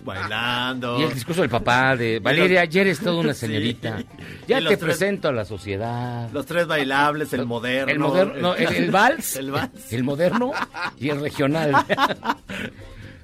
[0.04, 0.98] Bailando.
[1.00, 4.02] Y el discurso del papá de Valeria, ayer es toda una señorita.
[4.46, 6.30] Ya te tres- presento a la sociedad.
[6.32, 7.92] Los tres bailables, el moderno.
[7.92, 9.92] El moderno, no, el, el vals, El vals.
[9.92, 10.52] el moderno
[10.98, 11.72] y el regional.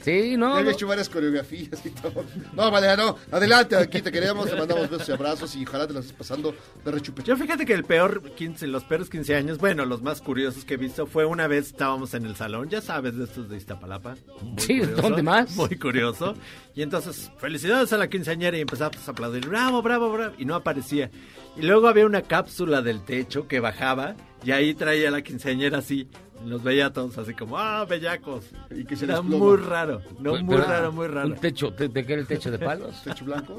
[0.05, 0.49] Sí, no.
[0.53, 0.77] Ya había no.
[0.77, 2.25] hecho varias coreografías y todo.
[2.53, 3.17] No, Valeria, no.
[3.33, 6.55] Adelante, aquí te queremos, te mandamos besos y abrazos y ojalá te las estés pasando
[6.85, 7.29] de rechupete.
[7.29, 10.75] Yo fíjate que el peor 15, los peores 15 años, bueno, los más curiosos que
[10.75, 14.17] he visto fue una vez estábamos en el salón, ya sabes, de estos de Iztapalapa.
[14.43, 15.57] Muy Sí, ¿dónde más?
[15.57, 16.35] Muy curioso.
[16.75, 20.55] Y entonces, felicidades a la quinceañera y empezamos a aplaudir, bravo, bravo, bravo, y no
[20.55, 21.11] aparecía.
[21.57, 25.79] Y luego había una cápsula del techo que bajaba y ahí traía a la quinceañera
[25.79, 26.09] así.
[26.45, 28.45] Los veía a todos así como, ah, bellacos.
[28.71, 31.29] Y que se Era muy raro, no, Pero- muy pero- raro, muy raro.
[31.29, 31.71] ¿Un techo?
[31.71, 32.51] ¿De, de qué era el techo?
[32.51, 33.03] ¿De palos?
[33.03, 33.57] ¿Techo blanco?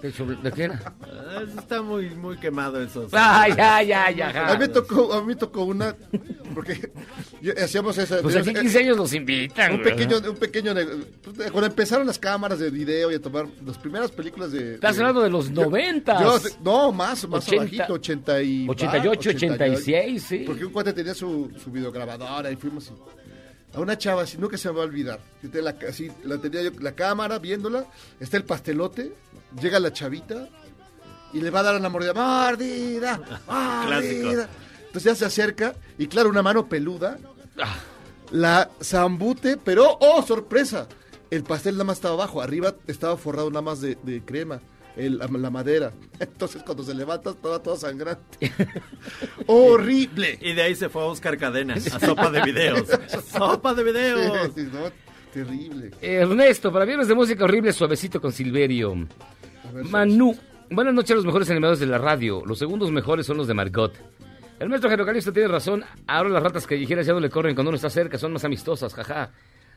[0.00, 0.94] ¿Techo bl- ¿De qué era?
[1.02, 3.08] Ah, Está muy, muy quemado eso.
[3.12, 5.96] Ay, ay, ay, A mí tocó, a mí me tocó una,
[6.54, 6.90] porque
[7.62, 8.20] hacíamos esa...
[8.22, 9.74] Pues aquí 15 años los invitan.
[9.74, 10.74] Un pequeño, un pequeño,
[11.22, 14.74] pues, cuando empezaron las cámaras de video y a tomar las primeras películas de...
[14.74, 16.20] Estás de- hablando de los yo- noventas.
[16.20, 18.68] yo- no, más, más 80, abajito, 80 y...
[18.68, 20.44] 88, 86, sí.
[20.46, 24.56] Porque un cuate tenía su, su videograbadora y fuimos y- a una chava, así, nunca
[24.56, 25.20] se me va a olvidar.
[25.42, 27.84] Yo la, así, la tenía yo, la cámara viéndola,
[28.18, 29.12] está el pastelote,
[29.60, 30.48] llega la chavita
[31.34, 32.14] y le va a dar una mordida.
[32.14, 33.18] ¡Mordida!
[33.46, 34.24] Clásico.
[34.24, 34.48] ¡Mordida!
[34.98, 37.18] Entonces ya se acerca y claro, una mano peluda
[38.32, 40.88] la zambute, pero ¡oh, sorpresa!
[41.30, 44.60] El pastel nada más estaba abajo, arriba estaba forrado nada más de, de crema,
[44.96, 45.92] el- la madera.
[46.18, 48.52] Entonces cuando se levanta estaba todo sangrante.
[49.46, 50.36] ¡Horrible!
[50.42, 52.84] Y de ahí se fue a buscar cadenas, a sopa de videos.
[53.32, 54.50] ¡Sopa de videos!
[54.54, 54.90] Sí, no,
[55.32, 55.90] terrible.
[56.00, 58.94] Ernesto, para viernes de música horrible, suavecito con Silverio.
[59.72, 60.36] Ver, Manu,
[60.70, 62.42] buenas noches a los mejores animadores de la radio.
[62.44, 63.92] Los segundos mejores son los de Margot.
[64.60, 65.84] El maestro Jerocanista tiene razón.
[66.06, 68.92] Ahora las ratas callejeras ya no le corren cuando uno está cerca, son más amistosas,
[68.94, 69.30] jaja.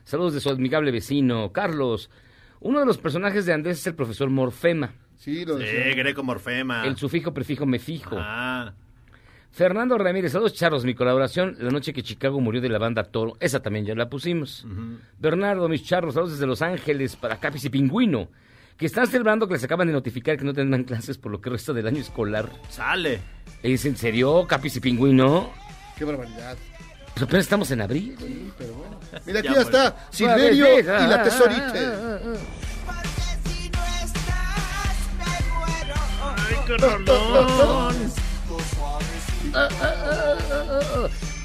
[0.03, 1.51] Saludos de su amigable vecino.
[1.51, 2.09] Carlos,
[2.61, 4.93] uno de los personajes de Andrés es el profesor Morfema.
[5.17, 5.65] Sí, lo Sí.
[5.95, 6.83] Greco Morfema.
[6.85, 8.15] El sufijo, prefijo, me fijo.
[8.19, 8.73] Ah,
[9.51, 13.35] Fernando Ramírez, saludos charros, mi colaboración, la noche que Chicago murió de la banda Toro,
[13.41, 14.65] esa también ya la pusimos.
[15.19, 18.29] Bernardo, mis charros, saludos desde Los Ángeles para Capis y Pingüino.
[18.77, 21.49] que están celebrando que les acaban de notificar que no tendrán clases por lo que
[21.51, 22.49] resta del año escolar.
[22.69, 23.19] Sale.
[23.63, 25.49] ¿Es en serio, Capis y Pingüino?
[25.97, 26.57] Qué barbaridad.
[27.13, 28.15] Pues apenas estamos en abril.
[28.19, 28.97] Sí, pero bueno.
[29.25, 30.07] Mira, aquí Ya, ya, está.
[30.09, 31.73] Silverio Ah, y la ah, tesorita.
[31.75, 32.19] ah,
[36.37, 37.95] ¡Ay, qué rolón!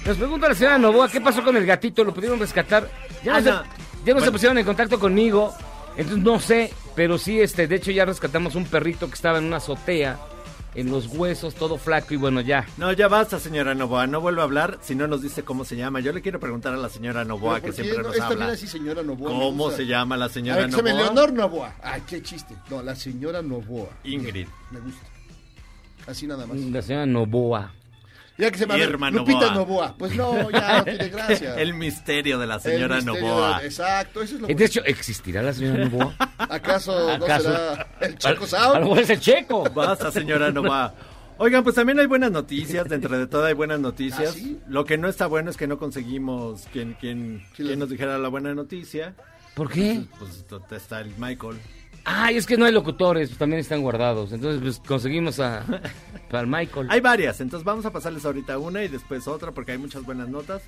[0.06, 2.05] Nos pregunta la señora Novoa, ¿qué pasó con el gatito?
[2.05, 2.88] ¿Lo pudieron rescatar?
[3.24, 3.56] Ya no, Ah, se, no.
[3.56, 4.32] ya no se Bueno.
[4.32, 5.52] pusieron en contacto conmigo,
[5.97, 9.44] entonces no sé, pero sí, este, de hecho ya rescatamos un perrito que estaba en
[9.47, 10.16] una azotea,
[10.77, 12.66] en los huesos, todo flaco y bueno, ya.
[12.77, 14.07] No, ya basta, señora Novoa.
[14.07, 16.01] No vuelva a hablar si no nos dice cómo se llama.
[16.01, 18.09] Yo le quiero preguntar a la señora Novoa, que ¿por qué siempre no?
[18.09, 18.36] nos Esta habla.
[18.39, 19.32] viene así, señora Novoa.
[19.32, 21.05] me ¿Cómo se llama la señora ver, que se me Novoa?
[21.07, 21.74] Leonor Novoa.
[21.82, 22.55] Ay, qué chiste.
[22.70, 23.89] No, la señora Novoa.
[24.05, 24.47] Ingrid.
[24.70, 25.07] Me gusta.
[26.07, 26.57] Así nada más.
[26.59, 27.73] La señora Novoa.
[28.38, 29.54] Ya que se llama Irma Lupita Novoa.
[29.54, 29.94] Novoa.
[29.98, 31.54] Pues no, ya no tiene gracia.
[31.54, 33.60] El misterio de la señora Novoa.
[33.60, 36.14] de- Exacto, eso es lo De hecho, ¿existirá la señora Novoa?
[36.38, 37.50] ¿Acaso, no ¿Acaso?
[37.50, 38.76] será el Checo Sound?
[38.76, 39.64] a lo mejor es el checo.
[39.74, 40.94] Basta, señora Novoa.
[41.38, 44.30] Oigan, pues también hay buenas noticias, dentro de todo hay buenas noticias.
[44.30, 44.58] ¿Ah, sí?
[44.68, 48.28] Lo que no está bueno es que no conseguimos quien, quien, quien nos dijera la
[48.28, 49.14] buena noticia.
[49.54, 50.02] ¿Por qué?
[50.18, 51.56] Pues, pues, está el Michael.
[52.09, 54.31] Ay, es que no hay locutores, pues también están guardados.
[54.33, 55.65] Entonces, pues conseguimos a,
[56.31, 56.87] al Michael.
[56.89, 60.28] Hay varias, entonces vamos a pasarles ahorita una y después otra porque hay muchas buenas
[60.28, 60.62] notas.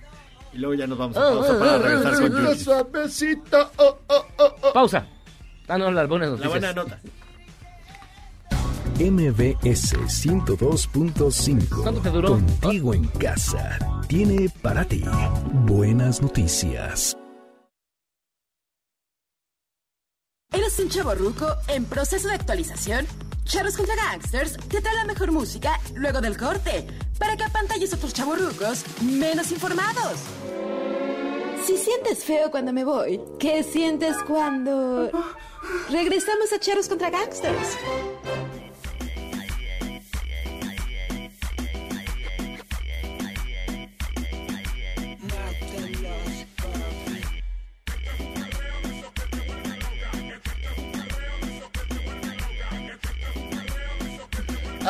[0.52, 3.38] Y luego ya nos vamos a pausa para regresar con La Yuji.
[3.52, 4.72] Oh, oh, oh, oh.
[4.72, 5.06] Pausa.
[5.68, 6.50] Ah, no, las buenas La noticias.
[6.50, 6.98] buena nota.
[8.98, 11.82] MBS 102.5.
[11.82, 12.28] ¿Cuánto te duró?
[12.30, 13.78] Contigo en casa.
[14.08, 15.04] Tiene para ti
[15.66, 17.16] buenas noticias.
[20.50, 23.06] ¿Eres un chavo ruco en proceso de actualización?
[23.44, 26.86] Charros contra Gangsters te trae la mejor música luego del corte
[27.18, 30.20] para que apantalles a otros chavorrucos menos informados.
[31.66, 35.10] Si sientes feo cuando me voy, ¿qué sientes cuando
[35.90, 37.76] regresamos a Charros contra Gangsters?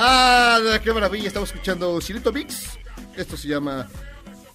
[0.00, 1.26] Ah, qué maravilla.
[1.26, 2.78] Estamos escuchando Silito Mix.
[3.16, 3.88] Esto se llama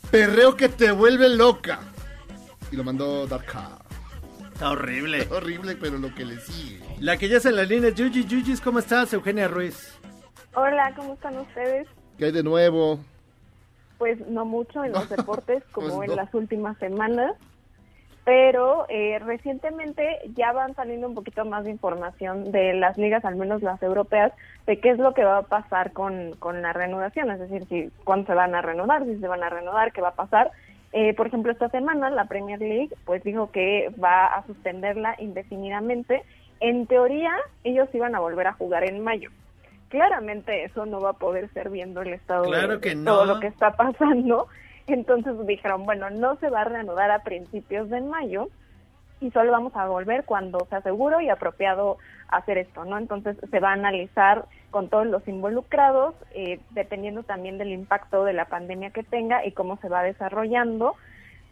[0.09, 1.81] Perreo que te vuelve loca.
[2.71, 3.79] Y lo mandó Darka.
[4.53, 5.27] Está horrible.
[5.29, 6.79] Horrible, pero lo que le sigue.
[7.01, 8.23] La que ya es en la línea Yuji.
[8.23, 9.11] Yuji, ¿cómo estás?
[9.11, 9.91] Eugenia Ruiz.
[10.55, 11.87] Hola, ¿cómo están ustedes?
[12.17, 12.99] ¿Qué hay de nuevo?
[13.97, 17.33] Pues no mucho en los deportes como Pues en las últimas semanas,
[18.25, 23.35] pero eh, recientemente ya van saliendo un poquito más de información de las ligas, al
[23.35, 24.31] menos las europeas,
[24.65, 27.89] de qué es lo que va a pasar con, con la reanudación, es decir, si
[28.05, 30.51] cuándo se van a reanudar, si se van a reanudar, qué va a pasar.
[30.93, 36.23] Eh, por ejemplo, esta semana la Premier League pues dijo que va a suspenderla indefinidamente.
[36.59, 37.33] En teoría,
[37.63, 39.31] ellos iban a volver a jugar en mayo.
[39.89, 43.03] Claramente eso no va a poder ser viendo el estado Claro de, que no.
[43.11, 44.47] todo lo que está pasando.
[44.87, 48.49] Entonces dijeron, bueno, no se va a reanudar a principios de mayo
[49.21, 51.97] y solo vamos a volver cuando sea seguro y apropiado
[52.27, 52.97] hacer esto, ¿no?
[52.97, 58.33] Entonces se va a analizar con todos los involucrados, eh, dependiendo también del impacto de
[58.33, 60.95] la pandemia que tenga y cómo se va desarrollando.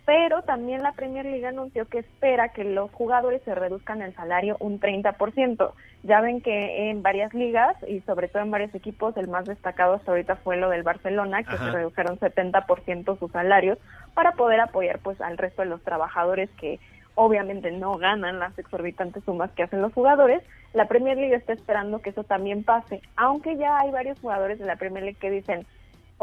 [0.05, 4.57] Pero también la Premier League anunció que espera que los jugadores se reduzcan el salario
[4.59, 5.71] un 30%.
[6.03, 9.93] Ya ven que en varias ligas y sobre todo en varios equipos, el más destacado
[9.93, 11.65] hasta ahorita fue lo del Barcelona, que Ajá.
[11.65, 13.77] se redujeron 70% sus salarios
[14.15, 16.79] para poder apoyar pues al resto de los trabajadores que
[17.15, 20.41] obviamente no ganan las exorbitantes sumas que hacen los jugadores.
[20.73, 24.65] La Premier League está esperando que eso también pase, aunque ya hay varios jugadores de
[24.65, 25.65] la Premier League que dicen,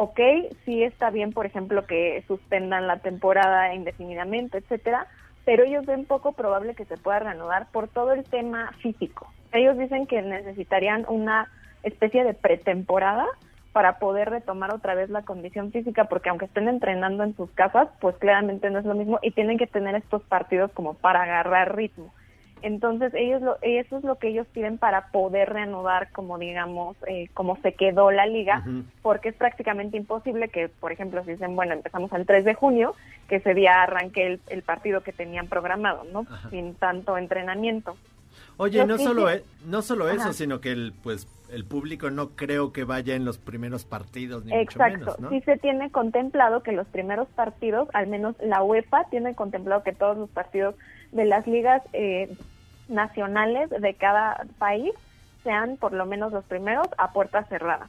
[0.00, 0.20] ok,
[0.64, 5.08] sí está bien, por ejemplo, que suspendan la temporada indefinidamente, etcétera,
[5.44, 9.26] pero ellos ven poco probable que se pueda reanudar por todo el tema físico.
[9.50, 11.50] Ellos dicen que necesitarían una
[11.82, 13.26] especie de pretemporada
[13.72, 17.88] para poder retomar otra vez la condición física, porque aunque estén entrenando en sus casas,
[18.00, 21.74] pues claramente no es lo mismo y tienen que tener estos partidos como para agarrar
[21.74, 22.14] ritmo.
[22.62, 27.28] Entonces ellos lo, eso es lo que ellos piden para poder reanudar, como digamos, eh,
[27.34, 28.64] como se quedó la liga,
[29.02, 32.94] porque es prácticamente imposible que, por ejemplo, si dicen, bueno, empezamos el 3 de junio,
[33.28, 36.26] que ese día arranque el, el partido que tenían programado, ¿no?
[36.50, 37.96] Sin tanto entrenamiento.
[38.56, 40.32] Oye, Lo no solo, e- no solo eso, Ajá.
[40.32, 44.52] sino que el, pues, el público no creo que vaya en los primeros partidos, ni
[44.54, 45.30] Exacto, mucho menos, ¿no?
[45.30, 49.92] sí se tiene contemplado que los primeros partidos, al menos la UEFA tiene contemplado que
[49.92, 50.74] todos los partidos
[51.12, 52.36] de las ligas eh,
[52.88, 54.92] nacionales de cada país
[55.44, 57.88] sean por lo menos los primeros a puerta cerrada.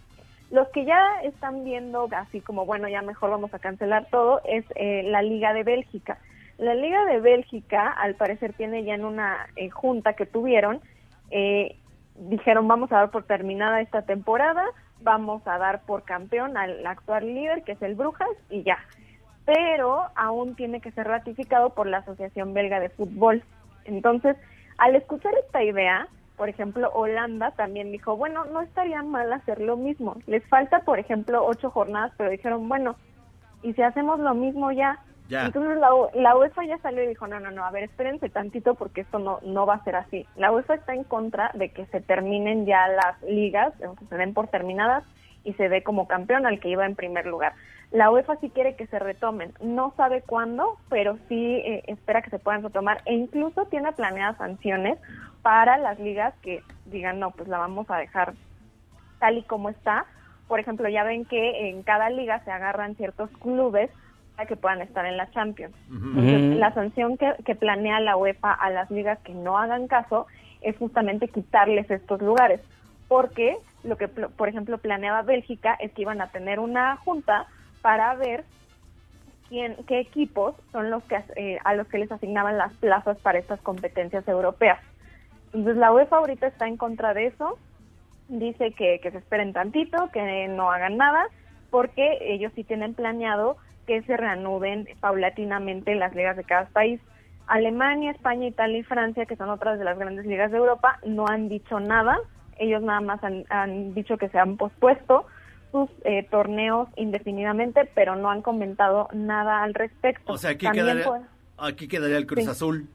[0.51, 4.65] Los que ya están viendo así como, bueno, ya mejor vamos a cancelar todo, es
[4.75, 6.17] eh, la Liga de Bélgica.
[6.57, 10.81] La Liga de Bélgica, al parecer, tiene ya en una eh, junta que tuvieron,
[11.31, 11.77] eh,
[12.15, 14.65] dijeron vamos a dar por terminada esta temporada,
[15.01, 18.77] vamos a dar por campeón al actual líder que es el Brujas y ya.
[19.51, 23.41] Pero aún tiene que ser ratificado por la Asociación Belga de Fútbol.
[23.85, 24.37] Entonces,
[24.77, 26.07] al escuchar esta idea,
[26.37, 30.17] por ejemplo, Holanda también dijo, bueno, no estaría mal hacer lo mismo.
[30.27, 32.95] Les falta, por ejemplo, ocho jornadas, pero dijeron, bueno,
[33.63, 34.99] ¿y si hacemos lo mismo ya?
[35.29, 35.47] Ya.
[35.47, 38.75] Entonces la, la UEFA ya salió y dijo, no, no, no, a ver, espérense tantito
[38.75, 40.27] porque esto no, no va a ser así.
[40.35, 44.35] La UEFA está en contra de que se terminen ya las ligas, que se den
[44.35, 45.03] por terminadas
[45.43, 47.53] y se dé como campeón al que iba en primer lugar.
[47.91, 52.29] La UEFA sí quiere que se retomen, no sabe cuándo, pero sí eh, espera que
[52.29, 54.99] se puedan retomar e incluso tiene planeadas sanciones
[55.41, 58.33] para las ligas que digan, no, pues la vamos a dejar
[59.19, 60.05] tal y como está.
[60.47, 63.89] Por ejemplo, ya ven que en cada liga se agarran ciertos clubes
[64.35, 65.75] para que puedan estar en la Champions.
[65.89, 70.27] Entonces, la sanción que, que planea la UEFA a las ligas que no hagan caso
[70.61, 72.61] es justamente quitarles estos lugares.
[73.07, 77.47] Porque lo que, por ejemplo, planeaba Bélgica es que iban a tener una junta
[77.81, 78.43] para ver
[79.47, 83.39] quién, qué equipos son los que eh, a los que les asignaban las plazas para
[83.39, 84.79] estas competencias europeas.
[85.53, 87.57] Entonces la UEFA ahorita está en contra de eso,
[88.27, 91.25] dice que, que se esperen tantito, que no hagan nada,
[91.71, 93.57] porque ellos sí tienen planeado
[93.87, 97.01] que se reanuden paulatinamente las ligas de cada país.
[97.47, 101.25] Alemania, España, Italia y Francia, que son otras de las grandes ligas de Europa, no
[101.27, 102.19] han dicho nada.
[102.59, 105.25] Ellos nada más han, han dicho que se han pospuesto
[105.71, 110.33] sus eh, torneos indefinidamente, pero no han comentado nada al respecto.
[110.33, 111.19] O sea, aquí También quedaría, fue-
[111.57, 112.49] aquí quedaría el Cruz Sí.
[112.49, 112.87] Azul.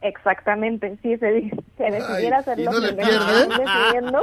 [0.00, 4.20] Exactamente, si se, di- se decidiera Ay, hacerlo ¿y no le decidiendo,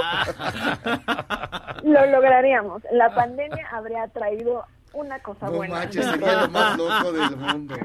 [1.83, 2.81] lo lograríamos.
[2.91, 5.75] La pandemia habría traído una cosa No buena.
[5.75, 7.75] manches, sería lo más loco del mundo.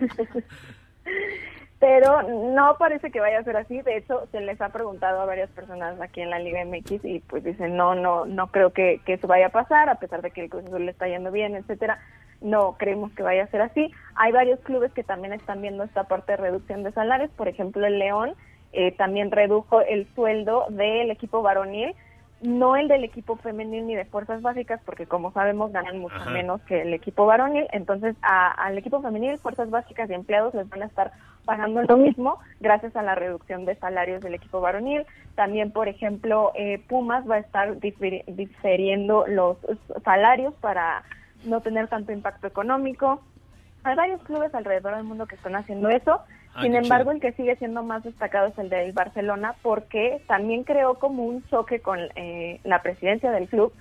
[1.85, 3.83] Pero no parece que vaya a ser así.
[3.83, 7.21] De hecho, se les ha preguntado a varias personas aquí en la Liga MX y
[7.21, 10.45] pues dicen, no, no, no creo que, eso vaya a pasar, a pesar de que
[10.45, 11.99] el Cruz Azul le está yendo bien, etcétera.
[12.41, 13.93] No creemos que vaya a ser así.
[14.15, 17.31] Hay varios clubes que también están viendo esta parte de reducción de salarios.
[17.33, 18.33] Por ejemplo, el León
[18.73, 21.95] eh, también redujo el sueldo del equipo varonil,
[22.45, 26.31] no el del equipo femenil ni de fuerzas básicas, porque como sabemos ganan mucho Ajá.
[26.31, 27.67] menos que el equipo varonil.
[27.73, 31.13] Entonces, a- al equipo femenil, fuerzas básicas y empleados les van a estar
[31.47, 35.07] pagando lo mismo gracias a la reducción de salarios del equipo varonil.
[35.35, 39.57] También, por ejemplo, eh, Pumas va a estar diferi- diferiendo los
[40.05, 41.03] salarios para
[41.45, 43.23] no tener tanto impacto económico.
[43.85, 46.21] Hay varios clubes alrededor del mundo que están haciendo eso.
[46.55, 47.13] Ah, Sin embargo, chido.
[47.13, 51.43] el que sigue siendo más destacado es el del Barcelona porque también creó como un
[51.49, 53.73] choque con eh, la presidencia del club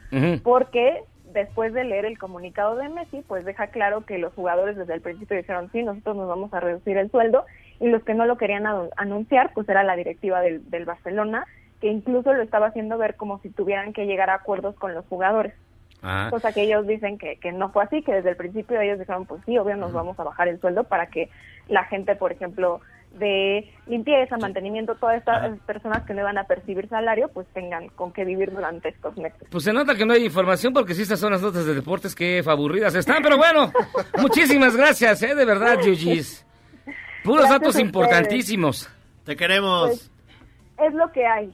[0.43, 4.93] porque después de leer el comunicado de Messi, pues deja claro que los jugadores desde
[4.93, 7.45] el principio dijeron, sí, nosotros nos vamos a reducir el sueldo,
[7.79, 11.45] y los que no lo querían anu- anunciar, pues era la directiva del, del Barcelona,
[11.81, 15.05] que incluso lo estaba haciendo ver como si tuvieran que llegar a acuerdos con los
[15.07, 15.53] jugadores.
[16.03, 16.27] Ah.
[16.29, 19.25] Cosa que ellos dicen que, que no fue así, que desde el principio ellos dijeron,
[19.25, 21.29] pues sí, obvio nos vamos a bajar el sueldo para que
[21.67, 22.81] la gente, por ejemplo,
[23.13, 28.11] de limpieza, mantenimiento, todas estas personas que no van a percibir salario, pues tengan con
[28.11, 29.47] qué vivir durante estos meses.
[29.49, 32.15] Pues se nota que no hay información porque sí estas son las notas de deportes
[32.15, 33.71] que aburridas están, pero bueno,
[34.21, 35.35] muchísimas gracias, ¿eh?
[35.35, 36.45] De verdad, Yuyis.
[37.23, 38.89] Puros Gracias datos importantísimos.
[39.23, 39.87] Te queremos.
[39.87, 40.11] Pues,
[40.89, 41.53] es lo que hay.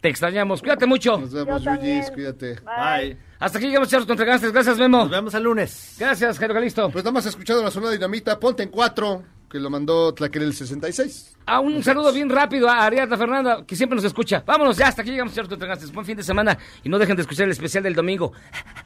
[0.00, 0.60] Te extrañamos.
[0.60, 1.18] Cuídate mucho.
[1.18, 1.62] Nos vemos.
[1.64, 2.54] Yuyis, cuídate.
[2.60, 3.18] Bye.
[3.40, 4.52] Hasta aquí llegamos, Charlos contra Gangsters.
[4.52, 4.98] Gracias, Memo.
[4.98, 5.96] Nos vemos el lunes.
[5.98, 6.90] Gracias, Jairo Calisto.
[6.90, 11.36] Pues nada más escuchado la zona dinamita, ponte en cuatro, que lo mandó Tlaquerel 66.
[11.46, 14.42] Ah, un saludo bien rápido a Ariadna Fernanda, que siempre nos escucha.
[14.46, 15.92] Vámonos, ya hasta aquí llegamos, Charlos contra Gangsters.
[15.92, 18.32] Buen fin de semana y no dejen de escuchar el especial del domingo.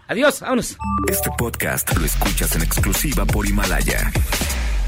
[0.08, 0.76] Adiós, vámonos.
[1.08, 4.10] Este podcast lo escuchas en exclusiva por Himalaya.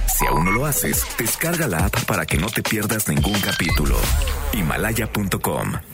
[0.06, 3.96] Si aún no lo haces, descarga la app para que no te pierdas ningún capítulo.
[4.52, 5.93] Himalaya.com